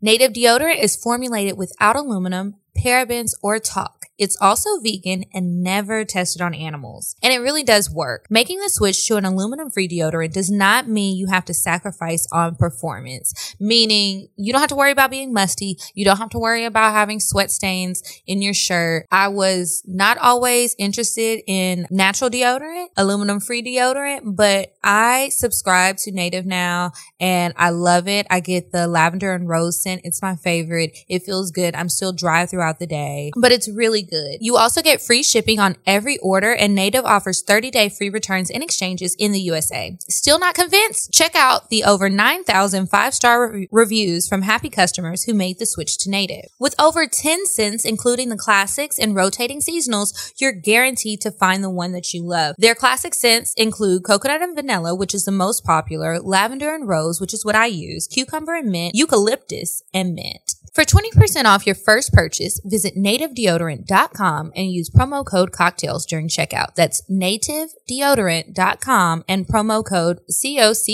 Native 0.00 0.32
deodorant 0.32 0.82
is 0.82 0.96
formulated 0.96 1.58
without 1.58 1.96
aluminum, 1.96 2.54
parabens, 2.78 3.32
or 3.42 3.58
talc. 3.58 4.06
It's 4.18 4.36
also 4.40 4.80
vegan 4.80 5.24
and 5.34 5.62
never 5.62 6.04
tested 6.04 6.40
on 6.40 6.54
animals. 6.54 7.16
And 7.22 7.32
it 7.32 7.38
really 7.38 7.62
does 7.62 7.90
work. 7.90 8.26
Making 8.30 8.60
the 8.60 8.70
switch 8.70 9.06
to 9.08 9.16
an 9.16 9.24
aluminum 9.24 9.70
free 9.70 9.88
deodorant 9.88 10.32
does 10.32 10.50
not 10.50 10.88
mean 10.88 11.16
you 11.16 11.26
have 11.26 11.44
to 11.46 11.54
sacrifice 11.54 12.26
on 12.32 12.56
performance, 12.56 13.54
meaning 13.60 14.28
you 14.36 14.52
don't 14.52 14.60
have 14.60 14.70
to 14.70 14.76
worry 14.76 14.92
about 14.92 15.10
being 15.10 15.32
musty. 15.32 15.78
You 15.94 16.04
don't 16.04 16.16
have 16.18 16.30
to 16.30 16.38
worry 16.38 16.64
about 16.64 16.92
having 16.92 17.20
sweat 17.20 17.50
stains 17.50 18.02
in 18.26 18.40
your 18.42 18.54
shirt. 18.54 19.06
I 19.10 19.28
was 19.28 19.82
not 19.86 20.18
always 20.18 20.74
interested 20.78 21.42
in 21.46 21.86
natural 21.90 22.30
deodorant, 22.30 22.86
aluminum 22.96 23.40
free 23.40 23.62
deodorant, 23.62 24.36
but 24.36 24.74
I 24.82 25.28
subscribe 25.30 25.96
to 25.98 26.12
Native 26.12 26.46
now 26.46 26.92
and 27.20 27.52
I 27.56 27.70
love 27.70 28.08
it. 28.08 28.26
I 28.30 28.40
get 28.40 28.72
the 28.72 28.86
lavender 28.86 29.34
and 29.34 29.48
rose 29.48 29.82
scent. 29.82 30.02
It's 30.04 30.22
my 30.22 30.36
favorite. 30.36 30.96
It 31.08 31.24
feels 31.24 31.50
good. 31.50 31.74
I'm 31.74 31.88
still 31.88 32.12
dry 32.12 32.46
throughout 32.46 32.78
the 32.78 32.86
day, 32.86 33.32
but 33.36 33.52
it's 33.52 33.68
really 33.68 34.05
good. 34.06 34.38
You 34.40 34.56
also 34.56 34.82
get 34.82 35.02
free 35.02 35.22
shipping 35.22 35.60
on 35.60 35.76
every 35.86 36.18
order 36.18 36.54
and 36.54 36.74
Native 36.74 37.04
offers 37.04 37.42
30 37.42 37.70
day 37.70 37.88
free 37.88 38.08
returns 38.08 38.50
and 38.50 38.62
exchanges 38.62 39.14
in 39.18 39.32
the 39.32 39.40
USA. 39.40 39.96
Still 40.08 40.38
not 40.38 40.54
convinced? 40.54 41.12
Check 41.12 41.34
out 41.34 41.68
the 41.68 41.84
over 41.84 42.08
9,000 42.08 42.86
five 42.88 43.14
star 43.14 43.52
re- 43.52 43.68
reviews 43.70 44.28
from 44.28 44.42
happy 44.42 44.70
customers 44.70 45.24
who 45.24 45.34
made 45.34 45.58
the 45.58 45.66
switch 45.66 45.98
to 45.98 46.10
Native. 46.10 46.50
With 46.58 46.74
over 46.80 47.06
10 47.06 47.46
scents, 47.46 47.84
including 47.84 48.28
the 48.28 48.36
classics 48.36 48.98
and 48.98 49.14
rotating 49.14 49.60
seasonals, 49.60 50.32
you're 50.38 50.52
guaranteed 50.52 51.20
to 51.22 51.30
find 51.30 51.62
the 51.62 51.70
one 51.70 51.92
that 51.92 52.12
you 52.12 52.22
love. 52.22 52.54
Their 52.58 52.74
classic 52.74 53.14
scents 53.14 53.54
include 53.56 54.04
coconut 54.04 54.42
and 54.42 54.54
vanilla, 54.54 54.94
which 54.94 55.14
is 55.14 55.24
the 55.24 55.32
most 55.32 55.64
popular, 55.64 56.18
lavender 56.20 56.74
and 56.74 56.88
rose, 56.88 57.20
which 57.20 57.34
is 57.34 57.44
what 57.44 57.54
I 57.54 57.66
use, 57.66 58.06
cucumber 58.06 58.54
and 58.54 58.70
mint, 58.70 58.94
eucalyptus 58.94 59.82
and 59.92 60.14
mint. 60.14 60.55
For 60.76 60.84
20% 60.84 61.46
off 61.46 61.64
your 61.64 61.74
first 61.74 62.12
purchase, 62.12 62.60
visit 62.62 62.96
nativedeodorant.com 62.96 64.52
and 64.54 64.70
use 64.70 64.90
promo 64.90 65.24
code 65.24 65.50
cocktales 65.50 66.06
during 66.06 66.28
checkout. 66.28 66.74
That's 66.74 67.00
nativedeodorant.com 67.10 69.24
and 69.26 69.48
promo 69.48 69.82
code 69.82 70.20
C-O-C-K-T-A-L-E-S 70.28 70.92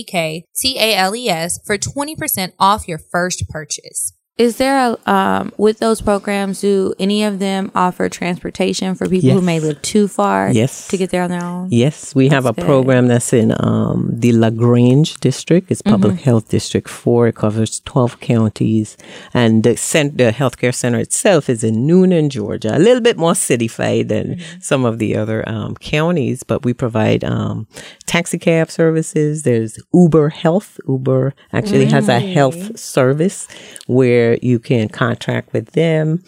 for 1.66 1.76
20% 1.76 2.53
off 2.61 2.87
your 2.87 2.99
first 2.99 3.49
purchase. 3.49 4.12
Is 4.39 4.57
there 4.57 4.78
a 4.78 5.11
um 5.11 5.53
with 5.59 5.78
those 5.78 6.01
programs? 6.01 6.62
Do 6.62 6.95
any 6.99 7.22
of 7.24 7.39
them 7.39 7.70
offer 7.74 8.09
transportation 8.09 8.95
for 8.95 9.07
people 9.07 9.30
who 9.30 9.43
may 9.43 9.61
live 9.61 9.80
too 9.83 10.09
far? 10.09 10.51
Yes. 10.51 10.89
to 10.89 10.97
get 10.97 11.11
there 11.11 11.22
on 11.22 11.28
their 11.30 11.45
own. 11.45 11.68
Yes, 11.70 12.14
we 12.14 12.28
have 12.30 12.47
a 12.47 12.55
good. 12.55 12.64
program 12.64 13.09
that's 13.09 13.33
in 13.35 13.53
um, 13.61 14.09
the 14.11 14.33
LaGrange 14.33 15.11
district. 15.20 15.70
It's 15.70 15.83
Public 15.83 16.14
Mm-hmm. 16.14 16.24
Health 16.30 16.49
District 16.49 16.89
4. 16.89 17.28
It 17.28 17.35
covers 17.37 17.80
12 17.80 18.20
counties. 18.20 18.97
And 19.35 19.62
the, 19.64 19.76
cent- 19.76 20.16
the 20.18 20.30
healthcare 20.41 20.74
center 20.74 20.99
itself 20.99 21.49
is 21.51 21.62
in 21.62 21.87
Newnan, 21.87 22.30
Georgia. 22.30 22.76
A 22.76 22.80
little 22.87 23.03
bit 23.03 23.16
more 23.18 23.35
cityfied 23.49 24.09
than 24.09 24.22
Mm-hmm. 24.37 24.61
some 24.61 24.85
of 24.87 24.99
the 24.99 25.14
other 25.22 25.39
um, 25.49 25.74
counties, 25.76 26.43
but 26.43 26.64
we 26.64 26.72
provide 26.72 27.22
um, 27.24 27.66
taxi 28.07 28.39
cab 28.39 28.70
services. 28.70 29.43
There's 29.43 29.78
Uber 29.93 30.28
Health. 30.30 30.78
Uber 30.89 31.35
actually 31.53 31.87
has 31.97 32.09
a 32.09 32.18
health 32.20 32.78
service 32.78 33.47
where 33.87 34.22
you 34.43 34.59
can 34.59 34.89
contract 34.89 35.53
with 35.53 35.66
them. 35.73 36.23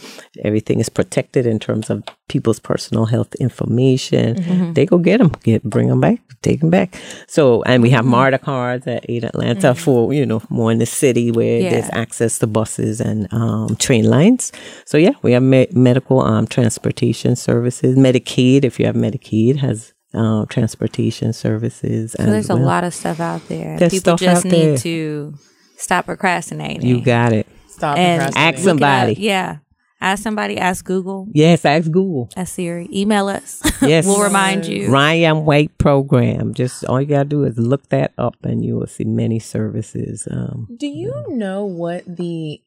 Everything 0.44 0.80
is 0.80 0.88
protected 0.88 1.46
in 1.46 1.58
terms 1.58 1.90
of 1.90 2.02
people's 2.28 2.58
personal 2.58 3.04
health 3.06 3.34
information. 3.36 4.72
They 4.74 4.86
go 4.86 4.98
get 4.98 5.18
them, 5.18 5.30
get 5.42 5.62
bring 5.62 5.88
them 5.88 6.00
back, 6.00 6.20
take 6.42 6.60
them 6.60 6.70
back. 6.70 6.96
So, 7.26 7.62
and 7.64 7.82
we 7.82 7.90
have 7.90 8.04
MARTA 8.04 8.38
cards 8.38 8.86
at 8.86 9.08
AID 9.08 9.24
Atlanta 9.24 9.74
for 9.74 10.12
you 10.12 10.24
know 10.26 10.40
more 10.48 10.70
in 10.72 10.78
the 10.78 10.86
city 10.86 11.30
where 11.30 11.60
Yeah. 11.60 11.70
there's 11.70 11.90
access 11.92 12.38
to 12.40 12.46
buses 12.46 13.00
and 13.00 13.28
um, 13.32 13.76
train 13.76 14.04
lines. 14.16 14.52
So 14.86 14.96
yeah, 14.98 15.14
we 15.22 15.32
have 15.32 15.42
me- 15.42 15.68
medical 15.72 16.20
um, 16.20 16.46
transportation 16.46 17.36
services. 17.36 17.96
Medicaid, 17.96 18.64
if 18.64 18.78
you 18.80 18.86
have 18.86 18.96
Medicaid, 18.96 19.56
has 19.56 19.92
uh, 20.14 20.44
transportation 20.46 21.32
services. 21.32 22.12
So 22.16 22.24
there's 22.24 22.50
a 22.50 22.54
lot 22.54 22.84
of 22.84 22.94
stuff 22.94 23.20
out 23.20 23.46
there. 23.48 23.78
There's 23.78 23.92
People 23.92 24.16
just 24.16 24.44
need 24.44 24.78
to 24.78 25.34
stop 25.76 26.06
procrastinating. 26.06 26.86
You 26.86 27.00
got 27.02 27.32
it. 27.32 27.46
Stop 27.74 27.98
and. 27.98 28.22
Ask 28.22 28.36
look 28.36 28.54
up. 28.56 28.60
somebody. 28.60 29.14
Yeah, 29.18 29.56
ask 30.00 30.22
somebody. 30.22 30.56
Ask 30.58 30.84
Google. 30.84 31.26
Yes, 31.32 31.64
ask 31.64 31.90
Google. 31.90 32.30
Ask 32.36 32.54
Siri. 32.54 32.88
Email 32.92 33.28
us. 33.28 33.60
Yes. 33.82 34.06
we'll 34.06 34.22
remind 34.22 34.64
you. 34.64 34.90
Ryan 34.90 35.44
White 35.44 35.76
program. 35.76 36.54
Just 36.54 36.84
all 36.86 37.00
you 37.00 37.06
gotta 37.06 37.28
do 37.28 37.44
is 37.44 37.58
look 37.58 37.88
that 37.90 38.12
up, 38.16 38.36
and 38.42 38.64
you 38.64 38.76
will 38.76 38.86
see 38.86 39.04
many 39.04 39.38
services. 39.38 40.26
Um, 40.30 40.68
Do 40.78 40.86
you 40.86 41.12
know 41.28 41.64
what 41.66 42.04
the 42.06 42.60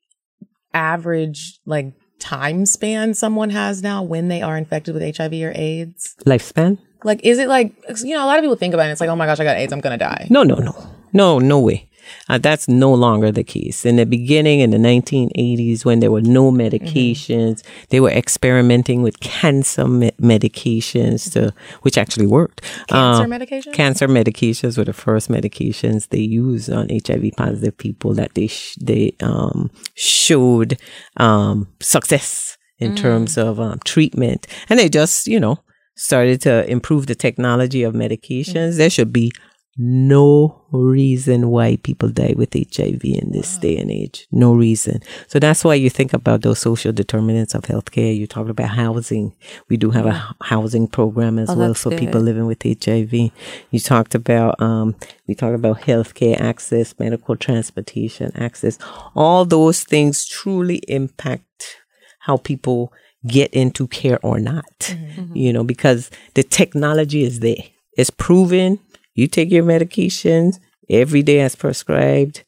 average 0.73 1.59
like 1.65 1.93
time 2.19 2.65
span 2.65 3.13
someone 3.13 3.49
has 3.51 3.81
now 3.81 4.03
when 4.03 4.27
they 4.27 4.41
are 4.41 4.57
infected 4.57 4.93
with 4.93 5.17
HIV 5.17 5.33
or 5.33 5.51
AIDS? 5.55 6.15
lifespan? 6.25 6.77
Like, 7.03 7.21
is 7.23 7.37
it 7.39 7.47
like 7.47 7.73
you 8.03 8.13
know? 8.15 8.23
A 8.23 8.27
lot 8.27 8.37
of 8.37 8.43
people 8.43 8.55
think 8.57 8.73
about 8.73 8.89
it. 8.89 8.91
It's 8.91 9.01
like, 9.01 9.09
oh 9.09 9.15
my 9.15 9.25
gosh, 9.25 9.39
I 9.39 9.43
got 9.43 9.57
AIDS, 9.57 9.71
I'm 9.73 9.79
gonna 9.81 9.97
die. 9.97 10.27
No, 10.29 10.43
no, 10.43 10.55
no, 10.55 10.75
no, 11.13 11.39
no 11.39 11.59
way. 11.59 11.89
Uh, 12.29 12.37
that's 12.37 12.67
no 12.67 12.93
longer 12.93 13.31
the 13.31 13.43
case. 13.43 13.85
In 13.85 13.95
the 13.97 14.05
beginning, 14.05 14.59
in 14.59 14.71
the 14.71 14.77
1980s, 14.77 15.85
when 15.85 15.99
there 15.99 16.11
were 16.11 16.21
no 16.21 16.51
medications, 16.51 17.63
they 17.89 17.99
were 17.99 18.09
experimenting 18.09 19.01
with 19.01 19.19
cancer 19.19 19.87
me- 19.87 20.11
medications, 20.21 21.31
to, 21.33 21.53
which 21.81 21.97
actually 21.97 22.27
worked. 22.27 22.61
Cancer 22.87 23.23
Um, 23.23 23.31
medications? 23.31 23.73
Cancer 23.73 24.07
medications 24.07 24.77
were 24.77 24.85
the 24.85 24.93
first 24.93 25.29
medications 25.29 26.09
they 26.09 26.19
used 26.19 26.69
on 26.69 26.87
HIV 26.89 27.31
positive 27.37 27.77
people 27.77 28.13
that 28.15 28.33
they 28.35 28.47
sh- 28.47 28.75
they 28.81 29.15
um, 29.21 29.69
showed 29.95 30.77
um, 31.17 31.67
success 31.79 32.57
in 32.79 32.95
terms 32.95 33.37
of 33.37 33.59
um, 33.59 33.79
treatment, 33.85 34.45
and 34.69 34.79
they 34.79 34.87
just 34.89 35.27
you 35.27 35.39
know 35.39 35.59
started 35.95 36.39
to 36.41 36.69
improve 36.69 37.07
the 37.07 37.15
technology 37.15 37.81
of 37.83 37.93
medications. 37.95 38.77
There 38.77 38.89
should 38.89 39.11
be 39.11 39.31
no 39.77 40.63
reason 40.71 41.49
why 41.49 41.75
people 41.77 42.09
die 42.09 42.33
with 42.35 42.53
HIV 42.53 43.03
in 43.03 43.31
this 43.31 43.57
mm. 43.57 43.61
day 43.61 43.77
and 43.77 43.91
age. 43.91 44.27
No 44.31 44.53
reason. 44.53 45.01
So 45.27 45.39
that's 45.39 45.63
why 45.63 45.75
you 45.75 45.89
think 45.89 46.13
about 46.13 46.41
those 46.41 46.59
social 46.59 46.91
determinants 46.91 47.53
of 47.53 47.63
healthcare. 47.63 48.15
You 48.15 48.25
talked 48.25 48.49
about 48.49 48.69
housing. 48.69 49.35
We 49.69 49.77
do 49.77 49.91
have 49.91 50.07
a 50.07 50.11
mm. 50.11 50.33
housing 50.41 50.87
program 50.87 51.37
as 51.37 51.49
Oh, 51.49 51.55
well 51.55 51.73
for 51.73 51.91
people 51.91 52.21
living 52.21 52.47
with 52.47 52.63
HIV. 52.63 53.13
You 53.13 53.79
talked 53.79 54.15
about 54.15 54.59
um, 54.59 54.95
we 55.27 55.35
talked 55.35 55.55
about 55.55 55.81
healthcare 55.81 56.39
access, 56.39 56.97
medical 56.97 57.35
transportation 57.35 58.31
access. 58.35 58.79
All 59.15 59.45
those 59.45 59.83
things 59.83 60.25
truly 60.25 60.77
impact 60.87 61.77
how 62.19 62.37
people 62.37 62.91
get 63.27 63.53
into 63.53 63.87
care 63.87 64.19
or 64.23 64.39
not. 64.39 64.65
Mm-hmm. 64.79 65.35
You 65.35 65.53
know, 65.53 65.63
because 65.63 66.09
the 66.33 66.43
technology 66.43 67.23
is 67.23 67.41
there. 67.41 67.63
It's 67.97 68.09
proven. 68.11 68.79
You 69.17 69.25
take 69.27 69.49
your 69.51 69.63
medications 69.63 70.59
every 70.89 71.23
day 71.23 71.39
as 71.41 71.55
prescribed, 71.55 72.43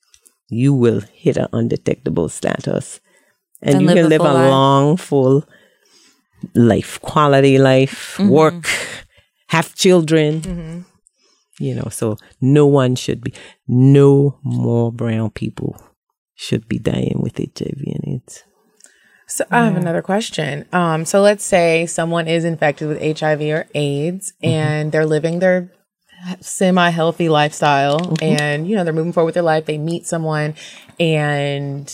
you 0.49 0.73
will 0.73 1.01
hit 1.23 1.35
an 1.37 1.47
undetectable 1.51 2.29
status. 2.29 2.99
and, 3.61 3.75
And 3.75 3.81
you 3.81 3.87
live 3.87 3.95
can 3.97 4.05
a 4.05 4.09
live 4.09 4.21
a 4.21 4.33
life. 4.33 4.49
long, 4.49 4.97
full 4.97 5.43
life, 6.55 6.99
quality 7.01 7.57
life, 7.57 8.15
Mm-hmm. 8.17 8.29
work, 8.29 8.65
have 9.47 9.73
children. 9.75 10.85
You 11.59 11.75
know, 11.75 11.89
so 11.91 12.15
no 12.39 12.65
one 12.67 12.95
should 12.95 13.21
be, 13.21 13.33
no 13.67 14.39
more 14.43 14.91
brown 14.93 15.31
people 15.31 15.75
should 16.35 16.69
be 16.69 16.79
dying 16.79 17.17
with 17.19 17.35
HIV 17.37 17.81
and 17.85 18.03
AIDS. 18.13 18.43
So 19.27 19.43
I 19.51 19.65
have 19.65 19.75
another 19.75 20.01
question. 20.01 20.65
Um, 20.71 21.03
so 21.05 21.21
let's 21.21 21.43
say 21.43 21.85
someone 21.85 22.27
is 22.27 22.45
infected 22.45 22.87
with 22.87 23.19
HIV 23.19 23.41
or 23.41 23.65
AIDS 23.75 24.33
and 24.41 24.91
they're 24.91 25.05
living 25.05 25.39
their 25.39 25.71
semi 26.41 26.89
healthy 26.89 27.29
lifestyle 27.29 27.99
mm-hmm. 27.99 28.23
and 28.23 28.67
you 28.67 28.75
know 28.75 28.83
they're 28.83 28.93
moving 28.93 29.13
forward 29.13 29.27
with 29.27 29.35
their 29.35 29.43
life. 29.43 29.65
They 29.65 29.77
meet 29.77 30.05
someone 30.05 30.55
and 30.99 31.93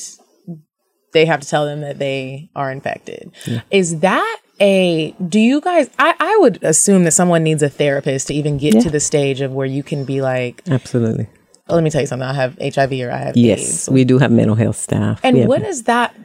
they 1.14 1.26
have 1.26 1.40
to 1.40 1.48
tell 1.48 1.66
them 1.66 1.82
that 1.82 2.00
they 2.00 2.50
are 2.56 2.72
infected. 2.72 3.32
Is 3.72 4.00
that 4.00 4.42
a 4.60 5.12
do 5.28 5.40
you 5.40 5.62
guys 5.62 5.90
I, 6.00 6.16
I 6.20 6.38
would 6.38 6.64
assume 6.64 7.04
that 7.04 7.12
someone 7.12 7.44
needs 7.44 7.62
a 7.62 7.70
therapist 7.70 8.28
to 8.28 8.34
even 8.34 8.58
get 8.58 8.82
to 8.82 8.90
the 8.90 9.00
stage 9.00 9.42
of 9.42 9.52
where 9.52 9.66
you 9.66 9.84
can 9.84 10.06
be 10.06 10.22
like, 10.22 10.62
Absolutely. 10.70 11.28
Oh, 11.70 11.76
let 11.76 11.84
me 11.84 11.90
tell 11.90 12.02
you 12.02 12.08
something, 12.08 12.28
I 12.28 12.34
have 12.34 12.58
HIV 12.62 12.92
or 13.02 13.12
I 13.12 13.18
have 13.18 13.38
Yes, 13.38 13.60
AIDS. 13.60 13.90
we 13.90 14.04
do 14.04 14.18
have 14.20 14.32
mental 14.32 14.56
health 14.56 14.78
staff. 14.78 15.22
We 15.24 15.30
And 15.30 15.38
have- 15.40 15.48
what 15.48 15.62
is 15.64 15.84
that? 15.84 16.16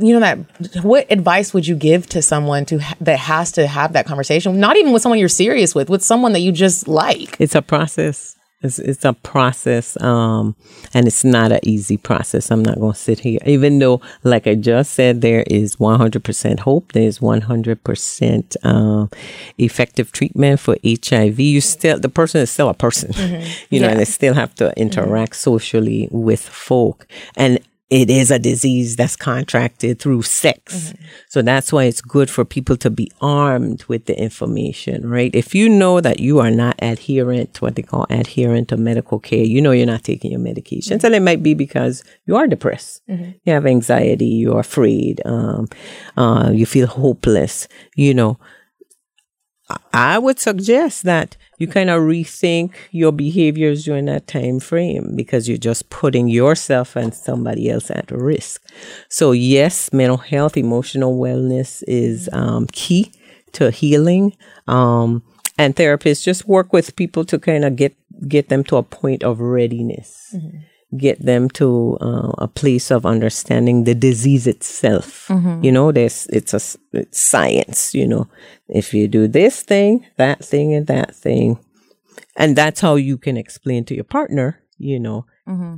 You 0.00 0.14
know 0.14 0.20
that. 0.20 0.38
What 0.84 1.06
advice 1.10 1.54
would 1.54 1.66
you 1.66 1.76
give 1.76 2.08
to 2.08 2.20
someone 2.22 2.66
to 2.66 2.78
ha- 2.78 2.96
that 3.00 3.18
has 3.20 3.52
to 3.52 3.66
have 3.68 3.92
that 3.92 4.04
conversation? 4.04 4.58
Not 4.58 4.76
even 4.76 4.92
with 4.92 5.00
someone 5.02 5.18
you're 5.20 5.28
serious 5.28 5.74
with, 5.76 5.88
with 5.88 6.02
someone 6.02 6.32
that 6.32 6.40
you 6.40 6.50
just 6.50 6.88
like. 6.88 7.36
It's 7.38 7.54
a 7.54 7.62
process. 7.62 8.34
It's, 8.62 8.78
it's 8.78 9.06
a 9.06 9.14
process, 9.14 9.98
um, 10.02 10.54
and 10.92 11.06
it's 11.06 11.24
not 11.24 11.50
an 11.50 11.60
easy 11.62 11.96
process. 11.96 12.50
I'm 12.50 12.62
not 12.62 12.78
going 12.78 12.92
to 12.92 12.98
sit 12.98 13.20
here, 13.20 13.38
even 13.46 13.78
though, 13.78 14.02
like 14.22 14.46
I 14.46 14.54
just 14.54 14.92
said, 14.92 15.22
there 15.22 15.44
is 15.46 15.76
100% 15.76 16.60
hope. 16.60 16.92
There's 16.92 17.20
100% 17.20 18.56
um, 18.62 19.10
effective 19.56 20.12
treatment 20.12 20.60
for 20.60 20.76
HIV. 20.84 21.40
You 21.40 21.62
still, 21.62 21.98
the 21.98 22.10
person 22.10 22.42
is 22.42 22.50
still 22.50 22.68
a 22.68 22.74
person, 22.74 23.12
you 23.70 23.80
know, 23.80 23.88
and 23.88 23.98
they 23.98 24.04
still 24.04 24.34
have 24.34 24.54
to 24.56 24.78
interact 24.78 25.36
socially 25.36 26.08
with 26.10 26.42
folk. 26.42 27.06
And 27.36 27.60
it 27.90 28.08
is 28.08 28.30
a 28.30 28.38
disease 28.38 28.94
that's 28.94 29.16
contracted 29.16 29.98
through 29.98 30.22
sex. 30.22 30.94
So 31.28 31.42
that's 31.42 31.72
why 31.72 31.84
it's 31.84 32.00
good 32.00 32.30
for 32.30 32.44
people 32.44 32.76
to 32.78 32.90
be 32.90 33.10
armed 33.20 33.84
with 33.84 34.06
the 34.06 34.16
information, 34.16 35.10
right? 35.10 35.34
If 35.34 35.54
you 35.56 35.68
know 35.68 36.00
that 36.00 36.20
you 36.20 36.38
are 36.38 36.52
not 36.52 36.76
adherent 36.80 37.54
to 37.54 37.64
what 37.64 37.74
they 37.74 37.82
call 37.82 38.06
adherent 38.08 38.68
to 38.68 38.76
medical 38.76 39.18
care, 39.18 39.44
you 39.44 39.60
know 39.60 39.72
you're 39.72 39.86
not 39.86 40.04
taking 40.04 40.30
your 40.30 40.40
medications. 40.40 41.02
And 41.02 41.14
it 41.16 41.22
might 41.22 41.42
be 41.42 41.54
because 41.54 42.04
you 42.26 42.36
are 42.36 42.46
depressed. 42.46 43.02
You 43.44 43.52
have 43.52 43.66
anxiety, 43.66 44.26
you're 44.26 44.60
afraid, 44.60 45.20
um, 45.24 45.66
uh, 46.16 46.50
you 46.54 46.66
feel 46.66 46.86
hopeless, 46.86 47.66
you 47.96 48.14
know. 48.14 48.38
I 49.92 50.18
would 50.18 50.38
suggest 50.38 51.04
that 51.04 51.36
you 51.58 51.66
kind 51.66 51.90
of 51.90 52.02
rethink 52.02 52.72
your 52.90 53.12
behaviors 53.12 53.84
during 53.84 54.06
that 54.06 54.26
time 54.26 54.60
frame 54.60 55.14
because 55.14 55.48
you're 55.48 55.58
just 55.58 55.90
putting 55.90 56.28
yourself 56.28 56.96
and 56.96 57.14
somebody 57.14 57.70
else 57.70 57.90
at 57.90 58.10
risk. 58.10 58.62
So 59.08 59.32
yes, 59.32 59.92
mental 59.92 60.16
health, 60.16 60.56
emotional 60.56 61.18
wellness 61.18 61.82
is 61.86 62.28
um, 62.32 62.66
key 62.72 63.12
to 63.52 63.70
healing. 63.70 64.36
Um, 64.66 65.22
and 65.58 65.76
therapists 65.76 66.22
just 66.22 66.48
work 66.48 66.72
with 66.72 66.96
people 66.96 67.24
to 67.26 67.38
kind 67.38 67.64
of 67.64 67.76
get 67.76 67.94
get 68.26 68.48
them 68.48 68.64
to 68.64 68.76
a 68.76 68.82
point 68.82 69.22
of 69.22 69.40
readiness 69.40 70.34
get 70.96 71.24
them 71.24 71.48
to 71.50 71.96
uh, 72.00 72.32
a 72.38 72.48
place 72.48 72.90
of 72.90 73.06
understanding 73.06 73.84
the 73.84 73.94
disease 73.94 74.46
itself. 74.46 75.26
You 75.62 75.70
know, 75.72 75.92
there's 75.92 76.26
it's 76.28 76.52
a 76.52 76.60
it's 76.92 77.20
science. 77.20 77.94
You 77.94 78.06
know, 78.06 78.28
if 78.68 78.92
you 78.92 79.08
do 79.08 79.28
this 79.28 79.62
thing, 79.62 80.04
that 80.16 80.44
thing, 80.44 80.74
and 80.74 80.86
that 80.88 81.14
thing, 81.14 81.58
and 82.36 82.56
that's 82.56 82.80
how 82.80 82.96
you 82.96 83.18
can 83.18 83.36
explain 83.36 83.84
to 83.84 83.94
your 83.94 84.04
partner. 84.04 84.62
You 84.78 84.98
know, 84.98 85.26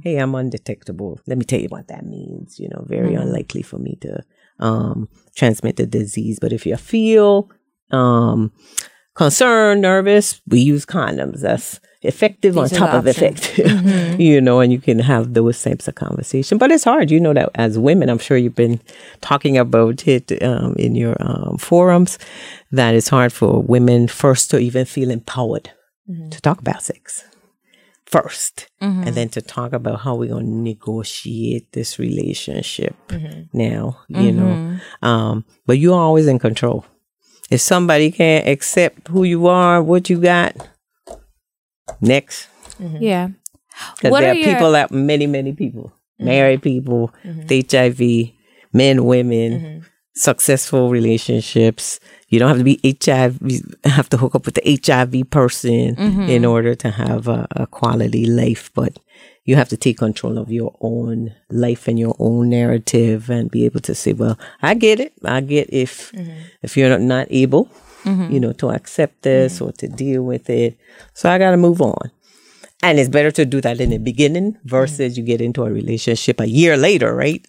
hey, 0.03 0.17
I'm 0.17 0.35
undetectable. 0.35 1.21
Let 1.27 1.39
me 1.39 1.45
tell 1.45 1.61
you 1.61 1.69
what 1.69 1.89
that 1.89 2.07
means. 2.07 2.59
You 2.59 2.69
know, 2.69 2.85
very 2.87 3.15
unlikely 3.15 3.63
for 3.63 3.79
me 3.79 3.97
to 4.01 4.23
um, 4.61 5.09
transmit 5.35 5.77
the 5.77 5.87
disease. 5.87 6.39
But 6.41 6.53
if 6.53 6.65
you 6.67 6.77
feel 6.77 7.51
um, 7.91 8.53
concerned, 9.15 9.83
nervous, 9.83 10.41
we 10.47 10.61
use 10.61 10.87
condoms. 10.87 11.41
That's 11.41 11.81
effective 12.03 12.59
on 12.59 12.65
These 12.65 12.75
are 12.75 12.79
top 12.79 12.95
of 12.95 13.07
effective, 13.07 14.21
you 14.21 14.41
know, 14.41 14.61
and 14.61 14.73
you 14.73 14.81
can 14.81 14.99
have 14.99 15.35
those 15.35 15.63
types 15.63 15.89
of 15.89 15.95
conversation. 15.95 16.59
But 16.59 16.71
it's 16.73 16.85
hard, 16.85 17.11
you 17.11 17.21
know, 17.21 17.33
that 17.35 17.51
as 17.55 17.79
women, 17.79 18.09
I'm 18.11 18.19
sure 18.19 18.37
you've 18.37 18.55
been 18.55 18.81
talking 19.21 19.57
about 19.57 20.07
it 20.09 20.43
um, 20.43 20.75
in 20.79 20.95
your 20.95 21.17
um, 21.21 21.59
forums, 21.59 22.19
that 22.73 22.95
it's 22.95 23.09
hard 23.09 23.33
for 23.33 23.63
women 23.63 24.09
first 24.09 24.51
to 24.51 24.59
even 24.59 24.85
feel 24.85 25.11
empowered 25.11 25.71
to 26.31 26.41
talk 26.41 26.59
about 26.61 26.83
sex. 26.83 27.25
1st 28.11 28.67
and 29.07 29.15
then 29.15 29.29
to 29.31 29.41
talk 29.41 29.73
about 29.73 30.01
how 30.01 30.15
we're 30.15 30.29
going 30.29 30.45
to 30.45 30.53
negotiate 30.53 31.73
this 31.73 31.99
relationship 31.99 32.95
now, 33.55 34.01
you 34.09 34.33
know. 34.33 34.79
Um, 35.01 35.45
but 35.67 35.79
you're 35.79 35.99
always 35.99 36.27
in 36.27 36.39
control. 36.39 36.85
If 37.51 37.63
somebody 37.63 38.11
can't 38.11 38.47
accept 38.47 39.09
who 39.09 39.25
you 39.25 39.47
are, 39.47 39.83
what 39.83 40.11
you 40.11 40.21
got, 40.21 40.55
next. 42.01 42.49
Mm-hmm. 42.81 43.03
Yeah. 43.03 43.29
Because 43.97 44.11
What 44.11 44.21
there 44.21 44.31
are 44.31 44.33
are 44.33 44.37
your- 44.37 44.53
people 44.55 44.73
that 44.73 44.91
many, 44.91 45.27
many 45.27 45.53
people, 45.53 45.85
mm-hmm. 45.85 46.25
married 46.27 46.63
people, 46.63 47.13
mm-hmm. 47.25 47.47
with 47.47 47.71
HIV, 47.71 48.33
men, 48.73 49.05
women, 49.05 49.85
successful 50.15 50.91
relationships. 50.91 51.99
You 52.29 52.39
don't 52.39 52.49
have 52.49 52.59
to 52.59 52.65
be 52.65 52.81
HIV, 53.05 53.41
have 53.85 54.09
to 54.11 54.17
hook 54.17 54.35
up 54.35 54.47
with 54.47 54.55
the 54.55 54.81
HIV 54.85 55.31
person 55.31 55.97
in 56.29 56.45
order 56.45 56.75
to 56.75 56.91
have 56.91 57.29
a, 57.29 57.47
a 57.53 57.67
quality 57.67 58.27
life, 58.27 58.71
but 58.75 58.99
you 59.45 59.57
have 59.57 59.69
to 59.71 59.77
take 59.77 59.99
control 59.99 60.39
of 60.39 60.51
your 60.53 60.75
own 60.81 61.35
life 61.51 61.89
and 61.89 61.99
your 61.99 62.15
own 62.19 62.51
narrative 62.51 63.29
and 63.29 63.51
be 63.51 63.65
able 63.65 63.81
to 63.81 63.95
say, 63.95 64.13
well, 64.13 64.39
I 64.63 64.75
get 64.75 65.01
it. 65.01 65.13
I 65.25 65.41
get 65.41 65.69
if, 65.73 66.13
if 66.63 66.77
you're 66.77 66.91
not, 66.91 67.01
not 67.01 67.27
able, 68.05 68.33
you 68.33 68.41
know, 68.41 68.53
to 68.55 68.71
accept 68.71 69.23
this 69.23 69.61
or 69.61 69.73
to 69.73 69.89
deal 69.89 70.23
with 70.23 70.49
it. 70.51 70.79
So 71.15 71.31
I 71.31 71.39
got 71.39 71.51
to 71.53 71.57
move 71.57 71.81
on. 71.81 72.11
And 72.85 72.99
it's 72.99 73.09
better 73.09 73.31
to 73.33 73.45
do 73.45 73.61
that 73.61 73.81
in 73.81 73.91
the 73.91 73.99
beginning 73.99 74.59
versus 74.65 75.17
you 75.17 75.23
get 75.23 75.41
into 75.41 75.63
a 75.65 75.71
relationship 75.71 76.41
a 76.41 76.49
year 76.49 76.77
later, 76.77 77.15
right? 77.15 77.47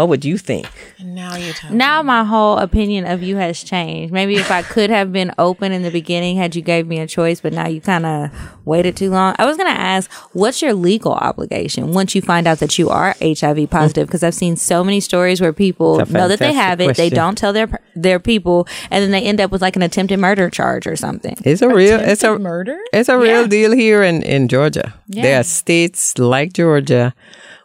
What 0.00 0.08
would 0.08 0.24
you 0.24 0.38
think? 0.38 0.66
Now 0.98 1.36
you 1.36 1.52
tell 1.52 1.74
Now 1.74 2.02
my 2.02 2.24
whole 2.24 2.56
opinion 2.56 3.04
of 3.04 3.22
you 3.22 3.36
has 3.36 3.62
changed. 3.62 4.14
Maybe 4.14 4.36
if 4.36 4.50
I 4.50 4.62
could 4.62 4.88
have 4.88 5.12
been 5.12 5.30
open 5.36 5.72
in 5.72 5.82
the 5.82 5.90
beginning 5.90 6.38
had 6.38 6.56
you 6.56 6.62
gave 6.62 6.86
me 6.86 7.00
a 7.00 7.06
choice, 7.06 7.42
but 7.42 7.52
now 7.52 7.68
you 7.68 7.82
kind 7.82 8.06
of 8.06 8.30
waited 8.64 8.96
too 8.96 9.10
long. 9.10 9.34
I 9.38 9.44
was 9.44 9.58
going 9.58 9.70
to 9.70 9.78
ask, 9.78 10.10
what's 10.32 10.62
your 10.62 10.72
legal 10.72 11.12
obligation 11.12 11.92
once 11.92 12.14
you 12.14 12.22
find 12.22 12.46
out 12.46 12.60
that 12.60 12.78
you 12.78 12.88
are 12.88 13.08
HIV 13.20 13.58
mm. 13.58 13.70
positive? 13.70 14.06
Because 14.08 14.22
I've 14.22 14.34
seen 14.34 14.56
so 14.56 14.82
many 14.82 15.00
stories 15.00 15.38
where 15.38 15.52
people 15.52 15.98
know 16.06 16.28
that 16.28 16.38
they 16.38 16.54
have 16.54 16.80
it, 16.80 16.96
they 16.96 17.10
don't 17.10 17.36
tell 17.36 17.52
their 17.52 17.68
their 17.94 18.18
people, 18.18 18.66
and 18.90 19.02
then 19.02 19.10
they 19.10 19.20
end 19.20 19.38
up 19.38 19.50
with 19.50 19.60
like 19.60 19.76
an 19.76 19.82
attempted 19.82 20.18
murder 20.18 20.48
charge 20.48 20.86
or 20.86 20.96
something. 20.96 21.36
It's 21.44 21.60
a 21.60 21.68
real 21.68 22.00
it's 22.00 22.24
a 22.24 22.38
murder. 22.38 22.78
it's 22.94 23.10
a 23.10 23.18
real 23.18 23.46
deal 23.46 23.72
here 23.72 24.02
in, 24.02 24.22
in 24.22 24.48
Georgia. 24.48 24.94
There 25.08 25.38
are 25.38 25.44
states 25.44 26.16
like 26.18 26.54
Georgia 26.54 27.12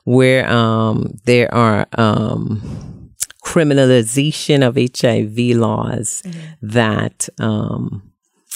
where 0.05 0.49
um 0.49 1.17
there 1.25 1.53
are 1.53 1.85
um 1.97 3.11
criminalization 3.43 4.65
of 4.65 4.75
HIV 4.75 5.57
laws 5.57 6.23
that 6.61 7.27
um 7.39 8.11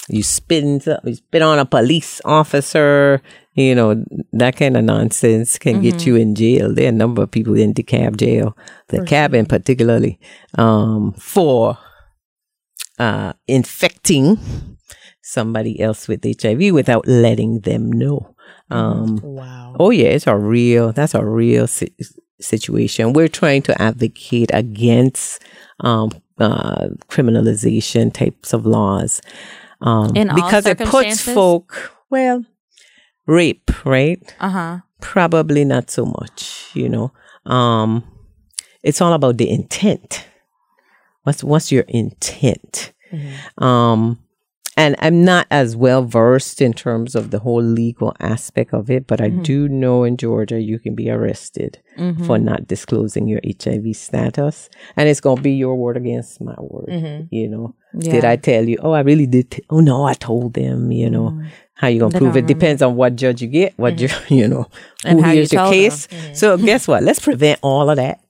you 0.08 0.22
spit 0.24 0.64
into, 0.64 1.00
you 1.04 1.14
spit 1.14 1.40
on 1.42 1.60
a 1.60 1.64
police 1.64 2.20
officer, 2.24 3.22
you 3.54 3.74
know, 3.76 4.04
that 4.32 4.56
kind 4.56 4.76
of 4.76 4.82
nonsense 4.84 5.56
can 5.58 5.80
get 5.82 6.04
you 6.06 6.16
in 6.16 6.34
jail. 6.34 6.74
There 6.74 6.86
are 6.86 6.88
a 6.88 6.92
number 6.92 7.22
of 7.22 7.30
people 7.30 7.56
in 7.56 7.74
DeKalb 7.74 8.16
jail, 8.16 8.56
the 8.88 9.04
cabin 9.04 9.46
particularly, 9.46 10.18
um, 10.58 11.12
for 11.12 11.78
uh, 12.98 13.34
infecting 13.46 14.38
somebody 15.22 15.80
else 15.80 16.08
with 16.08 16.24
HIV 16.24 16.72
without 16.74 17.06
letting 17.06 17.60
them 17.60 17.92
know. 17.92 18.34
Um, 18.70 19.20
Wow. 19.22 19.76
Oh 19.78 19.90
yeah, 19.90 20.08
it's 20.08 20.26
a 20.26 20.36
real. 20.36 20.92
That's 20.92 21.14
a 21.14 21.24
real 21.24 21.66
si- 21.66 21.94
situation. 22.40 23.12
We're 23.12 23.28
trying 23.28 23.62
to 23.62 23.80
advocate 23.82 24.50
against 24.52 25.42
um, 25.80 26.10
uh, 26.38 26.88
criminalization 27.08 28.12
types 28.12 28.52
of 28.52 28.66
laws 28.66 29.20
um, 29.80 30.16
In 30.16 30.30
all 30.30 30.36
because 30.36 30.66
it 30.66 30.78
puts 30.78 31.20
folk. 31.22 31.92
Well, 32.10 32.44
rape, 33.26 33.70
right? 33.84 34.20
Uh 34.40 34.48
huh. 34.50 34.78
Probably 35.00 35.64
not 35.64 35.90
so 35.90 36.04
much. 36.04 36.70
You 36.74 36.88
know, 36.88 37.12
um, 37.46 38.04
it's 38.82 39.00
all 39.00 39.12
about 39.12 39.38
the 39.38 39.48
intent. 39.50 40.26
What's 41.24 41.42
what's 41.44 41.70
your 41.72 41.84
intent? 41.88 42.92
Um, 43.58 44.18
and 44.76 44.94
I'm 45.00 45.24
not 45.24 45.46
as 45.50 45.76
well 45.76 46.04
versed 46.04 46.62
in 46.62 46.72
terms 46.72 47.14
of 47.14 47.30
the 47.30 47.40
whole 47.40 47.62
legal 47.62 48.14
aspect 48.20 48.72
of 48.72 48.90
it, 48.90 49.06
but 49.06 49.20
I 49.20 49.28
Mm-hmm. 49.28 49.42
do 49.42 49.68
know 49.68 50.04
in 50.04 50.16
Georgia 50.16 50.60
you 50.60 50.78
can 50.78 50.94
be 50.94 51.10
arrested 51.10 51.80
mm-hmm. 51.98 52.24
for 52.24 52.38
not 52.38 52.66
disclosing 52.66 53.26
your 53.26 53.40
HIV 53.44 53.96
status, 53.96 54.70
and 54.96 55.08
it's 55.08 55.20
gonna 55.20 55.40
be 55.40 55.52
your 55.52 55.74
word 55.76 55.96
against 55.96 56.40
my 56.40 56.54
word. 56.58 56.88
Mm-hmm. 56.88 57.34
You 57.34 57.48
know, 57.48 57.74
did 57.98 58.24
I 58.24 58.36
tell 58.36 58.68
you? 58.68 58.78
Oh, 58.80 58.92
I 58.92 59.00
really 59.00 59.26
did. 59.26 59.50
T- 59.50 59.64
oh 59.70 59.80
no, 59.80 60.04
I 60.04 60.14
told 60.14 60.54
them. 60.54 60.92
You 60.92 61.10
know, 61.10 61.30
mm-hmm. 61.30 61.46
how 61.74 61.88
you 61.88 62.00
gonna 62.00 62.12
They 62.12 62.18
prove 62.18 62.36
it 62.36 62.46
depends 62.46 62.80
on 62.80 62.96
what 62.96 63.16
judge 63.16 63.42
you 63.42 63.48
get, 63.48 63.76
what 63.76 64.00
you 64.00 64.08
you 64.28 64.46
know, 64.46 64.66
And 65.04 65.18
who 65.18 65.24
how 65.24 65.30
you 65.32 65.38
hears 65.38 65.52
your 65.52 65.70
case. 65.70 66.08
So 66.34 66.56
guess 66.56 66.86
what? 66.86 67.02
Let's 67.02 67.20
prevent 67.20 67.58
all 67.62 67.90
of 67.90 67.96
that 67.96 68.20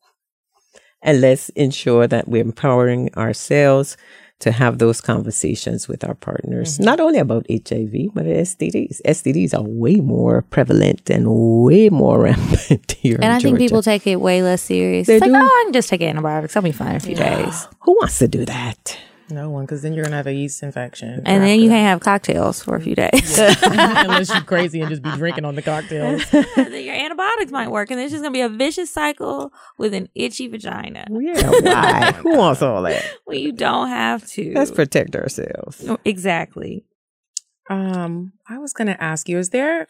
and 1.03 1.20
let's 1.20 1.49
ensure 1.51 2.07
that 2.07 2.28
we're 2.28 2.43
empowering 2.43 3.11
ourselves 3.16 3.97
to 4.41 4.51
have 4.53 4.78
those 4.78 5.01
conversations 5.01 5.86
with 5.88 6.03
our 6.05 6.14
partners, 6.14 6.74
Mm-hmm. 6.74 6.84
not 6.84 6.99
only 7.01 7.18
about 7.18 7.47
HIV, 7.51 8.14
but 8.14 8.24
STDs. 8.24 9.01
STDs 9.07 9.55
are 9.55 9.62
way 9.62 9.97
more 9.97 10.43
prevalent 10.43 11.09
and 11.11 11.26
way 11.64 11.88
more 11.91 12.20
rampant 12.24 12.93
here. 12.93 13.18
And 13.22 13.32
I 13.32 13.38
think 13.38 13.59
people 13.59 13.82
take 13.82 14.07
it 14.07 14.16
way 14.16 14.43
less 14.43 14.62
serious. 14.62 15.07
They 15.07 15.16
it's 15.16 15.22
like, 15.22 15.30
do. 15.30 15.36
oh, 15.36 15.45
I 15.61 15.62
can 15.66 15.72
just 15.72 15.88
take 15.88 16.03
antibiotics. 16.03 16.57
I'll 16.57 16.62
be 16.62 16.72
fine 16.72 16.91
in 16.91 16.97
a 16.97 17.01
few 17.01 17.14
days. 17.16 17.68
Who 17.80 17.93
wants 17.93 18.18
to 18.18 18.28
do 18.28 18.45
that? 18.47 18.99
No 19.31 19.51
one, 19.51 19.64
because 19.64 19.83
then 19.83 19.95
you're 19.95 20.05
gonna 20.05 20.16
have 20.16 20.26
a 20.26 20.33
yeast 20.33 20.62
infection. 20.62 21.22
And 21.24 21.43
then 21.43 21.61
you 21.61 21.68
can't 21.68 21.87
have 21.87 22.01
cocktails 22.01 22.62
for 22.62 22.76
a 22.76 22.81
few 22.81 22.95
days. 22.95 23.39
unless 23.62 24.28
you're 24.28 24.43
crazy 24.43 24.81
and 24.81 24.91
just 24.91 25.03
be 25.03 25.11
drinking 25.12 25.45
on 25.45 25.55
the 25.55 25.62
cocktails. 25.62 26.28
then 26.31 26.85
your 26.85 26.95
antibiotics 26.95 27.53
might 27.53 27.70
work, 27.70 27.91
and 27.91 28.01
it's 28.01 28.11
just 28.12 28.22
gonna 28.22 28.33
be 28.33 28.41
a 28.41 28.49
vicious 28.49 28.91
cycle 28.91 29.53
with 29.78 29.95
an 29.95 30.09
itchy 30.14 30.49
vagina. 30.49 31.07
Yeah, 31.11 31.51
why? 31.51 32.12
Who 32.12 32.37
wants 32.37 32.62
all 32.62 32.83
that? 32.83 33.05
Well, 33.26 33.37
you 33.37 33.53
don't 33.53 33.89
have 33.89 34.26
to. 34.31 34.53
Let's 34.55 34.70
protect 34.70 35.16
ourselves. 35.16 35.85
Oh, 35.89 35.99
exactly. 36.05 36.85
Um, 37.68 38.33
I 38.49 38.59
was 38.59 38.72
gonna 38.72 38.97
ask 38.99 39.28
you, 39.28 39.39
is 39.39 39.51
there 39.51 39.87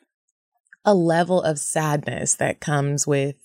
a 0.85 0.95
level 0.95 1.43
of 1.43 1.59
sadness 1.59 2.35
that 2.37 2.61
comes 2.61 3.07
with 3.07 3.37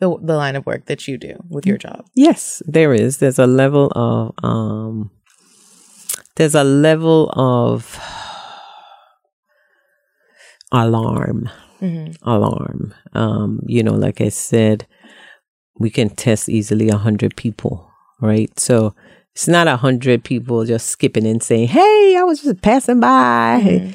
the 0.00 0.16
the 0.20 0.36
line 0.36 0.56
of 0.56 0.66
work 0.66 0.86
that 0.86 1.06
you 1.06 1.16
do 1.16 1.42
with 1.48 1.66
your 1.66 1.78
job? 1.78 2.06
Yes, 2.14 2.62
there 2.66 2.92
is. 2.92 3.18
There's 3.18 3.38
a 3.38 3.46
level 3.46 3.90
of 3.94 4.34
um 4.42 5.10
there's 6.36 6.54
a 6.54 6.64
level 6.64 7.30
of 7.36 8.00
alarm, 10.72 11.50
mm-hmm. 11.80 12.28
alarm. 12.28 12.94
Um, 13.12 13.60
you 13.66 13.82
know, 13.82 13.94
like 13.94 14.20
I 14.20 14.28
said, 14.28 14.86
we 15.78 15.90
can 15.90 16.10
test 16.10 16.48
easily 16.48 16.88
a 16.88 16.96
hundred 16.96 17.36
people, 17.36 17.90
right? 18.20 18.58
So 18.58 18.94
it's 19.32 19.48
not 19.48 19.68
a 19.68 19.76
hundred 19.76 20.24
people 20.24 20.64
just 20.64 20.88
skipping 20.88 21.26
and 21.26 21.42
saying, 21.42 21.68
"Hey, 21.68 22.16
I 22.18 22.24
was 22.24 22.42
just 22.42 22.62
passing 22.62 23.00
by." 23.00 23.62
Mm-hmm. 23.64 23.90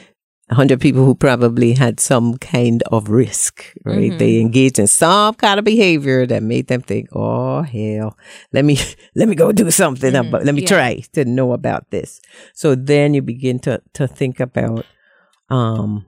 100 0.50 0.80
people 0.80 1.04
who 1.04 1.14
probably 1.14 1.74
had 1.74 2.00
some 2.00 2.38
kind 2.38 2.82
of 2.84 3.10
risk, 3.10 3.74
right? 3.84 4.12
Mm-hmm. 4.12 4.18
They 4.18 4.40
engaged 4.40 4.80
in 4.80 4.88
some 4.88 5.34
kind 5.36 5.60
of 5.60 5.66
behavior 5.66 6.26
that 6.26 6.42
made 6.42 6.68
them 6.68 6.82
think, 6.82 7.10
"Oh 7.12 7.64
hell, 7.64 8.18
let 8.54 8.64
me 8.64 8.78
let 9.16 9.28
me 9.28 9.36
go 9.36 9.52
do 9.52 9.70
something 9.72 10.14
mm-hmm. 10.14 10.30
about, 10.30 10.46
let 10.46 10.56
me 10.56 10.62
yeah. 10.62 10.68
try 10.68 11.04
to 11.14 11.26
know 11.26 11.52
about 11.52 11.92
this." 11.92 12.22
So 12.54 12.76
then 12.76 13.14
you 13.14 13.22
begin 13.22 13.60
to 13.60 13.82
to 13.94 14.08
think 14.08 14.40
about 14.40 14.86
um 15.50 16.06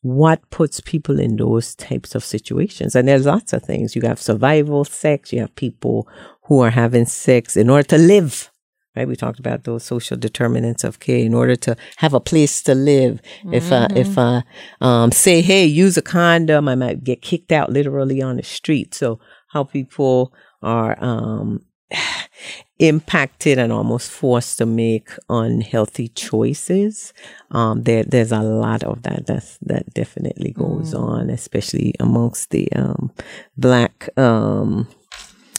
what 0.00 0.48
puts 0.50 0.80
people 0.80 1.18
in 1.18 1.36
those 1.36 1.74
types 1.74 2.14
of 2.14 2.24
situations. 2.24 2.94
And 2.94 3.08
there's 3.08 3.26
lots 3.26 3.52
of 3.52 3.62
things. 3.62 3.96
You 3.96 4.02
have 4.02 4.20
survival 4.20 4.84
sex, 4.84 5.32
you 5.32 5.40
have 5.40 5.54
people 5.56 6.08
who 6.44 6.60
are 6.60 6.70
having 6.70 7.06
sex 7.06 7.56
in 7.56 7.68
order 7.68 7.88
to 7.88 7.98
live. 7.98 8.50
Right, 8.96 9.06
we 9.06 9.14
talked 9.14 9.38
about 9.38 9.64
those 9.64 9.84
social 9.84 10.16
determinants 10.16 10.82
of 10.82 11.00
care. 11.00 11.18
In 11.18 11.34
order 11.34 11.54
to 11.56 11.76
have 11.96 12.14
a 12.14 12.20
place 12.20 12.62
to 12.62 12.74
live, 12.74 13.20
if 13.52 13.70
I 13.70 13.88
if 13.94 14.16
I 14.16 14.42
um, 14.80 15.12
say, 15.12 15.42
"Hey, 15.42 15.66
use 15.66 15.98
a 15.98 16.02
condom," 16.02 16.66
I 16.66 16.76
might 16.76 17.04
get 17.04 17.20
kicked 17.20 17.52
out 17.52 17.70
literally 17.70 18.22
on 18.22 18.36
the 18.36 18.42
street. 18.42 18.94
So, 18.94 19.20
how 19.48 19.64
people 19.64 20.32
are 20.62 20.96
um, 21.04 21.60
impacted 22.78 23.58
and 23.58 23.72
almost 23.72 24.10
forced 24.10 24.58
to 24.58 24.66
make 24.66 25.10
unhealthy 25.28 26.08
choices. 26.08 27.12
Um, 27.50 27.82
there, 27.82 28.02
there's 28.04 28.32
a 28.32 28.42
lot 28.42 28.82
of 28.82 29.02
that. 29.02 29.26
That's 29.26 29.58
that 29.58 29.92
definitely 29.94 30.52
goes 30.52 30.94
on, 30.94 31.30
especially 31.30 31.94
amongst 32.00 32.50
the 32.50 32.72
um, 32.72 33.12
black 33.56 34.08
um, 34.18 34.88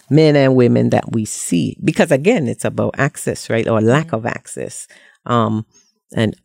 men 0.10 0.36
and 0.36 0.56
women 0.56 0.90
that 0.92 1.12
we 1.12 1.26
see. 1.26 1.78
Because 1.84 2.12
again, 2.12 2.48
it's 2.48 2.66
about 2.66 2.96
access, 2.98 3.50
right, 3.50 3.68
or 3.68 3.82
lack 3.82 4.14
of 4.14 4.26
access. 4.26 4.88
Um, 5.26 5.66
and 6.16 6.36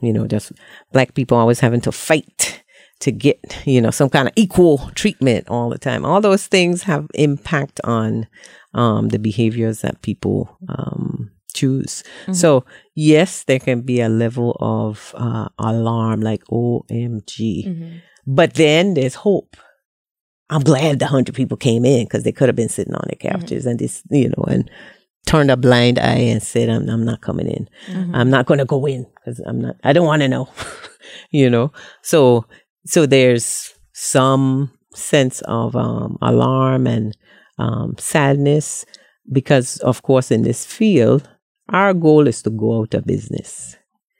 you 0.00 0.12
know, 0.12 0.26
just 0.26 0.52
black 0.92 1.14
people 1.14 1.36
always 1.36 1.60
having 1.60 1.80
to 1.82 1.92
fight 1.92 2.62
to 3.00 3.12
get 3.12 3.38
you 3.64 3.80
know 3.80 3.92
some 3.92 4.08
kind 4.10 4.26
of 4.26 4.34
equal 4.36 4.78
treatment 4.94 5.48
all 5.48 5.70
the 5.70 5.78
time. 5.78 6.04
All 6.04 6.20
those 6.20 6.46
things 6.46 6.82
have 6.82 7.06
impact 7.14 7.80
on 7.84 8.26
um, 8.74 9.08
the 9.08 9.18
behaviors 9.18 9.80
that 9.82 10.02
people 10.02 10.56
um, 10.68 11.30
choose. 11.54 12.02
So 12.32 12.64
yes, 12.94 13.44
there 13.44 13.58
can 13.60 13.82
be 13.82 14.00
a 14.00 14.08
level 14.08 14.56
of 14.60 15.14
uh, 15.16 15.48
alarm, 15.58 16.20
like 16.22 16.44
OMG, 16.44 18.00
but 18.26 18.54
then 18.54 18.94
there's 18.94 19.14
hope. 19.14 19.56
I'm 20.50 20.62
glad 20.62 20.98
the 20.98 21.06
hundred 21.06 21.34
people 21.34 21.56
came 21.56 21.84
in 21.84 22.04
because 22.04 22.24
they 22.24 22.32
could 22.32 22.48
have 22.48 22.56
been 22.56 22.68
sitting 22.68 22.94
on 22.94 23.04
their 23.06 23.30
couches 23.30 23.66
and 23.66 23.78
this, 23.78 24.02
you 24.10 24.28
know, 24.28 24.44
and 24.48 24.70
turned 25.26 25.50
a 25.50 25.56
blind 25.56 25.98
eye 25.98 26.24
and 26.32 26.42
said, 26.42 26.70
"I'm, 26.70 26.88
I'm 26.88 27.04
not 27.04 27.20
coming 27.20 27.48
in. 27.48 27.68
I'm 28.14 28.30
not 28.30 28.46
going 28.46 28.58
to 28.58 28.64
go 28.64 28.86
in 28.86 29.06
because 29.16 29.40
I'm 29.40 29.60
not. 29.60 29.76
I 29.84 29.92
don't 29.92 30.06
want 30.06 30.22
to 30.22 30.28
know." 30.28 30.48
you 31.30 31.50
know, 31.50 31.72
so 32.02 32.46
so 32.86 33.04
there's 33.04 33.74
some 33.92 34.72
sense 34.94 35.42
of 35.42 35.76
um, 35.76 36.16
alarm 36.22 36.86
and 36.86 37.16
um, 37.58 37.94
sadness 37.98 38.84
because, 39.30 39.78
of 39.78 40.02
course, 40.02 40.30
in 40.30 40.42
this 40.42 40.64
field, 40.64 41.28
our 41.68 41.92
goal 41.92 42.26
is 42.26 42.42
to 42.42 42.50
go 42.50 42.80
out 42.80 42.94
of 42.94 43.04
business. 43.04 43.76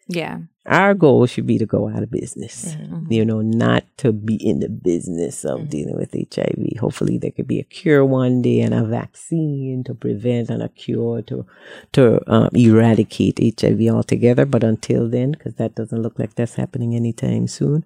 Yeah. 0.09 0.39
Our 0.69 0.93
goal 0.93 1.25
should 1.25 1.47
be 1.47 1.57
to 1.57 1.65
go 1.65 1.89
out 1.89 2.03
of 2.03 2.11
business, 2.11 2.77
you 3.09 3.25
know, 3.25 3.41
not 3.41 3.85
to 3.99 4.13
be 4.13 4.35
in 4.35 4.61
the 4.61 4.69
business 4.69 5.43
of 5.47 5.71
dealing 5.71 5.97
with 5.97 6.13
HIV. 6.13 6.79
Hopefully, 6.79 7.17
there 7.17 7.31
could 7.31 7.49
be 7.49 7.59
a 7.59 7.65
cure 7.65 8.05
one 8.05 8.43
day 8.43 8.61
and 8.61 8.75
a 8.75 8.85
vaccine 8.85 9.83
to 9.85 9.95
prevent 9.95 10.51
and 10.51 10.63
a 10.63 10.69
cure 10.69 11.23
to 11.23 11.47
to 11.93 12.21
um, 12.31 12.51
eradicate 12.53 13.39
HIV 13.59 13.81
altogether. 13.89 14.45
But 14.45 14.63
until 14.63 15.09
then, 15.09 15.33
because 15.33 15.55
that 15.55 15.75
doesn't 15.75 16.03
look 16.03 16.19
like 16.19 16.35
that's 16.35 16.57
happening 16.57 16.95
anytime 16.95 17.49
soon, 17.49 17.83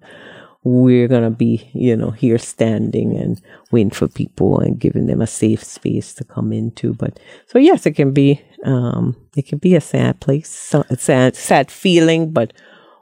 we're 0.65 1.07
gonna 1.07 1.31
be, 1.31 1.69
you 1.73 1.95
know, 1.95 2.11
here 2.11 2.37
standing 2.37 3.15
and 3.15 3.41
waiting 3.71 3.91
for 3.91 4.09
people 4.09 4.59
and 4.59 4.77
giving 4.77 5.07
them 5.07 5.21
a 5.21 5.27
safe 5.27 5.63
space 5.63 6.13
to 6.15 6.25
come 6.25 6.51
into. 6.51 6.93
But 6.93 7.17
so 7.47 7.59
yes, 7.59 7.85
it 7.85 7.93
can 7.93 8.11
be, 8.11 8.41
um, 8.65 9.15
it 9.37 9.47
can 9.47 9.59
be 9.59 9.73
a 9.75 9.81
sad 9.81 10.19
place, 10.19 10.49
so, 10.49 10.83
sad, 10.97 11.37
sad 11.37 11.71
feeling, 11.71 12.31
but 12.31 12.51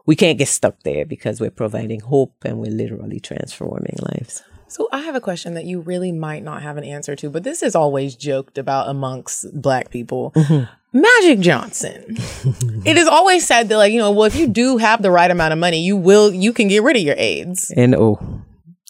we 0.06 0.16
can't 0.16 0.38
get 0.38 0.48
stuck 0.48 0.82
there 0.84 1.06
because 1.06 1.40
we're 1.40 1.52
providing 1.52 2.00
hope 2.00 2.34
and 2.44 2.60
we're 2.60 2.72
literally 2.72 3.20
transforming 3.20 3.96
lives. 4.14 4.44
So 4.68 4.88
I 4.92 5.00
have 5.02 5.16
a 5.16 5.22
question 5.22 5.54
that 5.56 5.66
you 5.66 5.82
really 5.82 6.14
might 6.14 6.44
not 6.44 6.62
have 6.62 6.78
an 6.78 6.86
answer 6.86 7.16
to, 7.18 7.30
but 7.30 7.44
this 7.44 7.62
is 7.62 7.76
always 7.76 8.16
joked 8.16 8.58
about 8.58 8.88
amongst 8.88 9.46
black 9.62 9.90
people. 9.90 10.32
Mm-hmm. 10.32 10.98
Magic 10.98 11.40
Johnson. 11.40 12.04
it 12.86 12.98
is 12.98 13.08
always 13.08 13.46
said 13.46 13.70
that 13.70 13.78
like, 13.78 13.92
you 13.92 14.00
know, 14.00 14.12
well 14.12 14.26
if 14.26 14.36
you 14.36 14.48
do 14.48 14.78
have 14.78 15.02
the 15.02 15.12
right 15.12 15.30
amount 15.30 15.52
of 15.54 15.60
money, 15.60 15.82
you 15.82 15.98
will 15.98 16.34
you 16.34 16.54
can 16.54 16.68
get 16.68 16.84
rid 16.84 16.96
of 16.96 17.02
your 17.02 17.16
AIDS. 17.18 17.72
And 17.76 17.96
oh, 17.96 18.44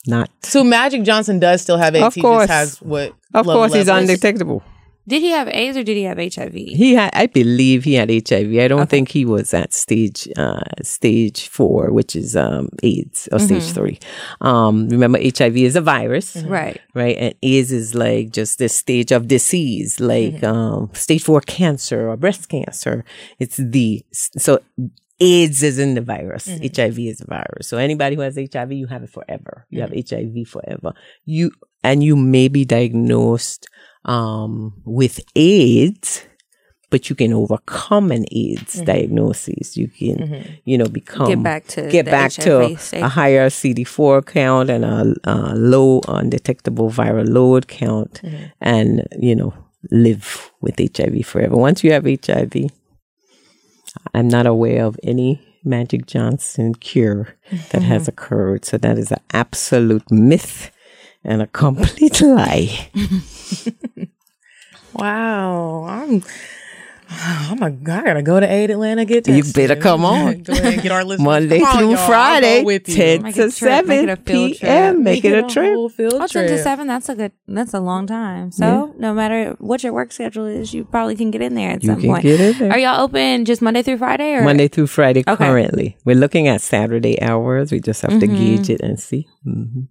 not. 0.05 0.30
So 0.43 0.64
Magic 0.64 1.03
Johnson 1.03 1.39
does 1.39 1.62
still 1.62 1.78
have 1.78 1.95
AIDS. 1.95 2.05
Of 2.05 2.14
he 2.16 2.22
course. 2.22 2.47
just 2.47 2.51
has 2.51 2.82
what 2.82 3.14
Of 3.34 3.45
course, 3.45 3.74
he's 3.74 3.88
undetectable. 3.88 4.64
Did 5.08 5.22
he 5.22 5.32
have 5.32 5.47
AIDS 5.49 5.78
or 5.78 5.84
did 5.84 5.97
he 5.97 6.04
have 6.04 6.18
HIV? 6.18 6.54
He 6.54 6.93
had, 6.93 7.10
I 7.14 7.26
believe, 7.28 7.84
he 7.84 7.95
had 7.95 8.10
HIV. 8.10 8.56
I 8.60 8.68
don't 8.68 8.89
think 8.89 9.10
he 9.10 9.26
was 9.26 9.54
at 9.54 9.74
stage 9.74 10.28
uh, 10.38 10.62
stage 10.84 11.47
four, 11.47 11.91
which 11.91 12.16
is 12.16 12.36
um, 12.36 12.70
AIDS, 12.84 13.28
or 13.32 13.39
stage 13.39 13.64
three. 13.72 13.99
Um, 14.41 14.88
remember, 14.89 15.18
HIV 15.20 15.58
is 15.58 15.76
a 15.76 15.82
virus, 15.82 16.36
Right. 16.38 16.80
right? 16.93 17.18
And 17.18 17.36
AIDS 17.41 17.72
is 17.72 17.95
like 17.95 18.32
just 18.32 18.60
this 18.60 18.76
stage 18.76 19.12
of 19.12 19.28
disease, 19.28 19.99
like 19.99 20.43
um, 20.43 20.91
stage 20.93 21.24
four 21.24 21.41
cancer 21.41 22.08
or 22.10 22.16
breast 22.16 22.47
cancer. 22.47 23.04
It's 23.39 23.58
the 23.58 24.06
so 24.14 24.60
AIDS 25.20 25.62
is 25.64 25.78
in 25.80 25.95
the 25.95 26.02
virus. 26.02 26.47
HIV 26.47 26.99
is 26.99 27.22
a 27.22 27.26
virus. 27.28 27.68
So 27.68 27.78
anybody 27.78 28.16
who 28.16 28.22
has 28.22 28.36
HIV, 28.38 28.72
you 28.72 28.88
have 28.88 29.04
it 29.04 29.10
forever. 29.10 29.66
You 29.70 29.82
have 29.82 29.91
HIV 29.91 30.47
forever. 30.47 30.93
You 31.26 31.52
and 31.84 32.04
you 32.04 32.16
may 32.16 32.47
be 32.47 32.64
diagnosed 32.66 33.68
um, 34.06 34.74
with 34.86 35.20
AIDS, 35.36 36.24
but 36.89 37.10
you 37.10 37.16
can 37.16 37.34
overcome 37.34 38.12
an 38.12 38.26
AIDS 38.32 38.76
mm-hmm. 38.76 38.86
diagnosis. 38.86 39.78
You 39.78 39.88
can, 39.88 40.18
mm-hmm. 40.18 40.52
you 40.66 40.78
know, 40.78 40.88
become 40.88 41.28
Get 41.28 41.43
back 41.43 41.68
to 41.68 41.89
get 41.89 42.06
back 42.06 42.32
to 42.34 42.78
state. 42.78 43.02
a 43.02 43.08
higher 43.08 43.49
CD4 43.49 44.26
count 44.26 44.70
and 44.70 44.86
a, 44.86 45.14
a 45.24 45.56
low 45.56 46.02
undetectable 46.08 46.89
viral 46.89 47.28
load 47.28 47.68
count, 47.68 48.22
mm-hmm. 48.24 48.45
and 48.60 49.08
you 49.20 49.36
know, 49.36 49.54
live 49.91 50.52
with 50.62 50.80
HIV 50.80 51.26
forever. 51.26 51.56
Once 51.56 51.84
you 51.84 51.91
have 51.93 52.06
HIV, 52.06 52.72
I'm 54.14 54.28
not 54.28 54.45
aware 54.45 54.86
of 54.86 54.99
any 55.04 55.41
Magic 55.64 56.06
Johnson 56.06 56.76
cure 56.76 57.36
that 57.72 57.84
has 57.84 58.08
occurred. 58.10 58.66
So 58.66 58.78
that 58.78 58.97
is 58.97 59.12
an 59.12 59.22
absolute 59.32 60.10
myth 60.12 60.72
and 61.24 61.41
a 61.41 61.47
complete 61.47 62.22
lie. 62.22 62.89
Wow, 64.93 65.86
I'm. 65.88 66.24
I'm 67.13 67.61
a, 67.61 67.65
I 67.65 67.69
gotta 67.72 68.22
go 68.22 68.39
to 68.39 68.49
AID 68.49 68.72
Atlanta. 68.72 69.03
Get 69.03 69.28
You 69.28 69.43
better 69.53 69.76
come 69.76 70.05
on. 70.05 70.43
Go 70.43 70.53
ahead 70.53 70.82
get 70.82 70.93
our 70.93 71.03
listeners. 71.03 71.26
Monday 71.26 71.59
Come 71.59 71.78
through 71.80 71.89
y'all. 71.91 71.97
I'll 71.99 72.07
go 72.07 72.11
Friday, 72.13 72.63
with 72.63 72.88
you. 72.88 72.95
10 72.95 73.22
Make 73.22 73.36
to 73.36 73.47
a 73.47 73.51
trip, 73.51 73.86
make 73.86 74.03
it 74.03 74.09
a 74.09 74.15
7 74.15 74.24
field 74.26 74.51
p.m. 74.59 74.93
trip. 74.95 75.03
Make 75.03 75.26
it 75.26 75.34
a 75.34 75.41
whole 75.41 75.89
trip. 75.89 75.97
field 75.97 76.22
Oh, 76.22 76.28
10 76.28 76.47
to 76.47 76.57
7, 76.57 76.88
that's 76.88 77.09
a 77.09 77.15
good, 77.15 77.34
that's 77.49 77.74
a 77.74 77.82
long 77.82 78.07
time. 78.07 78.51
So, 78.51 78.93
no 78.97 79.13
matter 79.13 79.57
what 79.59 79.84
your 79.84 79.91
work 79.91 80.13
schedule 80.13 80.45
is, 80.45 80.74
you 80.74 80.86
probably 80.86 81.17
can 81.17 81.32
get 81.32 81.41
in 81.41 81.53
there 81.53 81.72
at 81.72 81.84
You 81.84 81.89
some 81.89 81.99
can 81.99 82.09
point. 82.11 82.24
get 82.24 82.39
in 82.39 82.57
there. 82.57 82.72
Are 82.72 82.80
y'all 82.80 83.01
open 83.01 83.43
just 83.43 83.61
Monday 83.61 83.82
through 83.82 83.97
Friday? 83.97 84.36
Or? 84.36 84.43
Monday 84.45 84.69
through 84.69 84.88
Friday 84.88 85.26
Okay. 85.28 85.36
currently. 85.36 85.97
We're 86.05 86.15
looking 86.15 86.47
at 86.47 86.61
Saturday 86.61 87.22
hours. 87.22 87.74
We 87.74 87.82
just 87.82 88.03
have 88.03 88.19
to 88.22 88.28
Mhm. 88.28 88.38
gauge 88.38 88.69
it 88.69 88.80
and 88.80 88.97
see. 88.97 89.28
hmm 89.43 89.82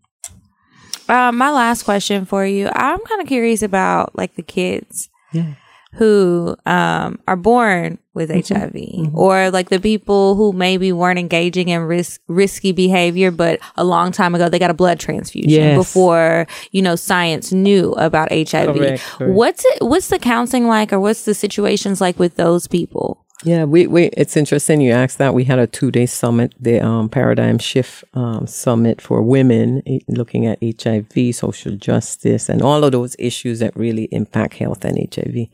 Uh, 1.11 1.33
my 1.33 1.51
last 1.51 1.83
question 1.83 2.25
for 2.25 2.47
you. 2.47 2.69
I'm 2.73 3.01
kind 3.01 3.21
of 3.21 3.27
curious 3.27 3.63
about 3.63 4.17
like 4.17 4.35
the 4.37 4.43
kids 4.43 5.09
Yeah. 5.33 5.55
who 5.95 6.57
um, 6.67 7.19
are 7.27 7.37
born 7.37 7.99
with 8.15 8.31
HIV 8.31 9.11
or 9.15 9.51
like 9.51 9.71
the 9.71 9.81
people 9.81 10.35
who 10.37 10.53
maybe 10.53 10.93
weren't 10.93 11.19
engaging 11.19 11.69
in 11.69 11.81
risk, 11.83 12.21
risky 12.29 12.71
behavior, 12.73 13.31
but 13.33 13.59
a 13.77 13.83
long 13.85 14.13
time 14.13 14.35
ago 14.37 14.49
they 14.49 14.59
got 14.59 14.71
a 14.71 14.75
blood 14.75 15.01
transfusion 15.01 15.51
Yes. 15.51 15.77
before, 15.77 16.47
you 16.71 16.81
know, 16.83 16.95
science 16.97 17.53
knew 17.53 17.93
about 17.95 18.31
HIV. 18.31 18.77
Correct, 18.77 19.03
correct. 19.03 19.33
What's 19.35 19.65
it, 19.65 19.83
what's 19.83 20.09
the 20.09 20.19
counseling 20.21 20.69
like 20.69 20.93
or 20.93 21.01
what's 21.01 21.25
the 21.25 21.35
situations 21.35 22.01
like 22.01 22.19
with 22.21 22.37
those 22.37 22.67
people? 22.69 23.27
Yeah, 23.43 23.64
we, 23.64 23.86
we 23.86 24.05
it's 24.09 24.36
interesting 24.36 24.82
you 24.82 24.93
asked 24.93 25.16
that. 25.16 25.32
We 25.32 25.45
had 25.45 25.59
a 25.59 25.66
two 25.66 25.91
day 25.91 26.05
summit, 26.05 26.53
the 26.61 26.80
um, 26.80 27.09
Paradigm 27.09 27.59
Shift 27.59 28.05
um, 28.12 28.47
Summit 28.47 29.01
for 29.01 29.22
women, 29.22 29.82
looking 30.09 30.45
at 30.47 30.59
HIV, 30.62 31.34
social 31.34 31.74
justice, 31.76 32.51
and 32.51 32.61
all 32.61 32.84
of 32.84 32.93
those 32.93 33.16
issues 33.18 33.61
that 33.61 33.74
really 33.74 34.05
impact 34.12 34.55
health 34.55 34.84
and 34.84 34.99
HIV. 35.14 35.47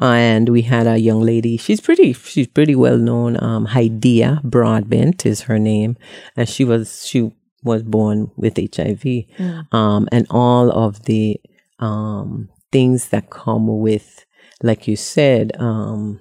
And 0.00 0.48
we 0.48 0.62
had 0.62 0.86
a 0.86 0.96
young 0.96 1.22
lady. 1.22 1.56
She's 1.56 1.80
pretty. 1.80 2.12
She's 2.12 2.46
pretty 2.46 2.76
well 2.76 2.98
known. 2.98 3.42
Um, 3.42 3.66
Hydeia 3.66 4.40
Broadbent 4.44 5.26
is 5.26 5.42
her 5.42 5.58
name, 5.58 5.96
and 6.36 6.48
she 6.48 6.64
was 6.64 7.04
she 7.04 7.32
was 7.64 7.82
born 7.82 8.30
with 8.36 8.58
HIV, 8.58 9.24
um, 9.72 10.08
and 10.12 10.24
all 10.30 10.70
of 10.70 11.06
the 11.06 11.40
um, 11.80 12.48
things 12.70 13.08
that 13.08 13.30
come 13.30 13.80
with, 13.80 14.24
like 14.62 14.86
you 14.86 14.94
said. 14.94 15.50
Um, 15.58 16.20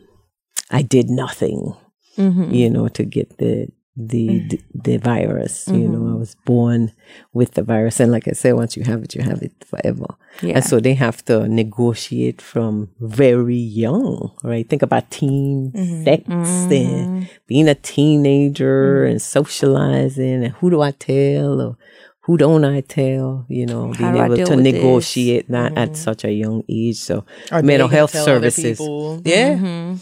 I 0.74 0.82
did 0.82 1.10
nothing, 1.10 1.76
mm-hmm. 2.18 2.52
you 2.52 2.70
know, 2.70 2.88
to 2.90 3.06
get 3.06 3.38
the 3.38 3.70
the 3.96 4.28
mm. 4.28 4.50
the, 4.50 4.62
the 4.74 4.98
virus. 4.98 5.68
You 5.68 5.88
know, 5.88 6.00
I 6.00 6.10
mm-hmm. 6.10 6.20
was 6.20 6.36
born 6.46 6.92
with 7.32 7.52
the 7.54 7.64
virus, 7.64 8.00
and 8.00 8.12
like 8.12 8.28
I 8.28 8.32
said, 8.32 8.54
once 8.54 8.76
you 8.76 8.84
have 8.84 9.04
it, 9.04 9.14
you 9.14 9.22
have 9.22 9.42
it 9.44 9.54
forever. 9.64 10.08
Yeah. 10.42 10.56
And 10.56 10.66
so 10.66 10.80
they 10.80 10.96
have 10.96 11.24
to 11.26 11.48
negotiate 11.48 12.42
from 12.42 12.90
very 13.00 13.56
young, 13.56 14.32
right? 14.44 14.68
Think 14.68 14.82
about 14.82 15.12
teen 15.12 15.72
mm-hmm. 15.72 16.04
sex 16.04 16.24
and 16.28 17.30
being 17.46 17.70
a 17.70 17.76
teenager 17.76 19.06
and 19.06 19.22
socializing, 19.22 20.44
and 20.44 20.54
who 20.56 20.72
do 20.72 20.82
I 20.82 20.92
tell 20.92 21.62
or 21.62 21.78
who 22.22 22.38
don't 22.38 22.66
I 22.66 22.82
tell? 22.82 23.46
You 23.50 23.66
know, 23.66 23.94
How 23.94 24.12
being 24.12 24.26
able 24.26 24.36
to 24.38 24.56
with 24.56 24.64
this? 24.64 24.74
negotiate 24.74 25.52
that 25.52 25.78
at 25.78 25.96
such 25.96 26.24
a 26.24 26.32
young 26.32 26.64
age. 26.68 26.96
So 26.96 27.26
Or 27.52 27.62
mental 27.62 27.90
health 27.90 28.14
tell 28.14 28.24
other 28.24 28.50
services, 28.50 28.80
people. 28.80 29.22
yeah. 29.26 29.98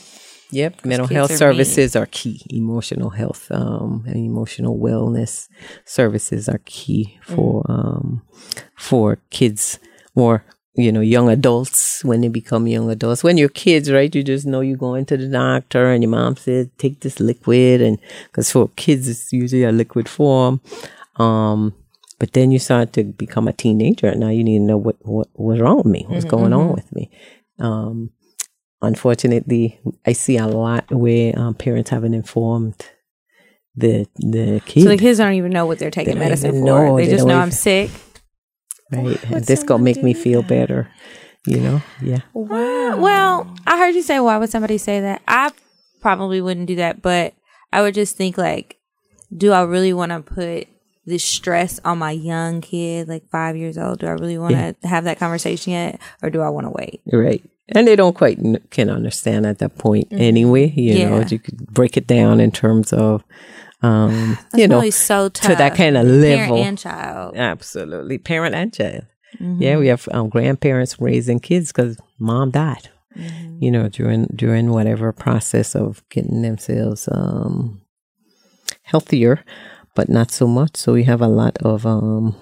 Yep, 0.51 0.85
mental 0.85 1.07
health 1.07 1.35
services 1.35 1.95
are 1.95 2.07
key. 2.07 2.41
Emotional 2.49 3.09
health, 3.09 3.51
um, 3.51 4.03
and 4.05 4.17
emotional 4.17 4.77
wellness 4.77 5.47
services 5.85 6.49
are 6.49 6.61
key 6.65 7.19
for 7.23 7.65
um, 7.69 8.21
for 8.77 9.17
kids 9.29 9.79
or 10.15 10.43
you 10.75 10.91
know 10.91 11.01
young 11.01 11.29
adults 11.29 12.03
when 12.03 12.21
they 12.21 12.27
become 12.27 12.67
young 12.67 12.89
adults. 12.89 13.23
When 13.23 13.37
you're 13.37 13.49
kids, 13.49 13.91
right, 13.91 14.13
you 14.13 14.23
just 14.23 14.45
know 14.45 14.61
you're 14.61 14.77
going 14.77 15.05
to 15.07 15.17
the 15.17 15.27
doctor, 15.27 15.91
and 15.91 16.03
your 16.03 16.09
mom 16.09 16.35
says 16.35 16.67
take 16.77 16.99
this 16.99 17.19
liquid, 17.19 17.81
and 17.81 17.97
because 18.25 18.51
for 18.51 18.69
kids 18.75 19.07
it's 19.07 19.31
usually 19.31 19.63
a 19.63 19.71
liquid 19.71 20.09
form. 20.09 20.61
Um, 21.15 21.73
but 22.19 22.33
then 22.33 22.51
you 22.51 22.59
start 22.59 22.93
to 22.93 23.03
become 23.03 23.47
a 23.47 23.53
teenager, 23.53 24.07
and 24.07 24.19
now 24.19 24.29
you 24.29 24.43
need 24.43 24.59
to 24.59 24.65
know 24.65 24.77
what 24.77 24.97
what 25.01 25.27
what's 25.33 25.61
wrong 25.61 25.77
with 25.77 25.87
me, 25.87 26.05
what's 26.07 26.25
going 26.25 26.53
on 26.53 26.73
with 26.73 26.93
me. 26.93 27.09
Um, 27.59 28.11
unfortunately, 28.81 29.79
I 30.05 30.13
see 30.13 30.37
a 30.37 30.47
lot 30.47 30.89
where 30.91 31.37
um, 31.37 31.53
parents 31.53 31.89
haven't 31.89 32.13
informed 32.13 32.75
the 33.75 34.05
the 34.17 34.61
kid. 34.65 34.83
So 34.83 34.89
the 34.89 34.97
kids 34.97 35.17
don't 35.19 35.33
even 35.33 35.51
know 35.51 35.65
what 35.65 35.79
they're 35.79 35.91
taking 35.91 36.15
don't 36.15 36.23
medicine 36.23 36.55
even 36.55 36.65
for. 36.67 36.97
They, 36.97 37.05
They 37.05 37.11
just 37.11 37.25
know 37.25 37.33
even- 37.33 37.43
I'm 37.43 37.51
sick. 37.51 37.89
right, 38.91 39.23
and 39.31 39.45
this 39.45 39.63
gonna 39.63 39.83
make 39.83 40.03
me 40.03 40.13
feel 40.13 40.41
better. 40.43 40.89
You 41.47 41.59
know, 41.59 41.81
yeah. 42.01 42.19
Wow. 42.33 42.97
Well, 42.97 43.55
I 43.65 43.77
heard 43.79 43.95
you 43.95 44.03
say, 44.03 44.19
why 44.19 44.37
would 44.37 44.51
somebody 44.51 44.77
say 44.77 44.99
that? 44.99 45.23
I 45.27 45.51
probably 45.99 46.39
wouldn't 46.39 46.67
do 46.67 46.75
that, 46.75 47.01
but 47.01 47.33
I 47.73 47.81
would 47.81 47.95
just 47.95 48.15
think, 48.15 48.37
like, 48.37 48.77
do 49.35 49.51
I 49.51 49.63
really 49.63 49.91
want 49.93 50.11
to 50.11 50.21
put 50.21 50.67
this 51.03 51.23
stress 51.23 51.79
on 51.83 51.97
my 51.97 52.11
young 52.11 52.61
kid, 52.61 53.07
like 53.07 53.27
five 53.31 53.57
years 53.57 53.75
old? 53.75 53.99
Do 53.99 54.05
I 54.05 54.11
really 54.11 54.37
want 54.37 54.53
to 54.53 54.87
have 54.87 55.05
that 55.05 55.17
conversation 55.17 55.73
yet, 55.73 55.99
or 56.21 56.29
do 56.29 56.41
I 56.41 56.49
want 56.49 56.67
to 56.67 56.71
wait? 56.71 57.01
Right. 57.11 57.41
And 57.73 57.87
they 57.87 57.95
don't 57.95 58.15
quite 58.15 58.37
n- 58.39 58.61
can 58.69 58.89
understand 58.89 59.45
at 59.45 59.59
that 59.59 59.77
point 59.77 60.07
anyway. 60.11 60.71
You 60.75 61.05
know, 61.05 61.19
Yeah. 61.19 61.27
you 61.29 61.39
could 61.39 61.57
break 61.67 61.95
it 61.97 62.05
down 62.07 62.39
in 62.39 62.51
terms 62.51 62.91
of, 62.93 63.23
um, 63.81 64.37
you 64.53 64.67
know, 64.67 64.89
so 64.89 65.29
to 65.29 65.55
that 65.55 65.75
kind 65.75 65.95
of 65.97 66.05
level. 66.05 66.57
Parent 66.57 66.67
and 66.67 66.77
child. 66.77 67.35
Absolutely, 67.37 68.17
parent 68.17 68.55
and 68.55 68.73
child. 68.73 69.05
Mm-hmm. 69.39 69.61
Yeah, 69.61 69.77
we 69.77 69.87
have 69.87 70.07
um, 70.11 70.27
grandparents 70.29 70.99
raising 70.99 71.39
kids 71.39 71.71
because 71.71 71.97
mom 72.19 72.51
died. 72.51 72.89
Mm-hmm. 73.17 73.57
You 73.63 73.71
know, 73.71 73.87
during 73.89 74.25
during 74.35 74.71
whatever 74.71 75.11
process 75.13 75.75
of 75.75 76.03
getting 76.09 76.41
themselves 76.41 77.07
um, 77.11 77.81
healthier, 78.83 79.43
but 79.95 80.09
not 80.09 80.31
so 80.31 80.47
much. 80.47 80.75
So 80.77 80.93
we 80.93 81.03
have 81.05 81.21
a 81.21 81.27
lot 81.27 81.57
of 81.59 81.85
um, 81.85 82.35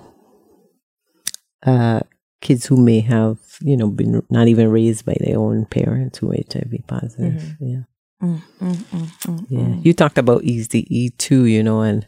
uh, 1.66 2.02
kids 2.42 2.66
who 2.66 2.78
may 2.78 3.02
have 3.02 3.38
you 3.62 3.76
know 3.76 3.90
been 3.90 4.22
not 4.30 4.48
even 4.48 4.70
raised 4.70 5.06
by 5.06 5.16
their 5.20 5.38
own 5.38 5.66
parents 5.66 6.20
who 6.20 6.32
are 6.32 6.38
HIV 6.52 6.74
positive. 6.88 7.56
Yeah. 7.60 7.82
Mm, 8.22 8.42
mm, 8.60 8.76
mm, 8.76 9.08
mm, 9.28 9.46
Yeah, 9.50 9.60
mm. 9.60 9.86
you 9.86 9.94
talked 9.94 10.18
about 10.18 10.44
Easy 10.44 10.86
E 10.94 11.10
too, 11.10 11.46
you 11.46 11.64
know, 11.64 11.82
and 11.82 12.06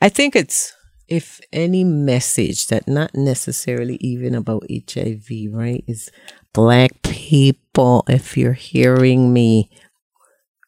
I 0.00 0.08
think 0.08 0.34
it's 0.34 0.74
if 1.08 1.40
any 1.52 1.84
message 1.84 2.68
that 2.68 2.88
not 2.88 3.14
necessarily 3.14 3.96
even 4.00 4.34
about 4.34 4.64
HIV, 4.70 5.28
right? 5.52 5.84
Is 5.86 6.10
black 6.54 7.02
people, 7.02 8.04
if 8.08 8.36
you're 8.36 8.54
hearing 8.54 9.32
me, 9.32 9.70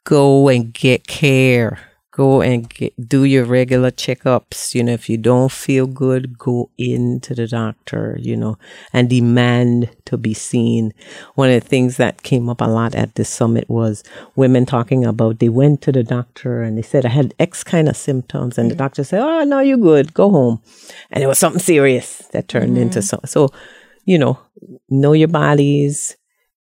go 0.05 0.49
and 0.49 0.73
get 0.73 1.07
care. 1.07 1.79
Go 2.17 2.43
and 2.43 2.69
get, 2.69 3.09
do 3.09 3.25
your 3.25 3.45
regular 3.45 3.91
checkups. 3.91 4.73
You 4.73 4.85
know, 4.85 4.93
if 4.93 5.11
you 5.11 5.17
don't 5.17 5.51
feel 5.51 5.89
good, 5.89 6.39
go 6.39 6.71
into 6.79 7.35
the 7.35 7.49
doctor, 7.49 8.17
you 8.21 8.37
know, 8.37 8.57
and 8.93 9.11
demand 9.11 9.91
to 10.05 10.17
be 10.17 10.33
seen. 10.33 10.95
One 11.35 11.51
of 11.51 11.61
the 11.61 11.69
things 11.69 11.97
that 11.97 12.23
came 12.23 12.49
up 12.49 12.61
a 12.61 12.67
lot 12.67 12.95
at 12.95 13.17
this 13.17 13.29
summit 13.29 13.69
was 13.69 14.05
women 14.37 14.65
talking 14.65 15.05
about 15.05 15.41
they 15.41 15.49
went 15.49 15.83
to 15.83 15.91
the 15.91 16.05
doctor 16.05 16.63
and 16.63 16.79
they 16.79 16.83
said, 16.83 17.05
I 17.05 17.09
had 17.09 17.35
X 17.41 17.65
kind 17.65 17.89
of 17.89 17.97
symptoms. 17.97 18.59
And 18.59 18.71
the 18.71 18.77
mm. 18.77 18.79
doctor 18.79 19.03
said, 19.03 19.21
Oh, 19.21 19.43
no, 19.43 19.59
you're 19.59 19.77
good. 19.77 20.15
Go 20.15 20.31
home. 20.31 20.63
And 21.11 21.25
it 21.25 21.27
was 21.27 21.41
something 21.41 21.61
serious 21.61 22.19
that 22.31 22.47
turned 22.47 22.79
into 22.79 23.01
mm-hmm. 23.01 23.07
something. 23.07 23.29
So, 23.29 23.49
you 24.05 24.19
know, 24.19 24.39
know 24.89 25.15
your 25.15 25.27
bodies, 25.27 26.17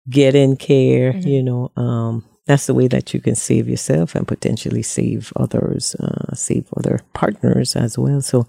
get 0.09 0.33
in 0.33 0.57
care, 0.57 1.13
mm-hmm. 1.13 1.27
you 1.27 1.43
know, 1.43 1.71
um, 1.77 2.25
that's 2.45 2.65
the 2.67 2.73
way 2.73 2.87
that 2.87 3.13
you 3.13 3.21
can 3.21 3.35
save 3.35 3.67
yourself 3.69 4.15
and 4.15 4.27
potentially 4.27 4.83
save 4.83 5.31
others, 5.35 5.95
uh, 5.95 6.33
save 6.35 6.65
other 6.77 6.99
partners 7.13 7.75
as 7.75 7.97
well. 7.97 8.21
So 8.21 8.47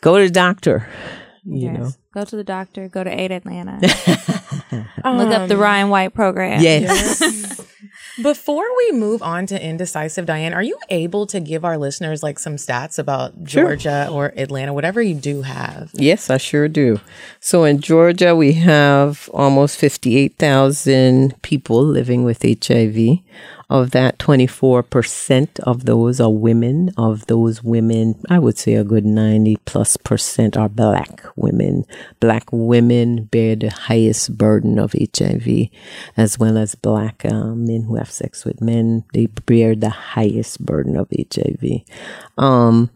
go 0.00 0.18
to 0.18 0.24
the 0.24 0.30
doctor, 0.30 0.88
you 1.44 1.70
Yes. 1.70 1.78
know. 1.78 1.90
Go 2.14 2.24
to 2.26 2.36
the 2.36 2.44
doctor. 2.44 2.88
Go 2.88 3.02
to 3.04 3.10
AID 3.10 3.32
Atlanta. 3.32 3.78
Look 5.04 5.32
up 5.32 5.48
the 5.48 5.56
Ryan 5.56 5.88
White 5.88 6.12
program. 6.12 6.60
Yes. 6.60 7.22
Before 8.20 8.64
we 8.76 8.92
move 8.92 9.22
on 9.22 9.46
to 9.46 9.62
indecisive, 9.64 10.26
Diane, 10.26 10.52
are 10.52 10.62
you 10.62 10.76
able 10.90 11.26
to 11.28 11.40
give 11.40 11.64
our 11.64 11.78
listeners 11.78 12.22
like 12.22 12.38
some 12.38 12.56
stats 12.56 12.98
about 12.98 13.32
Sure. 13.46 13.70
Georgia 13.70 14.08
or 14.12 14.34
Atlanta, 14.36 14.74
whatever 14.74 15.00
you 15.00 15.14
do 15.14 15.42
have? 15.42 15.90
Yes, 15.94 16.28
I 16.28 16.36
sure 16.36 16.68
do. 16.68 17.00
So 17.40 17.64
in 17.64 17.80
Georgia, 17.80 18.36
we 18.36 18.52
have 18.54 19.30
almost 19.32 19.78
58,000 19.78 21.40
people 21.42 21.82
living 21.82 22.24
with 22.24 22.42
HIV. 22.42 23.20
Of 23.72 23.92
that, 23.92 24.18
24% 24.18 25.60
of 25.60 25.86
those 25.86 26.20
are 26.20 26.30
women. 26.30 26.90
Of 26.98 27.24
those 27.24 27.64
women, 27.64 28.20
I 28.28 28.38
would 28.38 28.58
say 28.58 28.74
a 28.74 28.84
good 28.84 29.06
90 29.06 29.56
plus 29.64 29.96
percent 29.96 30.58
are 30.58 30.68
black 30.68 31.22
women. 31.36 31.86
Black 32.20 32.44
women 32.52 33.24
bear 33.24 33.56
the 33.56 33.70
highest 33.70 34.36
burden 34.36 34.78
of 34.78 34.92
HIV, 34.92 35.70
as 36.18 36.38
well 36.38 36.58
as 36.58 36.74
black 36.74 37.24
uh, 37.24 37.54
men 37.54 37.84
who 37.84 37.96
have 37.96 38.10
sex 38.10 38.44
with 38.44 38.60
men. 38.60 39.04
They 39.14 39.24
bear 39.24 39.74
the 39.74 39.88
highest 39.88 40.66
burden 40.66 40.94
of 40.94 41.08
HIV. 41.10 41.80
Um, 42.36 42.90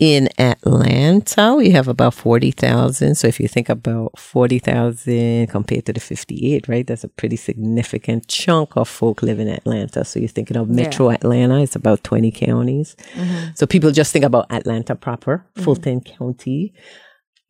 in 0.00 0.30
Atlanta, 0.38 1.54
we 1.54 1.70
have 1.70 1.86
about 1.86 2.14
40,000. 2.14 3.14
So 3.16 3.28
if 3.28 3.38
you 3.38 3.46
think 3.46 3.68
about 3.68 4.18
40,000 4.18 5.48
compared 5.48 5.84
to 5.84 5.92
the 5.92 6.00
58, 6.00 6.68
right, 6.68 6.86
that's 6.86 7.04
a 7.04 7.08
pretty 7.08 7.36
significant 7.36 8.26
chunk 8.26 8.76
of 8.76 8.88
folk 8.88 9.22
live 9.22 9.38
in 9.38 9.48
Atlanta. 9.48 10.06
So 10.06 10.18
you're 10.18 10.30
thinking 10.30 10.56
of 10.56 10.70
metro 10.70 11.10
Atlanta, 11.10 11.60
it's 11.60 11.76
about 11.76 12.02
20 12.02 12.30
counties. 12.30 12.96
So 13.54 13.66
people 13.66 13.90
just 13.90 14.10
think 14.10 14.24
about 14.24 14.50
Atlanta 14.50 14.96
proper, 14.96 15.44
Fulton 15.64 16.00
County. 16.00 16.72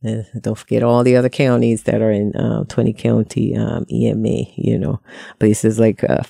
Uh, 0.05 0.23
don't 0.41 0.59
forget 0.59 0.83
all 0.83 1.05
the 1.05 1.15
other 1.15 1.29
counties 1.29 1.85
that 1.85 2.03
are 2.03 2.11
in 2.11 2.35
uh, 2.35 2.65
20 2.65 2.93
county 2.95 3.55
um, 3.57 3.85
EMA, 3.93 4.47
you 4.57 4.77
know, 4.77 4.99
places 5.39 5.79
like 5.79 6.03
uh, 6.03 6.23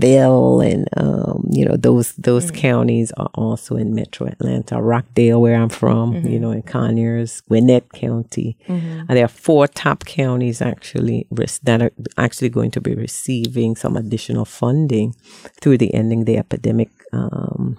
Fayetteville 0.00 0.60
and, 0.60 0.88
um, 0.96 1.44
you 1.50 1.64
know, 1.64 1.76
those 1.76 2.12
those 2.14 2.50
counties 2.50 3.12
are 3.12 3.30
also 3.34 3.76
in 3.76 3.94
metro 3.94 4.26
Atlanta. 4.26 4.80
Rockdale, 4.80 5.40
where 5.40 5.56
I'm 5.60 5.68
from, 5.68 6.14
you 6.26 6.38
know, 6.40 6.50
in 6.52 6.62
Conyers, 6.62 7.40
Gwinnett 7.42 7.92
County. 7.92 8.56
And 8.68 9.10
there 9.10 9.24
are 9.24 9.28
four 9.28 9.66
top 9.66 10.04
counties 10.04 10.60
actually 10.62 11.26
res- 11.30 11.60
that 11.60 11.82
are 11.82 11.92
actually 12.16 12.48
going 12.50 12.70
to 12.72 12.80
be 12.80 12.94
receiving 12.94 13.76
some 13.76 13.96
additional 13.96 14.44
funding 14.44 15.14
through 15.60 15.78
the 15.78 15.92
Ending 15.94 16.24
the 16.24 16.36
Epidemic 16.38 16.90
um, 17.12 17.76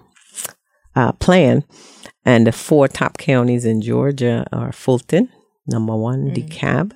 uh, 0.96 1.12
plan. 1.14 1.64
And 2.26 2.46
the 2.48 2.52
four 2.52 2.88
top 2.88 3.18
counties 3.18 3.66
in 3.66 3.82
Georgia 3.82 4.46
are 4.52 4.72
Fulton, 4.72 5.30
number 5.68 5.96
one, 5.96 6.32
DeKalb, 6.32 6.92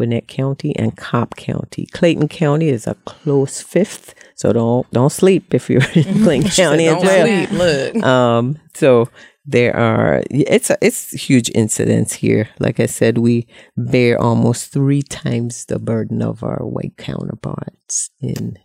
Gwinnett 0.00 0.28
County, 0.28 0.74
and 0.76 0.96
Cobb 0.96 1.36
County. 1.36 1.84
Clayton 1.92 2.28
County 2.28 2.70
is 2.70 2.86
a 2.86 2.94
close 3.04 3.60
fifth, 3.60 4.14
so 4.34 4.50
don't 4.50 4.90
don't 4.92 5.12
sleep 5.12 5.52
if 5.52 5.68
you're 5.68 5.82
in 5.94 6.22
Clayton 6.24 6.50
County 6.50 6.88
as 6.88 7.02
well. 7.02 7.26
sleep. 7.26 7.50
Look. 7.50 8.02
Um, 8.02 8.58
so 8.72 9.10
there 9.44 9.76
are 9.76 10.22
it's 10.30 10.70
a 10.70 10.78
it's 10.80 11.10
huge 11.10 11.50
incidents 11.54 12.14
here. 12.14 12.48
Like 12.58 12.80
I 12.80 12.86
said, 12.86 13.18
we 13.18 13.46
bear 13.76 14.18
almost 14.18 14.72
three 14.72 15.02
times 15.02 15.66
the 15.66 15.78
burden 15.78 16.22
of 16.22 16.42
our 16.42 16.60
white 16.64 16.96
counterparts 16.96 18.08
in 18.22 18.56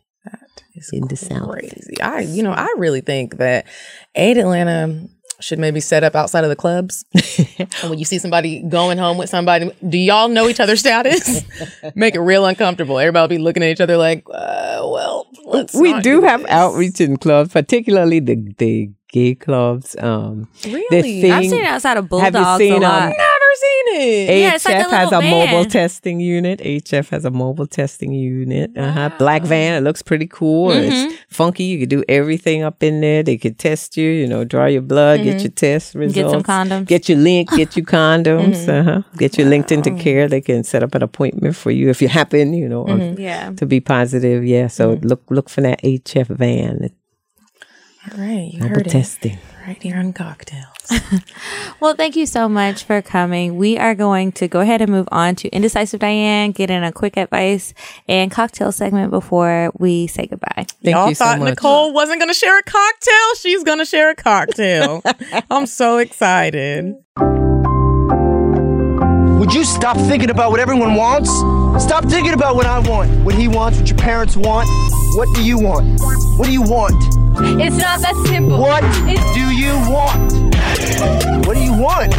in 0.93 1.07
the 1.09 1.17
South. 1.17 1.51
crazy. 1.51 1.99
I, 2.01 2.21
you 2.21 2.43
know, 2.43 2.51
I 2.51 2.73
really 2.77 3.01
think 3.01 3.37
that 3.37 3.67
AID 4.15 4.37
Atlanta 4.37 5.07
should 5.39 5.59
maybe 5.59 5.79
set 5.79 6.03
up 6.03 6.15
outside 6.15 6.43
of 6.43 6.49
the 6.49 6.55
clubs. 6.55 7.05
and 7.59 7.89
when 7.89 7.99
you 7.99 8.05
see 8.05 8.17
somebody 8.19 8.61
going 8.63 8.97
home 8.97 9.17
with 9.17 9.29
somebody, 9.29 9.71
do 9.87 9.97
y'all 9.97 10.27
know 10.29 10.47
each 10.47 10.59
other's 10.59 10.79
status? 10.79 11.41
Make 11.95 12.15
it 12.15 12.19
real 12.21 12.45
uncomfortable. 12.45 12.97
Everybody 12.99 13.21
will 13.23 13.39
be 13.39 13.43
looking 13.43 13.63
at 13.63 13.69
each 13.69 13.81
other 13.81 13.97
like, 13.97 14.23
uh, 14.33 14.79
well, 14.83 15.27
let's 15.45 15.73
we 15.75 15.91
not 15.93 16.03
do 16.03 16.21
have 16.21 16.41
this. 16.41 16.49
outreach 16.51 17.01
in 17.01 17.17
clubs, 17.17 17.51
particularly 17.53 18.19
the 18.19 18.35
the 18.57 18.91
gay 19.09 19.35
clubs. 19.35 19.95
Um, 19.99 20.47
Really? 20.65 20.85
the 20.89 21.01
thing, 21.21 21.31
I've 21.31 21.45
seen 21.45 21.63
it 21.63 21.67
outside 21.67 21.97
of 21.97 22.03
Have 22.05 22.11
you 22.13 22.31
Bulldogs 22.31 22.57
seen, 22.57 22.73
a 22.73 22.79
lot. 22.79 23.03
um, 23.03 23.09
Never 23.09 23.44
seen 23.57 24.01
it. 24.01 24.29
HF 24.29 24.39
Yeah, 24.41 24.55
it's 24.55 24.65
like 24.65 24.75
a 24.75 24.89
has 24.89 25.11
a 25.11 25.17
little 25.19 25.31
mobile 25.31 25.65
testing 25.65 26.19
unit. 26.19 26.59
HF 26.59 27.09
has 27.09 27.25
a 27.25 27.31
mobile 27.31 27.67
testing 27.67 28.11
unit. 28.13 28.77
Uh-huh. 28.77 29.09
Black 29.17 29.43
van. 29.43 29.73
It 29.75 29.81
looks 29.81 30.01
pretty 30.01 30.27
cool. 30.27 30.69
Mm-hmm. 30.71 30.91
It's 31.11 31.19
funky. 31.29 31.63
You 31.65 31.79
could 31.79 31.89
do 31.89 32.03
everything 32.09 32.63
up 32.63 32.81
in 32.83 33.01
there. 33.01 33.23
They 33.23 33.37
could 33.37 33.57
test 33.59 33.97
you. 33.97 34.09
You 34.09 34.27
know, 34.27 34.43
draw 34.43 34.65
your 34.65 34.81
blood, 34.81 35.23
get 35.23 35.41
your 35.41 35.51
test 35.51 35.95
results, 35.95 36.15
Mm-hmm. 36.15 36.31
Get 36.31 36.31
some 36.31 36.43
condoms. 36.43 36.87
get 36.87 37.09
your 37.09 37.17
link, 37.17 37.49
get 37.51 37.75
you 37.77 37.83
condoms. 37.97 38.67
Uh-huh. 38.67 39.01
Get 39.17 39.37
you 39.37 39.45
linked 39.45 39.71
into 39.71 39.91
care. 39.95 40.27
They 40.27 40.41
can 40.41 40.63
set 40.63 40.83
up 40.83 40.95
an 40.95 41.03
appointment 41.03 41.55
for 41.55 41.71
you 41.71 41.89
if 41.89 42.01
you 42.01 42.07
happen. 42.07 42.53
You 42.53 42.67
know, 42.69 42.83
or 42.83 42.97
Yeah. 42.97 43.51
to 43.57 43.65
be 43.65 43.79
positive. 43.79 44.45
Yeah. 44.45 44.67
So 44.67 44.99
look 45.03 45.23
look 45.29 45.49
for 45.49 45.61
that 45.61 45.81
HF 45.83 46.27
van. 46.27 46.89
All 48.11 48.19
right, 48.19 48.51
you 48.53 48.59
Mobile 48.59 48.75
heard 48.75 48.87
it 48.87 48.91
testing. 48.91 49.37
Right 49.65 49.81
here 49.81 49.97
on 49.97 50.13
Cocktales. 50.13 50.63
Well, 51.81 51.93
thank 51.95 52.15
you 52.15 52.25
so 52.25 52.47
much 52.47 52.85
for 52.85 53.01
coming. 53.01 53.57
We 53.57 53.77
are 53.77 53.95
going 53.95 54.31
to 54.33 54.47
go 54.47 54.61
ahead 54.61 54.81
and 54.81 54.89
move 54.89 55.09
on 55.11 55.35
to 55.35 55.49
Indecisive 55.49 55.99
Diane, 55.99 56.51
get 56.51 56.69
in 56.69 56.83
a 56.83 56.91
quick 56.91 57.17
advice 57.17 57.73
and 58.07 58.31
cocktail 58.31 58.71
segment 58.71 59.11
before 59.11 59.71
we 59.77 60.07
say 60.07 60.25
goodbye. 60.25 60.65
Thank 60.83 60.95
Y'all 60.95 61.09
you 61.09 61.15
so 61.15 61.25
thought 61.25 61.39
much. 61.39 61.49
Nicole 61.49 61.93
wasn't 61.93 62.19
going 62.21 62.29
to 62.29 62.33
share 62.33 62.57
a 62.57 62.63
cocktail? 62.63 63.35
She's 63.39 63.63
going 63.63 63.79
to 63.79 63.85
share 63.85 64.09
a 64.09 64.15
cocktail. 64.15 65.03
I'm 65.51 65.65
so 65.65 65.97
excited. 65.97 66.95
Would 69.39 69.53
you 69.53 69.65
stop 69.65 69.97
thinking 69.97 70.29
about 70.29 70.51
what 70.51 70.61
everyone 70.61 70.95
wants? 70.95 71.29
Stop 71.83 72.05
thinking 72.05 72.33
about 72.33 72.55
what 72.55 72.65
I 72.65 72.79
want, 72.79 73.11
what 73.25 73.35
he 73.35 73.47
wants, 73.49 73.79
what 73.79 73.89
your 73.89 73.97
parents 73.97 74.37
want. 74.37 74.67
What 75.17 75.27
do 75.35 75.43
you 75.43 75.59
want? 75.59 75.99
What 76.37 76.45
do 76.45 76.51
you 76.53 76.61
want? 76.61 77.24
It's 77.37 77.75
not 77.75 77.99
that 77.99 78.15
simple. 78.27 78.59
What 78.59 78.81
do 79.33 79.51
you 79.51 79.73
want? 79.91 80.33
What 81.45 81.55
do 81.55 81.61
you 81.61 81.73
want? 81.73 82.15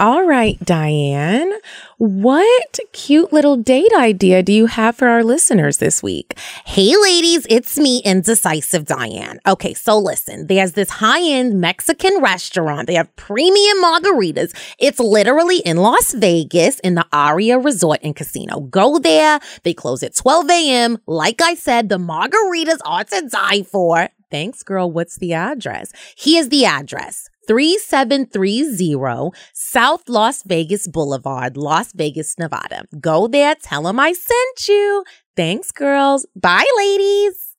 All 0.00 0.24
right, 0.24 0.58
Diane, 0.64 1.52
what 1.98 2.78
cute 2.92 3.34
little 3.34 3.56
date 3.56 3.92
idea 3.94 4.42
do 4.42 4.50
you 4.50 4.64
have 4.64 4.96
for 4.96 5.08
our 5.08 5.22
listeners 5.22 5.76
this 5.76 6.02
week? 6.02 6.38
Hey, 6.64 6.96
ladies, 6.96 7.46
it's 7.50 7.78
me, 7.78 8.00
Indecisive 8.02 8.86
Diane. 8.86 9.40
Okay, 9.46 9.74
so 9.74 9.98
listen, 9.98 10.46
there's 10.46 10.72
this 10.72 10.88
high 10.88 11.22
end 11.22 11.60
Mexican 11.60 12.22
restaurant. 12.22 12.86
They 12.86 12.94
have 12.94 13.14
premium 13.16 13.84
margaritas. 13.84 14.56
It's 14.78 14.98
literally 14.98 15.58
in 15.58 15.76
Las 15.76 16.14
Vegas 16.14 16.80
in 16.80 16.94
the 16.94 17.06
Aria 17.12 17.58
Resort 17.58 18.00
and 18.02 18.16
Casino. 18.16 18.60
Go 18.60 18.98
there. 18.98 19.38
They 19.64 19.74
close 19.74 20.02
at 20.02 20.16
12 20.16 20.48
a.m. 20.48 20.98
Like 21.06 21.42
I 21.42 21.54
said, 21.54 21.90
the 21.90 21.98
margaritas 21.98 22.78
are 22.86 23.04
to 23.04 23.28
die 23.28 23.62
for. 23.62 24.08
Thanks, 24.30 24.62
girl. 24.62 24.90
What's 24.90 25.18
the 25.18 25.34
address? 25.34 25.92
Here's 26.16 26.48
the 26.48 26.64
address. 26.64 27.28
3730 27.46 29.30
South 29.52 30.08
Las 30.08 30.42
Vegas 30.42 30.86
Boulevard, 30.86 31.56
Las 31.56 31.92
Vegas, 31.92 32.38
Nevada. 32.38 32.84
Go 33.00 33.26
there, 33.28 33.54
tell 33.54 33.82
them 33.82 34.00
I 34.00 34.12
sent 34.12 34.68
you. 34.68 35.04
Thanks, 35.36 35.72
girls. 35.72 36.26
Bye, 36.36 36.66
ladies. 36.76 37.54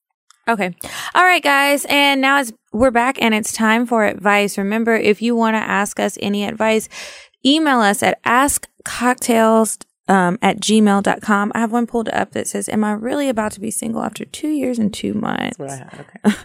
Okay. 0.48 0.76
All 1.16 1.24
right, 1.24 1.42
guys. 1.44 1.86
And 1.90 2.22
now 2.22 2.40
it's, 2.40 2.54
we're 2.72 2.92
back 2.92 3.20
and 3.22 3.34
it's 3.34 3.52
time 3.52 3.86
for 3.86 4.06
advice. 4.06 4.58
Remember, 4.58 4.96
if 4.96 5.22
you 5.22 5.36
want 5.36 5.56
to 5.56 5.62
ask 5.62 6.00
us 6.00 6.18
any 6.22 6.46
advice, 6.46 6.88
email 7.44 7.80
us 7.80 8.04
at 8.04 8.22
askcocktales 8.24 9.84
um, 10.08 10.38
at 10.42 10.58
gmail.com. 10.60 11.52
I 11.56 11.60
have 11.60 11.72
one 11.72 11.88
pulled 11.88 12.10
up 12.10 12.32
that 12.32 12.48
says, 12.48 12.70
Am 12.70 12.84
I 12.84 12.92
really 12.92 13.28
about 13.28 13.54
to 13.54 13.60
be 13.60 13.72
single 13.72 14.04
after 14.04 14.24
two 14.24 14.50
years 14.50 14.78
and 14.78 14.94
two 14.94 15.14
months? 15.14 15.58
What 15.58 15.72
I 15.72 15.78
had. 15.78 16.06
Okay. 16.26 16.38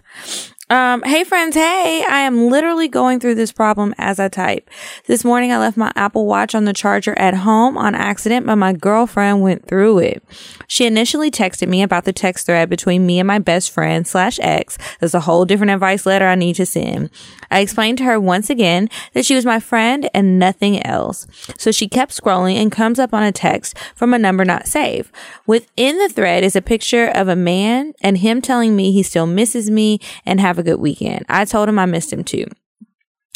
Um, 0.70 1.02
hey 1.02 1.24
friends, 1.24 1.56
hey, 1.56 2.04
I 2.08 2.20
am 2.20 2.48
literally 2.48 2.86
going 2.86 3.18
through 3.18 3.34
this 3.34 3.50
problem 3.50 3.92
as 3.98 4.20
I 4.20 4.28
type. 4.28 4.70
This 5.06 5.24
morning 5.24 5.50
I 5.50 5.58
left 5.58 5.76
my 5.76 5.90
Apple 5.96 6.26
Watch 6.26 6.54
on 6.54 6.64
the 6.64 6.72
charger 6.72 7.18
at 7.18 7.34
home 7.34 7.76
on 7.76 7.96
accident, 7.96 8.46
but 8.46 8.54
my 8.54 8.72
girlfriend 8.72 9.42
went 9.42 9.66
through 9.66 9.98
it. 9.98 10.22
She 10.68 10.86
initially 10.86 11.28
texted 11.28 11.66
me 11.66 11.82
about 11.82 12.04
the 12.04 12.12
text 12.12 12.46
thread 12.46 12.70
between 12.70 13.04
me 13.04 13.18
and 13.18 13.26
my 13.26 13.40
best 13.40 13.72
friend 13.72 14.06
slash 14.06 14.38
ex. 14.40 14.78
There's 15.00 15.12
a 15.12 15.18
whole 15.18 15.44
different 15.44 15.72
advice 15.72 16.06
letter 16.06 16.28
I 16.28 16.36
need 16.36 16.54
to 16.54 16.66
send. 16.66 17.10
I 17.50 17.58
explained 17.58 17.98
to 17.98 18.04
her 18.04 18.20
once 18.20 18.48
again 18.48 18.88
that 19.12 19.26
she 19.26 19.34
was 19.34 19.44
my 19.44 19.58
friend 19.58 20.08
and 20.14 20.38
nothing 20.38 20.86
else. 20.86 21.26
So 21.58 21.72
she 21.72 21.88
kept 21.88 22.12
scrolling 22.12 22.54
and 22.54 22.70
comes 22.70 23.00
up 23.00 23.12
on 23.12 23.24
a 23.24 23.32
text 23.32 23.76
from 23.96 24.14
a 24.14 24.20
number 24.20 24.44
not 24.44 24.68
saved. 24.68 25.10
Within 25.48 25.98
the 25.98 26.08
thread 26.08 26.44
is 26.44 26.54
a 26.54 26.62
picture 26.62 27.08
of 27.08 27.26
a 27.26 27.34
man 27.34 27.92
and 28.02 28.18
him 28.18 28.40
telling 28.40 28.76
me 28.76 28.92
he 28.92 29.02
still 29.02 29.26
misses 29.26 29.68
me 29.68 29.98
and 30.24 30.40
have 30.40 30.59
a 30.60 30.62
good 30.62 30.80
weekend. 30.80 31.26
I 31.28 31.44
told 31.44 31.68
him 31.68 31.78
I 31.78 31.86
missed 31.86 32.12
him 32.12 32.22
too. 32.22 32.46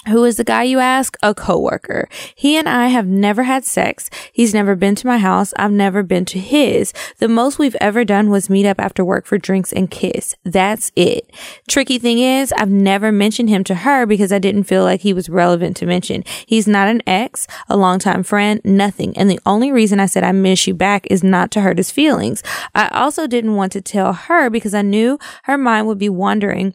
Who 0.08 0.24
is 0.24 0.36
the 0.36 0.44
guy 0.44 0.64
you 0.64 0.80
ask? 0.80 1.16
A 1.22 1.34
coworker. 1.34 2.10
He 2.34 2.58
and 2.58 2.68
I 2.68 2.88
have 2.88 3.06
never 3.06 3.44
had 3.44 3.64
sex. 3.64 4.10
He's 4.34 4.52
never 4.52 4.76
been 4.76 4.94
to 4.96 5.06
my 5.06 5.16
house. 5.16 5.54
I've 5.56 5.72
never 5.72 6.02
been 6.02 6.26
to 6.26 6.38
his. 6.38 6.92
The 7.20 7.28
most 7.28 7.58
we've 7.58 7.76
ever 7.80 8.04
done 8.04 8.28
was 8.28 8.50
meet 8.50 8.66
up 8.66 8.78
after 8.78 9.02
work 9.02 9.24
for 9.24 9.38
drinks 9.38 9.72
and 9.72 9.90
kiss. 9.90 10.34
That's 10.44 10.92
it. 10.94 11.30
Tricky 11.68 11.98
thing 11.98 12.18
is, 12.18 12.52
I've 12.52 12.70
never 12.70 13.10
mentioned 13.10 13.48
him 13.48 13.64
to 13.64 13.76
her 13.76 14.04
because 14.04 14.30
I 14.30 14.38
didn't 14.38 14.64
feel 14.64 14.82
like 14.82 15.00
he 15.00 15.14
was 15.14 15.30
relevant 15.30 15.74
to 15.78 15.86
mention. 15.86 16.22
He's 16.44 16.68
not 16.68 16.88
an 16.88 17.00
ex, 17.06 17.46
a 17.70 17.76
longtime 17.76 18.24
friend, 18.24 18.60
nothing. 18.62 19.16
And 19.16 19.30
the 19.30 19.40
only 19.46 19.72
reason 19.72 20.00
I 20.00 20.06
said 20.06 20.22
I 20.22 20.32
miss 20.32 20.66
you 20.66 20.74
back 20.74 21.06
is 21.10 21.24
not 21.24 21.50
to 21.52 21.62
hurt 21.62 21.78
his 21.78 21.90
feelings. 21.90 22.42
I 22.74 22.88
also 22.88 23.26
didn't 23.26 23.56
want 23.56 23.72
to 23.72 23.80
tell 23.80 24.12
her 24.12 24.50
because 24.50 24.74
I 24.74 24.82
knew 24.82 25.18
her 25.44 25.56
mind 25.56 25.86
would 25.86 25.98
be 25.98 26.10
wondering 26.10 26.74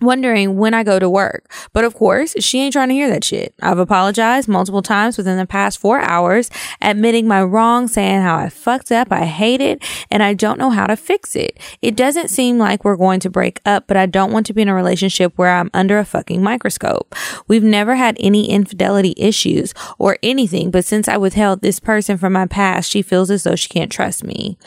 wondering 0.00 0.56
when 0.56 0.74
I 0.74 0.84
go 0.84 0.98
to 0.98 1.08
work. 1.08 1.50
But 1.72 1.84
of 1.84 1.94
course, 1.94 2.34
she 2.40 2.60
ain't 2.60 2.72
trying 2.72 2.88
to 2.88 2.94
hear 2.94 3.08
that 3.08 3.24
shit. 3.24 3.54
I've 3.62 3.78
apologized 3.78 4.48
multiple 4.48 4.82
times 4.82 5.16
within 5.16 5.38
the 5.38 5.46
past 5.46 5.78
four 5.78 6.00
hours, 6.00 6.50
admitting 6.80 7.26
my 7.26 7.42
wrong, 7.42 7.88
saying 7.88 8.22
how 8.22 8.36
I 8.36 8.48
fucked 8.48 8.92
up, 8.92 9.08
I 9.10 9.24
hate 9.24 9.60
it, 9.60 9.82
and 10.10 10.22
I 10.22 10.34
don't 10.34 10.58
know 10.58 10.70
how 10.70 10.86
to 10.86 10.96
fix 10.96 11.34
it. 11.34 11.58
It 11.82 11.96
doesn't 11.96 12.28
seem 12.28 12.58
like 12.58 12.84
we're 12.84 12.96
going 12.96 13.20
to 13.20 13.30
break 13.30 13.60
up, 13.64 13.86
but 13.86 13.96
I 13.96 14.06
don't 14.06 14.32
want 14.32 14.46
to 14.46 14.54
be 14.54 14.62
in 14.62 14.68
a 14.68 14.74
relationship 14.74 15.32
where 15.36 15.54
I'm 15.54 15.70
under 15.74 15.98
a 15.98 16.04
fucking 16.04 16.42
microscope. 16.42 17.14
We've 17.46 17.64
never 17.64 17.96
had 17.96 18.16
any 18.20 18.50
infidelity 18.50 19.14
issues 19.16 19.74
or 19.98 20.18
anything, 20.22 20.70
but 20.70 20.84
since 20.84 21.08
I 21.08 21.16
withheld 21.16 21.62
this 21.62 21.80
person 21.80 22.18
from 22.18 22.32
my 22.32 22.46
past, 22.46 22.90
she 22.90 23.02
feels 23.02 23.30
as 23.30 23.44
though 23.44 23.56
she 23.56 23.68
can't 23.68 23.92
trust 23.92 24.24
me. 24.24 24.58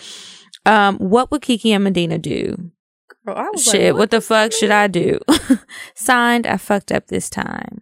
Um, 0.66 0.98
what 0.98 1.32
would 1.32 1.42
Kiki 1.42 1.74
and 1.74 1.84
Medina 1.84 2.18
do? 2.18 2.72
Girl, 3.26 3.36
I 3.38 3.50
was 3.50 3.68
like, 3.68 3.76
Shit, 3.76 3.96
what, 3.96 4.10
the 4.12 4.22
fuck 4.22 4.52
should 4.52 4.72
I 4.72 4.88
do? 4.88 5.20
Signed, 5.96 6.48
I 6.48 6.58
fucked 6.58 6.92
up 6.92 7.08
this 7.08 7.30
time. 7.30 7.82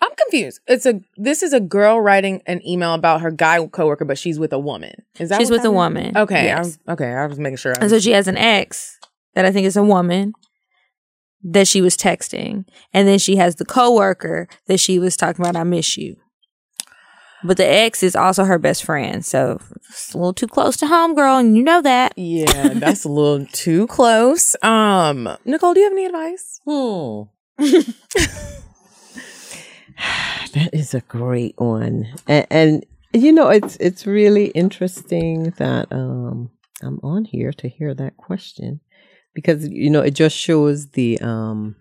I'm 0.00 0.10
confused. 0.16 0.60
It's 0.66 0.84
a 0.84 1.00
this 1.16 1.42
is 1.42 1.54
a 1.54 1.60
girl 1.60 1.98
writing 1.98 2.42
an 2.46 2.66
email 2.66 2.92
about 2.92 3.22
her 3.22 3.30
guy 3.30 3.64
coworker, 3.66 4.04
but 4.04 4.18
she's 4.18 4.38
with 4.38 4.52
a 4.52 4.58
woman. 4.58 4.92
Is 5.18 5.30
that 5.30 5.40
She's 5.40 5.50
with 5.50 5.60
a 5.62 5.64
means? 5.64 5.74
woman. 5.74 6.16
Okay, 6.16 6.44
Yes. 6.44 6.66
was, 6.66 6.78
okay. 6.90 7.10
I 7.10 7.24
was 7.26 7.38
making 7.38 7.56
sure. 7.56 7.72
I 7.72 7.78
And 7.80 7.88
so 7.88 7.98
she 7.98 8.10
has 8.12 8.28
an 8.28 8.36
ex 8.36 8.98
that 9.34 9.46
I 9.46 9.50
think 9.52 9.66
is 9.66 9.78
a 9.78 9.82
woman 9.82 10.34
that 11.42 11.66
she 11.68 11.80
was 11.80 11.96
texting. 11.96 12.66
And 12.92 13.08
then 13.08 13.18
she 13.18 13.36
has 13.36 13.56
the 13.56 13.64
coworker 13.64 14.46
that 14.66 14.78
she 14.78 14.98
was 14.98 15.16
talking 15.16 15.42
about, 15.42 15.56
I 15.56 15.64
miss 15.64 15.96
you. 15.96 16.16
But 17.46 17.58
the 17.58 17.66
ex 17.66 18.02
is 18.02 18.16
also 18.16 18.44
her 18.44 18.58
best 18.58 18.84
friend. 18.84 19.22
So 19.24 19.60
it's 19.90 20.14
a 20.14 20.16
little 20.18 20.32
too 20.32 20.46
close 20.48 20.76
to 20.78 20.86
home, 20.86 21.14
girl, 21.14 21.36
and 21.36 21.56
you 21.56 21.62
know 21.62 21.82
that. 21.82 22.14
yeah, 22.16 22.72
that's 22.74 23.04
a 23.04 23.08
little 23.08 23.44
too 23.52 23.86
close. 23.86 24.56
Um, 24.62 25.28
Nicole, 25.44 25.74
do 25.74 25.80
you 25.80 25.84
have 25.86 25.92
any 25.92 26.06
advice? 26.06 26.60
Hmm. 26.66 27.22
That 30.54 30.70
is 30.72 30.94
a 30.94 31.00
great 31.00 31.54
one, 31.58 32.06
and, 32.26 32.46
and 32.50 32.86
you 33.12 33.32
know 33.32 33.48
it's 33.48 33.76
it's 33.76 34.06
really 34.06 34.46
interesting 34.48 35.50
that 35.58 35.86
um 35.92 36.50
I'm 36.82 36.98
on 37.02 37.24
here 37.24 37.52
to 37.52 37.68
hear 37.68 37.94
that 37.94 38.16
question 38.16 38.80
because 39.34 39.66
you 39.68 39.90
know 39.90 40.00
it 40.00 40.12
just 40.14 40.36
shows 40.36 40.88
the 40.90 41.18
um 41.20 41.76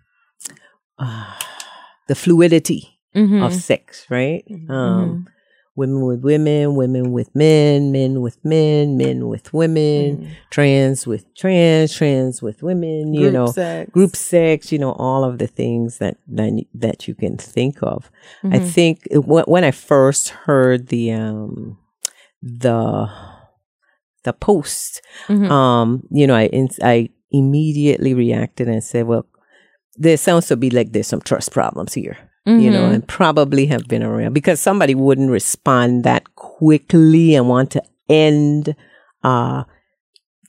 uh, 0.99 1.33
the 2.07 2.15
fluidity 2.15 2.99
Mhm. 3.15 3.43
of 3.43 3.53
sex, 3.53 4.05
right? 4.09 4.43
Um, 4.69 5.27
women 5.75 6.05
with 6.05 6.21
women, 6.21 6.75
women 6.75 7.11
with 7.11 7.33
men, 7.35 7.91
men 7.91 8.21
with 8.21 8.37
men, 8.45 8.95
men 8.97 9.27
with 9.27 9.51
women, 9.53 10.29
trans 10.51 11.07
with 11.07 11.25
trans, 11.35 11.93
trans 11.95 12.41
with 12.41 12.61
women, 12.61 13.13
you 13.13 13.21
Group 13.21 13.33
know, 13.33 13.47
sex. 13.47 13.91
group 13.91 14.15
sex, 14.15 14.71
you 14.71 14.77
know, 14.79 14.91
all 14.93 15.23
of 15.23 15.39
the 15.39 15.47
things 15.47 15.97
that 15.97 16.17
that, 16.27 16.63
that 16.75 17.07
you 17.07 17.15
can 17.15 17.37
think 17.37 17.77
of. 17.81 18.11
I 18.43 18.59
Mhm. 18.59 18.67
think 18.73 19.07
it, 19.09 19.25
when 19.25 19.63
I 19.63 19.71
first 19.71 20.29
heard 20.29 20.87
the 20.89 21.11
um 21.11 21.77
the 22.41 23.09
the 24.23 24.33
post, 24.33 25.01
Mhm. 25.27 25.49
um, 25.49 26.03
you 26.11 26.27
know, 26.27 26.35
I 26.35 26.45
in- 26.47 26.69
I 26.81 27.09
immediately 27.31 28.13
reacted 28.13 28.67
and 28.67 28.83
said, 28.83 29.05
well, 29.07 29.25
there 29.97 30.17
sounds 30.17 30.47
to 30.47 30.55
be 30.55 30.69
like 30.69 30.91
there's 30.91 31.07
some 31.07 31.21
trust 31.21 31.51
problems 31.51 31.93
here 31.93 32.17
you 32.45 32.69
know, 32.69 32.89
Mhm. 32.89 32.93
and 32.93 33.07
probably 33.07 33.67
have 33.67 33.87
been 33.87 34.03
around 34.03 34.33
because 34.33 34.59
somebody 34.59 34.93
wouldn't 34.95 35.31
respond 35.31 36.03
that 36.03 36.35
quickly 36.35 37.35
and 37.35 37.47
want 37.47 37.71
to 37.71 37.81
end 38.09 38.75
a 39.23 39.65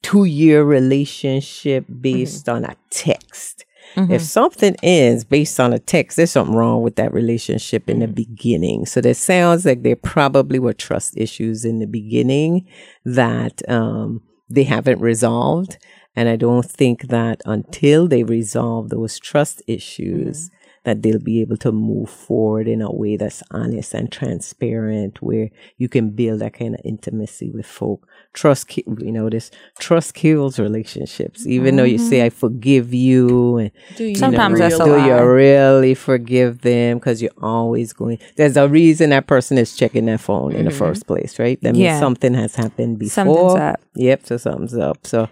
two 0.03 0.25
year 0.25 0.65
relationship 0.65 1.85
based 2.01 2.49
on 2.49 2.65
a 2.65 2.75
text. 2.91 3.65
Mhm. 3.97 4.11
If 4.11 4.23
something 4.23 4.75
ends 4.83 5.25
based 5.25 5.61
on 5.61 5.73
a 5.73 5.79
text, 5.79 6.17
there's 6.17 6.33
something 6.33 6.57
wrong 6.57 6.83
with 6.83 6.97
that 6.97 7.13
relationship 7.13 7.89
in 7.89 8.01
the 8.01 8.09
beginning. 8.09 8.87
So 8.87 9.01
there 9.01 9.15
sounds 9.15 9.65
like 9.65 9.83
there 9.83 9.95
probably 9.97 10.59
were 10.59 10.73
trust 10.73 11.17
issues 11.17 11.65
in 11.65 11.79
the 11.79 11.87
beginning 11.87 12.67
that 13.05 13.63
um, 13.71 14.23
they 14.51 14.65
haven't 14.65 15.01
resolved. 15.01 15.79
And 16.17 16.29
I 16.29 16.37
don't 16.37 16.65
think 16.65 17.09
that 17.09 17.41
until 17.45 18.09
they 18.09 18.25
resolve 18.25 18.89
those 18.89 19.19
trust 19.19 19.63
issues, 19.67 20.51
that 20.85 21.03
they'll 21.03 21.19
be 21.19 21.41
able 21.41 21.57
to 21.59 21.73
move 21.73 22.11
forward 22.11 22.69
in 22.69 22.81
a 22.83 22.93
way 22.93 23.17
that's 23.17 23.43
honest 23.51 23.95
and 23.95 24.13
transparent, 24.13 25.23
where 25.23 25.51
you 25.79 25.89
can 25.89 26.11
build 26.11 26.41
that 26.41 26.55
kind 26.55 26.75
of 26.75 26.81
intimacy 26.85 27.51
with 27.51 27.67
folk. 27.67 28.07
Trust, 28.33 28.77
you 28.77 29.13
know, 29.13 29.29
this 29.31 29.51
trust 29.79 30.15
kills 30.15 30.59
relationships. 30.59 31.47
Even 31.47 31.77
though 31.77 31.85
you 31.85 31.99
say, 31.99 32.25
"I 32.25 32.31
forgive 32.31 32.93
you," 32.93 33.57
and 33.59 33.71
Do 33.97 34.05
you 34.05 34.13
know, 34.13 34.19
Sometimes 34.19 34.61
a 34.61 34.69
do 34.85 34.91
you 35.07 35.23
really 35.25 35.95
forgive 35.95 36.61
them? 36.63 36.99
Because 36.99 37.23
you're 37.23 37.31
always 37.41 37.93
going. 37.93 38.19
There's 38.37 38.57
a 38.57 38.69
reason 38.69 39.11
that 39.11 39.27
person 39.27 39.57
is 39.59 39.75
checking 39.77 40.07
their 40.07 40.19
phone 40.19 40.53
in 40.53 40.65
the 40.67 40.71
Mhm. 40.71 40.75
first 40.75 41.07
place, 41.07 41.39
right? 41.39 41.59
That 41.63 41.75
means 41.75 41.99
something 41.99 42.35
has 42.35 42.57
happened 42.57 42.99
before. 42.99 43.25
Something's 43.25 43.55
up. 43.55 43.81
Yep, 43.95 44.21
so 44.27 44.37
something's 44.37 44.77
up. 44.77 44.99
So. 45.07 45.29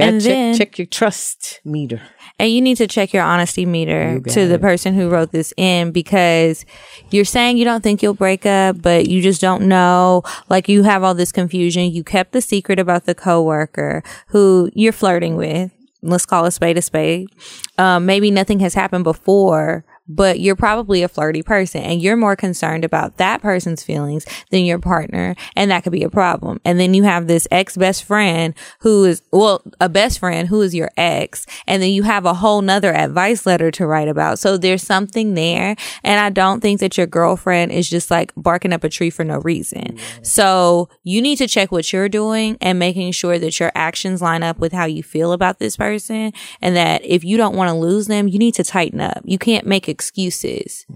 Gotta 0.00 0.12
And 0.12 0.20
check, 0.20 0.28
then- 0.28 0.58
check 0.58 0.78
your 0.78 0.86
trust 0.86 1.60
meter. 1.64 2.00
And 2.38 2.50
you 2.50 2.62
need 2.62 2.78
to 2.78 2.86
check 2.86 3.12
your 3.12 3.22
honesty 3.22 3.66
meter 3.66 4.18
to 4.20 4.48
the 4.48 4.58
person 4.58 4.94
who 4.94 5.10
wrote 5.10 5.30
this 5.30 5.52
in 5.58 5.92
because 5.92 6.64
you're 7.10 7.26
saying 7.26 7.58
you 7.58 7.66
don't 7.66 7.82
think 7.82 8.02
you'll 8.02 8.14
break 8.14 8.46
up, 8.46 8.80
but 8.80 9.08
you 9.08 9.20
just 9.20 9.42
don't 9.42 9.68
know. 9.68 10.22
Like 10.48 10.66
you 10.66 10.82
have 10.84 11.02
all 11.04 11.14
this 11.14 11.32
confusion. 11.32 11.90
You 11.92 12.02
kept 12.02 12.32
the 12.32 12.40
secret 12.40 12.78
about 12.78 13.04
the 13.04 13.14
coworker 13.14 14.02
who 14.28 14.70
you're 14.74 14.92
flirting 14.92 15.36
with. 15.36 15.70
Let's 16.02 16.24
call 16.24 16.46
a 16.46 16.50
spade 16.50 16.78
a 16.78 16.82
spade. 16.82 17.28
Um, 17.76 18.06
maybe 18.06 18.30
nothing 18.30 18.60
has 18.60 18.72
happened 18.72 19.04
before, 19.04 19.84
but 20.10 20.40
you're 20.40 20.56
probably 20.56 21.02
a 21.02 21.08
flirty 21.08 21.42
person 21.42 21.82
and 21.82 22.02
you're 22.02 22.16
more 22.16 22.34
concerned 22.34 22.84
about 22.84 23.16
that 23.18 23.40
person's 23.40 23.82
feelings 23.82 24.26
than 24.50 24.64
your 24.64 24.78
partner. 24.78 25.36
And 25.54 25.70
that 25.70 25.84
could 25.84 25.92
be 25.92 26.02
a 26.02 26.10
problem. 26.10 26.60
And 26.64 26.80
then 26.80 26.94
you 26.94 27.04
have 27.04 27.28
this 27.28 27.46
ex 27.50 27.76
best 27.76 28.02
friend 28.04 28.54
who 28.80 29.04
is, 29.04 29.22
well, 29.30 29.62
a 29.80 29.88
best 29.88 30.18
friend 30.18 30.48
who 30.48 30.62
is 30.62 30.74
your 30.74 30.90
ex. 30.96 31.46
And 31.66 31.80
then 31.80 31.90
you 31.90 32.02
have 32.02 32.26
a 32.26 32.34
whole 32.34 32.60
nother 32.60 32.92
advice 32.92 33.46
letter 33.46 33.70
to 33.70 33.86
write 33.86 34.08
about. 34.08 34.40
So 34.40 34.56
there's 34.56 34.82
something 34.82 35.34
there. 35.34 35.76
And 36.02 36.20
I 36.20 36.30
don't 36.30 36.60
think 36.60 36.80
that 36.80 36.98
your 36.98 37.06
girlfriend 37.06 37.70
is 37.70 37.88
just 37.88 38.10
like 38.10 38.32
barking 38.36 38.72
up 38.72 38.82
a 38.82 38.88
tree 38.88 39.10
for 39.10 39.24
no 39.24 39.38
reason. 39.38 39.96
So 40.22 40.88
you 41.04 41.22
need 41.22 41.36
to 41.36 41.46
check 41.46 41.70
what 41.70 41.92
you're 41.92 42.08
doing 42.08 42.58
and 42.60 42.78
making 42.80 43.12
sure 43.12 43.38
that 43.38 43.60
your 43.60 43.70
actions 43.76 44.20
line 44.20 44.42
up 44.42 44.58
with 44.58 44.72
how 44.72 44.86
you 44.86 45.04
feel 45.04 45.32
about 45.32 45.60
this 45.60 45.76
person. 45.76 46.32
And 46.60 46.74
that 46.74 47.04
if 47.04 47.22
you 47.22 47.36
don't 47.36 47.54
want 47.54 47.68
to 47.68 47.74
lose 47.74 48.08
them, 48.08 48.26
you 48.26 48.38
need 48.38 48.54
to 48.54 48.64
tighten 48.64 49.00
up. 49.00 49.20
You 49.24 49.38
can't 49.38 49.66
make 49.66 49.88
excuses 50.00 50.86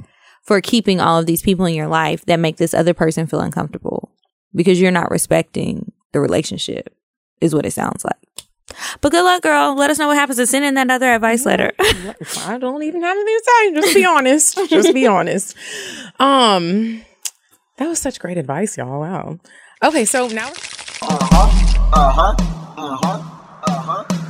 for 0.45 0.61
keeping 0.63 0.99
all 0.99 1.19
of 1.19 1.27
these 1.27 1.43
people 1.43 1.67
in 1.67 1.75
your 1.75 1.89
life 1.89 2.25
that 2.25 2.41
make 2.41 2.57
this 2.57 2.73
other 2.73 2.95
person 2.95 3.27
feel 3.27 3.41
uncomfortable 3.41 4.11
because 4.55 4.81
you're 4.81 4.91
not 4.91 5.11
respecting 5.11 5.93
the 6.13 6.21
relationship 6.21 6.97
is 7.43 7.55
what 7.55 7.67
it 7.67 7.73
sounds 7.73 8.03
like. 8.03 8.17
But 9.03 9.13
good 9.13 9.23
luck, 9.23 9.43
girl. 9.43 9.75
Let 9.77 9.91
us 9.91 9.99
know 9.99 10.09
what 10.09 10.17
happens 10.17 10.39
to 10.39 10.47
send 10.47 10.65
in 10.65 10.73
that 10.75 10.91
other 10.91 11.13
advice 11.13 11.45
letter. 11.45 11.71
I 12.47 12.57
don't 12.59 12.83
even 12.83 13.03
have 13.03 13.15
anything 13.17 13.39
to 13.39 13.45
say. 13.45 13.75
Just 13.75 13.95
be 13.95 14.05
honest. 14.17 14.59
Just 14.71 14.95
be 14.95 15.07
honest. 15.07 15.55
Um, 16.19 17.05
that 17.77 17.87
was 17.87 17.99
such 17.99 18.19
great 18.19 18.39
advice, 18.39 18.79
y'all. 18.79 19.01
Wow. 19.01 19.39
Okay, 19.85 20.07
so 20.07 20.29
now. 20.29 20.49
Uh 21.03 21.19
huh. 21.21 21.93
Uh 21.93 22.11
huh. 22.11 22.35
Uh 22.79 22.97
huh. 22.97 24.05
If 24.11 24.24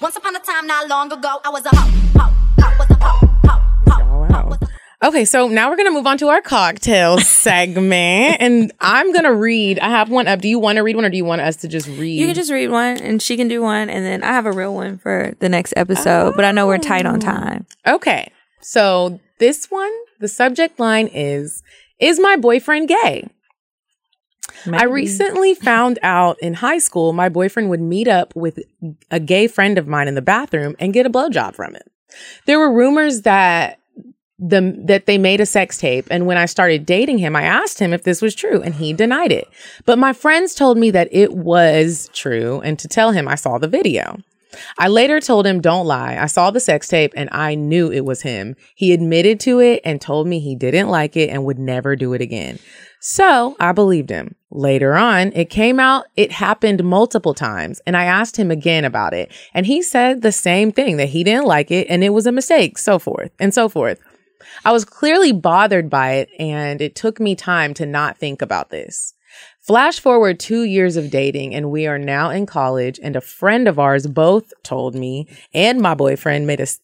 Once 0.00 0.16
upon 0.16 0.36
a 0.36 0.38
time, 0.38 0.64
not 0.66 0.88
long 0.88 1.12
ago, 1.12 1.40
I 1.44 1.50
was 1.50 1.66
a 1.66 1.74
hoe. 1.74 2.20
Hoe. 2.20 2.32
Hoe. 2.60 2.78
Was 2.78 2.90
a 2.90 3.04
hoe. 3.04 3.26
Hoe. 3.46 4.02
Oh, 4.02 4.26
wow. 4.30 4.58
Okay, 5.02 5.24
so 5.24 5.48
now 5.48 5.68
we're 5.68 5.76
gonna 5.76 5.90
move 5.90 6.06
on 6.06 6.18
to 6.18 6.28
our 6.28 6.40
cocktale 6.40 7.20
segment, 7.24 8.36
and 8.40 8.72
I'm 8.80 9.12
gonna 9.12 9.34
read. 9.34 9.80
I 9.80 9.88
have 9.88 10.08
one 10.08 10.28
up. 10.28 10.40
Do 10.40 10.48
you 10.48 10.60
want 10.60 10.76
to 10.76 10.82
read 10.82 10.94
one, 10.94 11.04
or 11.04 11.10
do 11.10 11.16
you 11.16 11.24
want 11.24 11.40
us 11.40 11.56
to 11.56 11.68
just 11.68 11.88
read? 11.88 12.16
You 12.16 12.26
can 12.26 12.36
just 12.36 12.52
read 12.52 12.70
one 12.70 12.98
and 12.98 13.20
she 13.20 13.36
can 13.36 13.48
do 13.48 13.60
one. 13.60 13.90
And 13.90 14.04
then 14.04 14.22
I 14.22 14.28
have 14.28 14.46
a 14.46 14.52
real 14.52 14.72
one 14.72 14.98
for 14.98 15.34
the 15.40 15.48
next 15.48 15.74
episode. 15.76 16.36
But 16.36 16.44
I 16.44 16.52
know 16.52 16.68
we're 16.68 16.78
tight 16.78 17.04
on 17.04 17.16
oh. 17.16 17.20
time. 17.20 17.66
Okay. 17.84 18.30
So 18.60 19.18
this 19.38 19.68
one, 19.68 19.92
the 20.20 20.28
subject 20.28 20.78
line 20.78 21.08
is 21.08 21.62
Is 21.98 22.20
my 22.20 22.36
boyfriend 22.36 22.88
gay? 22.88 23.28
I 24.66 24.84
recently 24.84 25.54
found 25.54 25.98
out 26.02 26.38
in 26.40 26.54
high 26.54 26.78
school 26.78 27.12
my 27.12 27.28
boyfriend 27.28 27.70
would 27.70 27.80
meet 27.80 28.08
up 28.08 28.34
with 28.34 28.58
a 29.10 29.20
gay 29.20 29.46
friend 29.46 29.78
of 29.78 29.86
mine 29.86 30.08
in 30.08 30.14
the 30.14 30.22
bathroom 30.22 30.76
and 30.78 30.92
get 30.92 31.06
a 31.06 31.10
blowjob 31.10 31.54
from 31.54 31.74
him. 31.74 31.82
There 32.46 32.58
were 32.58 32.72
rumors 32.72 33.22
that 33.22 33.80
the 34.38 34.80
that 34.84 35.06
they 35.06 35.18
made 35.18 35.40
a 35.40 35.46
sex 35.46 35.78
tape 35.78 36.06
and 36.10 36.24
when 36.24 36.36
I 36.36 36.46
started 36.46 36.86
dating 36.86 37.18
him 37.18 37.34
I 37.34 37.42
asked 37.42 37.80
him 37.80 37.92
if 37.92 38.04
this 38.04 38.22
was 38.22 38.36
true 38.36 38.62
and 38.62 38.74
he 38.74 38.92
denied 38.92 39.32
it. 39.32 39.48
But 39.84 39.98
my 39.98 40.12
friends 40.12 40.54
told 40.54 40.78
me 40.78 40.90
that 40.92 41.08
it 41.10 41.34
was 41.34 42.08
true 42.12 42.60
and 42.60 42.78
to 42.78 42.86
tell 42.86 43.10
him 43.10 43.26
I 43.26 43.34
saw 43.34 43.58
the 43.58 43.68
video. 43.68 44.18
I 44.78 44.88
later 44.88 45.20
told 45.20 45.46
him, 45.46 45.60
don't 45.60 45.86
lie. 45.86 46.16
I 46.18 46.26
saw 46.26 46.50
the 46.50 46.60
sex 46.60 46.88
tape 46.88 47.12
and 47.16 47.28
I 47.32 47.54
knew 47.54 47.90
it 47.90 48.04
was 48.04 48.22
him. 48.22 48.56
He 48.74 48.92
admitted 48.92 49.40
to 49.40 49.60
it 49.60 49.82
and 49.84 50.00
told 50.00 50.26
me 50.26 50.40
he 50.40 50.54
didn't 50.54 50.88
like 50.88 51.16
it 51.16 51.30
and 51.30 51.44
would 51.44 51.58
never 51.58 51.96
do 51.96 52.14
it 52.14 52.20
again. 52.20 52.58
So 53.00 53.56
I 53.60 53.72
believed 53.72 54.10
him. 54.10 54.34
Later 54.50 54.94
on, 54.94 55.32
it 55.34 55.50
came 55.50 55.78
out 55.78 56.06
it 56.16 56.32
happened 56.32 56.82
multiple 56.82 57.34
times, 57.34 57.80
and 57.86 57.96
I 57.96 58.04
asked 58.04 58.36
him 58.36 58.50
again 58.50 58.84
about 58.84 59.14
it. 59.14 59.30
And 59.54 59.66
he 59.66 59.82
said 59.82 60.22
the 60.22 60.32
same 60.32 60.72
thing 60.72 60.96
that 60.96 61.10
he 61.10 61.22
didn't 61.22 61.46
like 61.46 61.70
it 61.70 61.86
and 61.90 62.02
it 62.02 62.10
was 62.10 62.26
a 62.26 62.32
mistake, 62.32 62.78
so 62.78 62.98
forth 62.98 63.30
and 63.38 63.52
so 63.52 63.68
forth. 63.68 64.00
I 64.64 64.72
was 64.72 64.84
clearly 64.84 65.32
bothered 65.32 65.90
by 65.90 66.14
it, 66.14 66.30
and 66.38 66.80
it 66.80 66.94
took 66.94 67.20
me 67.20 67.34
time 67.34 67.74
to 67.74 67.86
not 67.86 68.18
think 68.18 68.42
about 68.42 68.70
this. 68.70 69.14
Flash 69.60 70.00
forward 70.00 70.40
two 70.40 70.62
years 70.62 70.96
of 70.96 71.10
dating, 71.10 71.54
and 71.54 71.70
we 71.70 71.86
are 71.86 71.98
now 71.98 72.30
in 72.30 72.46
college. 72.46 72.98
And 73.02 73.16
a 73.16 73.20
friend 73.20 73.68
of 73.68 73.78
ours 73.78 74.06
both 74.06 74.52
told 74.62 74.94
me 74.94 75.28
and 75.52 75.80
my 75.80 75.94
boyfriend 75.94 76.46
made 76.46 76.60
us 76.60 76.80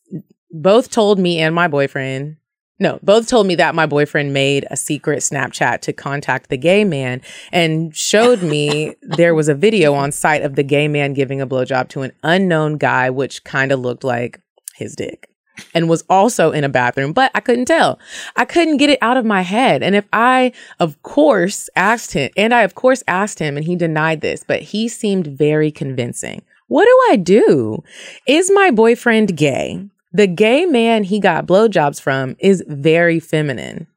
both 0.51 0.91
told 0.91 1.19
me 1.19 1.39
and 1.41 1.55
my 1.55 1.67
boyfriend. 1.67 2.37
No, 2.81 2.99
both 3.03 3.29
told 3.29 3.47
me 3.47 3.55
that 3.55 3.75
my 3.75 3.87
boyfriend 3.87 4.33
made 4.33 4.67
a 4.71 4.77
secret 4.77 5.21
Snapchat 5.21 5.81
to 5.83 5.93
contact 5.93 6.51
the 6.51 6.57
gay 6.57 6.83
man 6.85 7.21
and 7.53 7.95
showed 7.95 8.43
me 8.43 8.97
there 9.03 9.35
was 9.35 9.49
a 9.49 9.55
video 9.55 9.95
on 9.95 10.11
site 10.11 10.43
of 10.43 10.57
the 10.57 10.65
gay 10.65 10.89
man 10.89 11.15
giving 11.15 11.41
a 11.41 11.47
blowjob 11.47 11.89
to 11.91 12.03
an 12.03 12.13
unknown 12.25 12.77
guy, 12.77 13.11
which 13.11 13.45
kind 13.45 13.71
of 13.71 13.79
looked 13.79 14.03
like 14.03 14.41
his 14.75 14.97
dick 14.97 15.29
and 15.73 15.89
was 15.89 16.05
also 16.09 16.51
in 16.51 16.65
a 16.65 16.69
bathroom, 16.69 17.13
but 17.13 17.31
I 17.35 17.41
couldn't 17.41 17.67
tell. 17.67 17.99
I 18.37 18.45
couldn't 18.45 18.79
get 18.79 18.91
it 18.91 18.99
out 19.01 19.17
of 19.17 19.25
my 19.25 19.43
head. 19.43 19.83
And 19.83 19.95
if 19.95 20.07
I, 20.13 20.53
of 20.81 21.01
course, 21.03 21.69
asked 21.77 22.13
him, 22.13 22.31
and 22.37 22.53
I, 22.53 22.63
of 22.63 22.75
course, 22.75 23.03
asked 23.07 23.39
him, 23.39 23.57
and 23.57 23.65
he 23.65 23.77
denied 23.77 24.21
this, 24.21 24.45
but 24.47 24.63
he 24.63 24.89
seemed 24.89 25.27
very 25.27 25.71
convincing. 25.71 26.43
What 26.67 26.87
do 26.87 27.13
I 27.13 27.17
do? 27.17 27.85
Is 28.27 28.51
my 28.53 28.71
boyfriend 28.71 29.37
gay? 29.37 29.89
The 30.15 30.29
gay 30.29 30.65
man 30.65 31.03
he 31.03 31.21
got 31.21 31.47
blowjobs 31.47 32.01
from 32.01 32.37
is 32.39 32.65
very 32.67 33.21
feminine. 33.21 33.89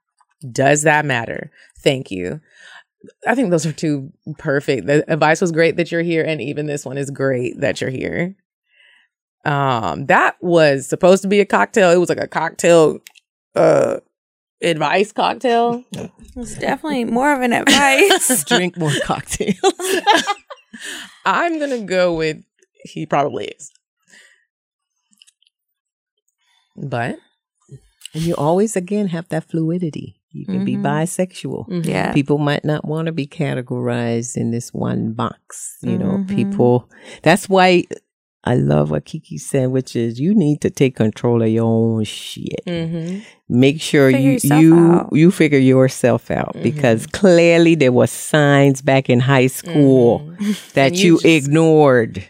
Does 0.51 0.81
that 0.81 1.05
matter? 1.05 1.51
Thank 1.79 2.11
you. 2.11 2.41
I 3.27 3.35
think 3.35 3.51
those 3.51 3.65
are 3.65 3.71
two 3.71 4.11
perfect. 4.39 4.87
The 4.87 5.09
advice 5.11 5.39
was 5.39 5.51
great 5.51 5.77
that 5.77 5.91
you're 5.91 6.01
here, 6.01 6.23
and 6.23 6.41
even 6.41 6.65
this 6.65 6.85
one 6.85 6.97
is 6.97 7.11
great 7.11 7.59
that 7.61 7.79
you're 7.79 7.91
here. 7.91 8.35
Um, 9.45 10.07
that 10.07 10.35
was 10.41 10.87
supposed 10.87 11.21
to 11.21 11.27
be 11.27 11.39
a 11.39 11.45
cocktale. 11.45 11.93
It 11.93 11.99
was 11.99 12.09
like 12.09 12.19
a 12.19 12.27
cocktale 12.27 12.99
uh 13.55 13.99
advice 14.61 15.11
cocktail. 15.11 15.83
It's 16.39 16.55
definitely 16.55 17.05
more 17.05 17.33
of 17.33 17.41
an 17.41 17.51
advice. 17.51 18.43
Drink 18.47 18.77
more 18.77 18.91
cocktails. 19.03 19.57
I'm 21.25 21.59
gonna 21.59 21.81
go 21.81 22.13
with 22.13 22.43
he 22.83 23.07
probably 23.07 23.45
is. 23.45 23.71
But 26.77 27.17
And 28.13 28.23
you 28.23 28.35
always 28.35 28.75
again 28.75 29.07
have 29.07 29.27
that 29.29 29.43
fluidity. 29.49 30.15
You 30.31 30.45
can 30.45 30.63
be 30.65 30.75
Mhm. 30.75 30.83
bisexual. 30.83 31.67
Mhm. 31.67 31.85
Yeah. 31.85 32.13
People 32.13 32.37
might 32.37 32.63
not 32.63 32.85
want 32.85 33.07
to 33.07 33.11
be 33.11 33.27
categorized 33.27 34.37
in 34.37 34.51
this 34.51 34.73
one 34.73 35.13
box. 35.13 35.77
You 35.81 35.97
know, 35.97 36.17
Mhm. 36.19 36.27
people 36.35 36.89
that's 37.23 37.49
why 37.49 37.83
I 38.43 38.55
love 38.55 38.91
what 38.91 39.03
Kiki 39.03 39.37
said, 39.37 39.71
which 39.71 39.95
is 39.95 40.19
you 40.21 40.33
need 40.33 40.61
to 40.61 40.69
take 40.69 40.95
control 40.95 41.41
of 41.41 41.49
your 41.49 41.65
own 41.65 42.03
shit. 42.05 42.63
Mhm. 42.65 43.23
Make 43.49 43.81
sure 43.81 44.09
Figure 44.11 44.37
you 44.41 44.57
you 44.59 44.75
out. 44.75 45.09
you 45.11 45.31
figure 45.31 45.59
yourself 45.59 46.31
out 46.31 46.55
because 46.63 47.07
clearly 47.07 47.75
there 47.75 47.91
were 47.91 48.07
signs 48.07 48.81
back 48.81 49.09
in 49.09 49.19
high 49.19 49.47
school 49.47 50.31
that 50.75 50.87
And 50.93 50.97
you, 50.97 51.13
you 51.15 51.19
just- 51.19 51.25
ignored. 51.47 52.23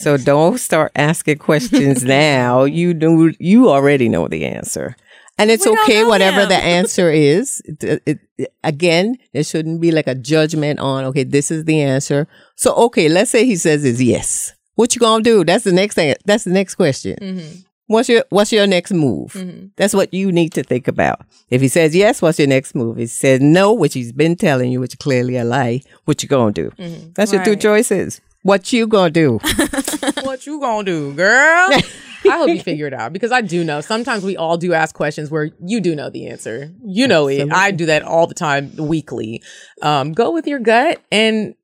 So 0.00 0.16
don't 0.16 0.58
start 0.58 0.92
asking 0.96 1.38
questions 1.38 2.02
now. 2.04 2.64
You 2.64 2.94
do 2.94 3.32
you 3.38 3.68
already 3.68 4.08
know 4.08 4.28
the 4.28 4.44
answer. 4.46 4.96
And 5.38 5.50
it's 5.50 5.64
We 5.64 5.72
okay, 5.82 6.04
whatever 6.04 6.44
the 6.46 6.56
answer 6.78 7.10
is. 7.10 7.62
It- 7.64 8.02
it- 8.06 8.18
it- 8.38 8.52
again, 8.64 9.16
there 9.32 9.44
shouldn't 9.44 9.80
be 9.80 9.90
like 9.90 10.06
a 10.06 10.14
judgment 10.14 10.80
on, 10.80 11.04
okay, 11.04 11.24
this 11.24 11.50
is 11.50 11.64
the 11.64 11.80
answer. 11.80 12.26
So, 12.56 12.74
okay, 12.86 13.08
let's 13.08 13.30
say 13.30 13.44
he 13.46 13.56
says 13.56 13.84
is 13.84 14.02
yes. 14.02 14.52
What 14.74 14.94
you 14.94 15.00
gonna 15.00 15.22
do? 15.22 15.44
That's 15.44 15.64
the 15.64 15.72
next 15.72 15.94
thing. 15.94 16.14
That's 16.24 16.44
the 16.44 16.50
next 16.52 16.74
question. 16.74 17.16
Mm-hmm. 17.20 17.60
What's 17.86 18.08
your 18.08 18.24
What's 18.30 18.52
your 18.52 18.66
next 18.66 18.92
move? 18.92 19.32
That's 19.76 19.94
what 19.94 20.14
you 20.14 20.30
need 20.30 20.52
to 20.52 20.62
think 20.62 20.86
about. 20.88 21.20
If 21.50 21.60
he 21.60 21.68
says 21.68 21.94
yes, 21.94 22.22
what's 22.22 22.38
your 22.38 22.48
next 22.48 22.74
move? 22.74 22.96
If 22.96 23.00
he 23.00 23.06
says 23.06 23.40
no, 23.40 23.72
which 23.72 23.94
he's 23.94 24.12
been 24.12 24.36
telling 24.36 24.70
you, 24.72 24.78
which 24.80 24.92
is 24.92 24.98
clearly 24.98 25.36
a 25.36 25.44
lie, 25.44 25.80
what 26.04 26.22
you 26.22 26.28
gonna 26.28 26.52
do? 26.52 26.70
That's 27.16 27.32
your 27.32 27.44
two 27.44 27.56
choices. 27.56 28.20
What 28.42 28.72
you 28.72 28.86
gonna 28.86 29.10
do? 29.10 29.38
what 30.22 30.46
you 30.46 30.60
gonna 30.60 30.84
do, 30.84 31.12
girl? 31.14 31.68
I 32.24 32.36
hope 32.36 32.50
you 32.50 32.60
figure 32.60 32.86
it 32.86 32.92
out 32.92 33.12
because 33.12 33.32
I 33.32 33.40
do 33.40 33.64
know. 33.64 33.80
Sometimes 33.80 34.24
we 34.24 34.36
all 34.36 34.56
do 34.58 34.72
ask 34.74 34.94
questions 34.94 35.30
where 35.30 35.50
you 35.64 35.80
do 35.80 35.94
know 35.94 36.10
the 36.10 36.26
answer. 36.28 36.70
You 36.84 37.08
know 37.08 37.28
it. 37.28 37.50
I 37.50 37.70
do 37.70 37.86
that 37.86 38.02
all 38.02 38.26
the 38.26 38.34
time, 38.34 38.76
weekly. 38.76 39.42
Um, 39.80 40.12
go 40.12 40.30
with 40.30 40.46
your 40.46 40.58
gut 40.58 41.00
and, 41.10 41.54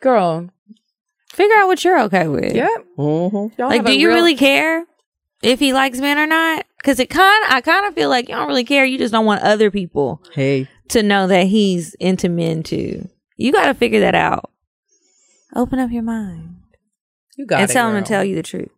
girl, 0.00 0.48
Figure 1.32 1.56
out 1.56 1.66
what 1.66 1.82
you're 1.82 2.00
okay 2.02 2.28
with. 2.28 2.54
yeah. 2.54 2.68
Mm-hmm. 2.96 3.60
Like, 3.60 3.84
do 3.84 3.98
you 3.98 4.06
real- 4.06 4.18
really 4.18 4.36
care 4.36 4.86
if 5.42 5.58
he 5.58 5.72
likes 5.72 5.98
men 5.98 6.16
or 6.16 6.28
not? 6.28 6.64
Because 6.78 7.00
it 7.00 7.10
kind, 7.10 7.44
I 7.48 7.60
kind 7.60 7.86
of 7.86 7.94
feel 7.94 8.08
like 8.08 8.28
you 8.28 8.36
don't 8.36 8.46
really 8.46 8.62
care. 8.62 8.84
You 8.84 8.98
just 8.98 9.10
don't 9.12 9.26
want 9.26 9.42
other 9.42 9.72
people 9.72 10.22
Hey, 10.32 10.68
to 10.90 11.02
know 11.02 11.26
that 11.26 11.48
he's 11.48 11.94
into 11.94 12.28
men 12.28 12.62
too. 12.62 13.08
You 13.36 13.50
got 13.50 13.66
to 13.66 13.74
figure 13.74 13.98
that 14.00 14.14
out. 14.14 14.52
Open 15.54 15.78
up 15.78 15.90
your 15.90 16.02
mind 16.02 16.56
You 17.36 17.46
got 17.46 17.56
and 17.56 17.62
it, 17.62 17.64
And 17.64 17.72
tell 17.72 17.86
him 17.88 17.94
girl. 17.94 18.02
to 18.02 18.08
tell 18.08 18.24
you 18.24 18.34
the 18.34 18.42
truth. 18.42 18.70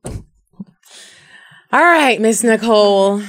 All 1.73 1.83
right, 1.83 2.21
Miss 2.21 2.43
Nicole. 2.45 3.23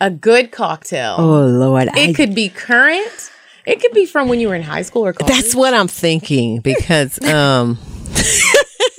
A 0.00 0.10
good 0.10 0.50
cocktale. 0.50 1.18
oh 1.18 1.46
Lord, 1.46 1.88
it 1.88 2.10
I, 2.10 2.12
could 2.14 2.34
be 2.34 2.48
current. 2.48 3.30
It 3.66 3.80
could 3.80 3.92
be 3.92 4.06
from 4.06 4.28
when 4.28 4.40
you 4.40 4.48
were 4.48 4.54
in 4.54 4.62
high 4.62 4.82
school 4.82 5.04
or 5.04 5.12
college. 5.12 5.34
that's 5.34 5.54
what 5.54 5.74
I'm 5.74 5.88
thinking 5.88 6.60
because 6.60 7.22
um, 7.24 7.78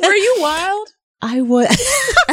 Were 0.02 0.14
you 0.16 0.36
wild? 0.40 0.90
I 1.24 1.42
was 1.42 1.68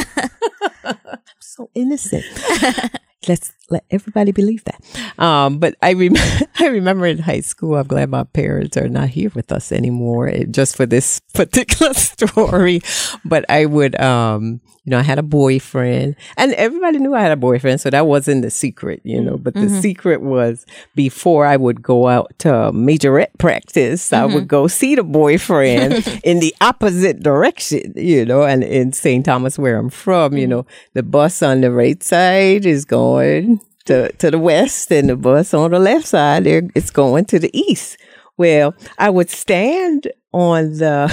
I'm 0.84 0.96
so 1.40 1.70
innocent. 1.74 2.24
Let's 3.26 3.52
let 3.70 3.84
everybody 3.90 4.32
believe 4.32 4.62
that. 4.64 5.22
Um, 5.22 5.58
but 5.58 5.74
I 5.82 5.90
remember, 5.90 6.46
I 6.58 6.66
remember 6.68 7.06
in 7.06 7.18
high 7.18 7.40
school. 7.40 7.76
I'm 7.76 7.86
glad 7.86 8.10
my 8.10 8.24
parents 8.24 8.76
are 8.76 8.88
not 8.88 9.08
here 9.08 9.30
with 9.34 9.50
us 9.50 9.72
anymore, 9.72 10.28
eh, 10.28 10.44
just 10.50 10.76
for 10.76 10.86
this 10.86 11.20
particular 11.34 11.94
story. 11.94 12.80
But 13.24 13.44
I 13.48 13.66
would, 13.66 14.00
um, 14.00 14.60
you 14.88 14.90
know, 14.90 15.00
I 15.00 15.02
had 15.02 15.18
a 15.18 15.22
boyfriend, 15.22 16.16
and 16.38 16.54
everybody 16.54 16.98
knew 16.98 17.14
I 17.14 17.20
had 17.20 17.30
a 17.30 17.36
boyfriend, 17.36 17.78
so 17.78 17.90
that 17.90 18.06
wasn't 18.06 18.40
the 18.40 18.50
secret, 18.50 19.02
you 19.04 19.20
know. 19.20 19.36
Mm, 19.36 19.42
but 19.42 19.52
the 19.52 19.60
mm-hmm. 19.60 19.80
secret 19.80 20.22
was 20.22 20.64
before 20.94 21.44
I 21.44 21.58
would 21.58 21.82
go 21.82 22.08
out 22.08 22.32
to 22.38 22.48
majorette 22.72 23.36
practice, 23.36 24.14
I 24.14 24.24
would 24.24 24.34
mm-hmm. 24.34 24.46
go 24.46 24.66
see 24.66 24.94
the 24.94 25.02
boyfriend 25.02 26.20
in 26.24 26.40
the 26.40 26.54
opposite 26.62 27.22
direction, 27.22 27.92
you 27.96 28.24
know. 28.24 28.44
And 28.44 28.64
in 28.64 28.94
St. 28.94 29.26
Thomas, 29.26 29.58
where 29.58 29.76
I'm 29.76 29.90
from, 29.90 30.38
you 30.38 30.46
mm. 30.46 30.50
know, 30.50 30.66
the 30.94 31.02
bus 31.02 31.42
on 31.42 31.60
the 31.60 31.70
right 31.70 32.02
side 32.02 32.64
is 32.64 32.86
going 32.86 33.60
to, 33.84 34.10
to 34.10 34.30
the 34.30 34.38
west, 34.38 34.90
and 34.90 35.10
the 35.10 35.16
bus 35.16 35.52
on 35.52 35.72
the 35.72 35.78
left 35.78 36.06
side, 36.06 36.44
there 36.44 36.62
it's 36.74 36.90
going 36.90 37.26
to 37.26 37.38
the 37.38 37.50
east. 37.52 37.98
Well, 38.38 38.74
I 38.96 39.10
would 39.10 39.28
stand 39.28 40.10
on 40.32 40.78
the 40.78 41.12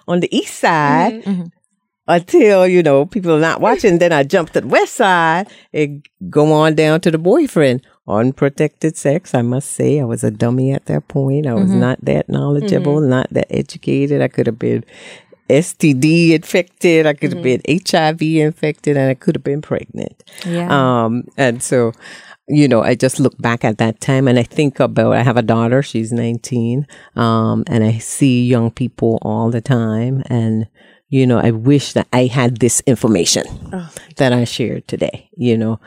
on 0.08 0.20
the 0.20 0.36
east 0.36 0.58
side 0.58 1.22
mm-hmm, 1.24 1.46
until 2.10 2.66
you 2.66 2.82
know 2.82 3.06
people 3.06 3.32
are 3.32 3.40
not 3.40 3.60
watching. 3.60 3.98
Then 3.98 4.12
I 4.12 4.22
jumped 4.22 4.54
to 4.54 4.60
the 4.60 4.68
west 4.68 4.94
side 4.94 5.48
and 5.72 6.06
go 6.28 6.52
on 6.52 6.74
down 6.74 7.00
to 7.02 7.10
the 7.10 7.18
boyfriend. 7.18 7.86
Unprotected 8.08 8.96
sex, 8.96 9.34
I 9.34 9.42
must 9.42 9.70
say. 9.70 10.00
I 10.00 10.04
was 10.04 10.24
a 10.24 10.32
dummy 10.32 10.72
at 10.72 10.86
that 10.86 11.06
point. 11.06 11.46
I 11.46 11.54
was 11.54 11.70
not 11.70 12.04
that 12.04 12.28
knowledgeable, 12.28 13.00
not 13.00 13.28
that 13.30 13.46
educated. 13.50 14.20
I 14.20 14.26
could 14.26 14.46
have 14.46 14.58
been 14.58 14.84
STD 15.48 16.32
infected. 16.32 17.06
I 17.06 17.12
could 17.12 17.32
have 17.32 17.42
been 17.42 17.62
HIV 17.68 18.22
infected, 18.22 18.96
and 18.96 19.10
I 19.10 19.14
could 19.14 19.36
have 19.36 19.44
been 19.44 19.62
pregnant. 19.62 20.24
Yeah. 20.44 20.68
Um, 21.04 21.24
and 21.36 21.62
so, 21.62 21.92
you 22.48 22.66
know, 22.66 22.82
I 22.82 22.96
just 22.96 23.20
look 23.20 23.36
back 23.38 23.64
at 23.64 23.78
that 23.78 24.00
time 24.00 24.26
and 24.26 24.38
I 24.38 24.42
think 24.42 24.80
about, 24.80 25.12
I 25.12 25.22
have 25.22 25.36
a 25.36 25.42
daughter, 25.42 25.82
she's 25.82 26.10
19. 26.10 26.86
Um, 27.14 27.64
and 27.68 27.84
I 27.84 27.98
see 27.98 28.44
young 28.44 28.70
people 28.70 29.18
all 29.22 29.50
the 29.50 29.60
time. 29.60 30.24
And, 30.26 30.66
you 31.10 31.26
know, 31.26 31.38
I 31.38 31.50
wish 31.50 31.92
that 31.92 32.06
I 32.12 32.26
had 32.26 32.58
this 32.58 32.80
information 32.86 33.44
that 34.16 34.32
I 34.32 34.44
shared 34.44 34.88
today, 34.88 35.28
you 35.36 35.58
know. 35.58 35.80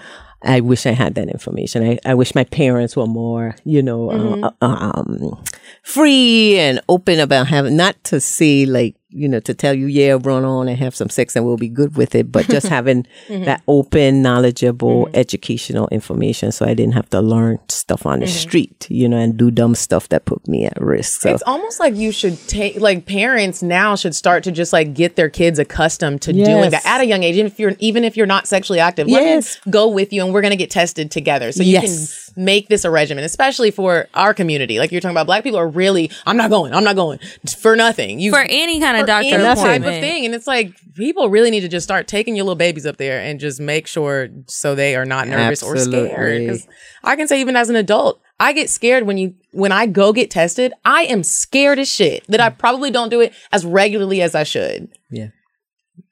I 0.45 0.59
wish 0.59 0.85
I 0.85 0.91
had 0.91 1.15
that 1.15 1.29
information. 1.29 1.83
I, 1.83 1.99
I 2.05 2.13
wish 2.15 2.35
my 2.35 2.43
parents 2.43 2.97
were 2.97 3.07
more, 3.07 3.55
you 3.63 3.81
know, 3.81 4.11
uh, 4.11 4.51
uh, 4.61 4.91
um, 4.93 5.41
free 5.83 6.59
and 6.59 6.81
open 6.89 7.19
about 7.21 7.47
having, 7.47 7.77
not 7.77 7.95
to 8.05 8.19
say 8.19 8.65
like, 8.65 8.95
you 9.13 9.27
know, 9.27 9.39
to 9.41 9.53
tell 9.53 9.73
you, 9.73 9.85
yeah, 9.87 10.17
run 10.21 10.43
on 10.45 10.67
and 10.67 10.77
have 10.77 10.95
some 10.95 11.09
sex 11.09 11.35
and 11.35 11.45
we'll 11.45 11.57
be 11.57 11.69
good 11.69 11.95
with 11.95 12.15
it. 12.15 12.31
But 12.31 12.47
just 12.49 12.67
having 12.77 13.05
Mhm. 13.29 13.45
that 13.45 13.61
open, 13.67 14.21
knowledgeable, 14.21 15.09
educational 15.13 15.87
information 15.91 16.51
so 16.51 16.65
I 16.65 16.73
didn't 16.73 16.93
have 16.93 17.09
to 17.11 17.21
learn 17.21 17.59
stuff 17.69 18.05
on 18.05 18.19
the 18.19 18.25
Mhm. 18.25 18.29
street, 18.29 18.87
you 18.89 19.07
know, 19.07 19.17
and 19.17 19.37
do 19.37 19.51
dumb 19.51 19.75
stuff 19.75 20.09
that 20.09 20.25
put 20.25 20.47
me 20.47 20.65
at 20.65 20.79
risk. 20.81 21.21
So 21.21 21.33
It's 21.33 21.43
almost 21.45 21.79
like 21.79 21.95
you 21.95 22.11
should 22.11 22.37
take 22.47 22.79
like 22.79 23.05
parents 23.05 23.61
now 23.63 23.95
should 23.95 24.15
start 24.15 24.43
to 24.45 24.51
just 24.51 24.73
like 24.73 24.93
get 24.93 25.15
their 25.15 25.29
kids 25.29 25.59
accustomed 25.59 26.21
to 26.23 26.33
doing 26.33 26.69
that 26.71 26.85
at 26.85 27.01
a 27.01 27.05
young 27.05 27.23
age. 27.23 27.35
Even 27.35 27.47
if 27.47 27.59
you're 27.59 27.73
even 27.79 28.03
if 28.03 28.17
you're 28.17 28.25
not 28.25 28.47
sexually 28.47 28.79
active, 28.79 29.07
let 29.07 29.23
Yes. 29.23 29.59
me 29.65 29.71
go 29.71 29.87
with 29.87 30.11
you 30.13 30.23
and 30.23 30.33
we're 30.33 30.41
gonna 30.41 30.55
get 30.55 30.69
tested 30.69 31.11
together. 31.11 31.51
So 31.51 31.63
you 31.63 31.73
Yes. 31.73 32.29
can 32.33 32.43
make 32.43 32.67
this 32.69 32.83
a 32.83 32.89
regimen, 32.89 33.23
especially 33.23 33.71
for 33.71 34.07
our 34.13 34.33
community. 34.33 34.79
Like 34.79 34.91
you're 34.91 35.01
talking 35.01 35.13
about, 35.15 35.25
black 35.27 35.43
people 35.43 35.59
are 35.59 35.67
really 35.67 36.09
I'm 36.25 36.37
not 36.37 36.49
going, 36.49 36.73
I'm 36.73 36.83
not 36.83 36.95
going 36.95 37.19
for 37.59 37.75
nothing. 37.75 38.19
You 38.19 38.31
For 38.31 38.45
any 38.49 38.79
kind 38.79 38.97
of 38.97 39.02
for 39.03 39.07
doctor 39.07 39.35
any 39.35 39.43
type 39.61 39.81
of 39.81 39.99
thing. 39.99 40.25
And 40.25 40.33
it's 40.33 40.47
like 40.47 40.73
people 40.95 41.29
really 41.29 41.51
need 41.51 41.61
to 41.61 41.67
just 41.67 41.83
start 41.83 42.07
taking 42.07 42.35
your 42.35 42.45
little 42.45 42.55
babies 42.55 42.85
up 42.85 42.97
there 42.97 43.19
and 43.19 43.39
just 43.39 43.59
make 43.59 43.87
sure 43.87 44.29
so 44.47 44.75
they 44.75 44.95
are 44.95 45.05
not 45.05 45.27
nervous 45.27 45.61
or 45.63 45.77
scared. 45.77 46.41
Because 46.41 46.67
I 47.03 47.15
can 47.15 47.27
say 47.27 47.41
even 47.41 47.55
as 47.55 47.69
an 47.69 47.75
adult, 47.75 48.21
I 48.39 48.53
get 48.53 48.69
scared 48.69 49.05
when 49.05 49.17
you 49.17 49.35
when 49.51 49.71
I 49.71 49.85
go 49.85 50.13
get 50.13 50.31
tested. 50.31 50.73
I 50.83 51.03
am 51.03 51.23
scared 51.23 51.79
as 51.79 51.89
shit 51.89 52.25
that 52.27 52.41
I 52.41 52.49
probably 52.49 52.91
don't 52.91 53.09
do 53.09 53.21
it 53.21 53.33
as 53.51 53.65
regularly 53.65 54.21
as 54.21 54.35
I 54.35 54.43
should. 54.43 54.89
Yeah. 55.09 55.27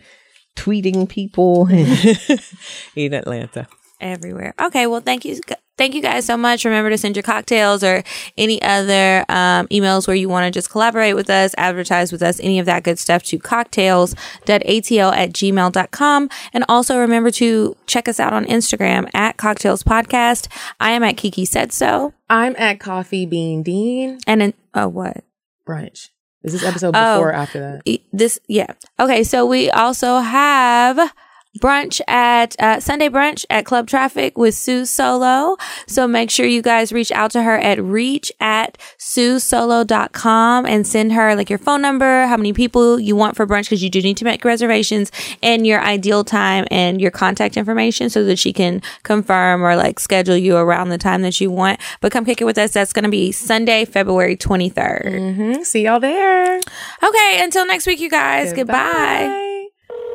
tweeting 0.55 1.07
people 1.09 1.67
in 2.95 3.13
Atlanta. 3.13 3.67
everywhere. 3.99 4.53
Okay, 4.61 4.85
well, 4.87 4.99
thank 4.99 5.23
you, 5.23 5.39
thank 5.77 5.95
you 5.95 6.01
guys 6.01 6.25
so 6.25 6.35
much. 6.35 6.65
Remember 6.65 6.89
to 6.89 6.97
send 6.97 7.15
your 7.15 7.23
cocktales 7.23 7.83
or 7.83 8.03
any 8.37 8.61
other 8.61 9.19
um, 9.29 9.65
emails 9.69 10.07
where 10.07 10.15
you 10.15 10.27
want 10.27 10.45
to 10.45 10.51
just 10.51 10.69
collaborate 10.69 11.15
with 11.15 11.29
us, 11.29 11.55
advertise 11.57 12.11
with 12.11 12.21
us, 12.21 12.39
any 12.41 12.59
of 12.59 12.65
that 12.65 12.83
good 12.83 12.99
stuff 12.99 13.23
to 13.23 13.39
cocktales.atl 13.39 15.11
at 15.13 15.33
gmail.com. 15.33 16.29
And 16.53 16.65
also 16.67 16.99
remember 16.99 17.31
to 17.31 17.77
check 17.87 18.07
us 18.09 18.19
out 18.19 18.33
on 18.33 18.45
Instagram 18.45 19.09
at 19.13 19.37
Cocktales 19.37 19.83
Podcast. 19.83 20.47
I 20.81 20.91
am 20.91 21.03
at 21.03 21.15
Kiki 21.17 21.45
Said 21.45 21.71
So. 21.71 22.13
I'm 22.29 22.55
at 22.57 22.79
Coffee 22.79 23.25
Bean 23.25 23.63
Dean. 23.63 24.19
And 24.27 24.41
in, 24.41 24.53
oh, 24.73 24.89
what? 24.89 25.23
Brunch. 25.67 26.09
Is 26.43 26.53
this 26.53 26.63
episode 26.63 26.93
Oh. 26.95 27.15
before 27.17 27.29
or 27.29 27.33
after 27.33 27.59
that? 27.85 27.99
This, 28.11 28.39
yeah. 28.47 28.73
Okay, 28.99 29.23
so 29.23 29.45
we 29.45 29.69
also 29.71 30.19
have 30.19 30.99
brunch 31.59 32.01
at 32.07 32.59
uh, 32.59 32.79
Sunday 32.79 33.09
brunch 33.09 33.45
at 33.49 33.65
Club 33.65 33.87
Traffic 33.87 34.37
with 34.37 34.55
Sue 34.55 34.85
Solo. 34.85 35.57
So 35.87 36.07
make 36.07 36.31
sure 36.31 36.45
you 36.45 36.61
guys 36.61 36.91
reach 36.91 37.11
out 37.11 37.31
to 37.31 37.43
her 37.43 37.57
at 37.57 37.81
reach 37.81 38.31
at 38.39 38.77
suesolo.com 38.97 40.65
and 40.65 40.87
send 40.87 41.13
her 41.13 41.35
like 41.35 41.49
your 41.49 41.59
phone 41.59 41.81
number, 41.81 42.25
how 42.25 42.37
many 42.37 42.53
people 42.53 42.99
you 42.99 43.15
want 43.15 43.35
for 43.35 43.45
brunch, 43.45 43.63
because 43.63 43.83
you 43.83 43.89
do 43.89 44.01
need 44.01 44.17
to 44.17 44.25
make 44.25 44.43
reservations 44.43 45.11
and 45.41 45.67
your 45.67 45.81
ideal 45.81 46.23
time 46.23 46.65
and 46.71 46.99
your 46.99 47.11
contact 47.11 47.57
information 47.57 48.09
so 48.09 48.23
that 48.23 48.39
she 48.39 48.51
can 48.51 48.81
confirm 49.03 49.63
or 49.63 49.75
like 49.75 49.99
schedule 49.99 50.37
you 50.37 50.57
around 50.57 50.89
the 50.89 50.97
time 50.97 51.21
that 51.21 51.39
you 51.39 51.51
want. 51.51 51.79
But 52.01 52.11
come 52.11 52.25
kick 52.25 52.41
it 52.41 52.45
with 52.45 52.57
us. 52.57 52.71
That's 52.71 52.93
going 52.93 53.03
to 53.03 53.09
be 53.09 53.31
Sunday, 53.31 53.85
February 53.85 54.35
23rd. 54.37 54.73
Mm-hmm. 55.05 55.63
See 55.63 55.83
y'all 55.83 55.99
there. 55.99 56.57
Okay, 56.57 57.39
until 57.43 57.65
next 57.65 57.85
week, 57.85 57.99
you 57.99 58.09
guys. 58.09 58.53
Goodbye. 58.53 59.51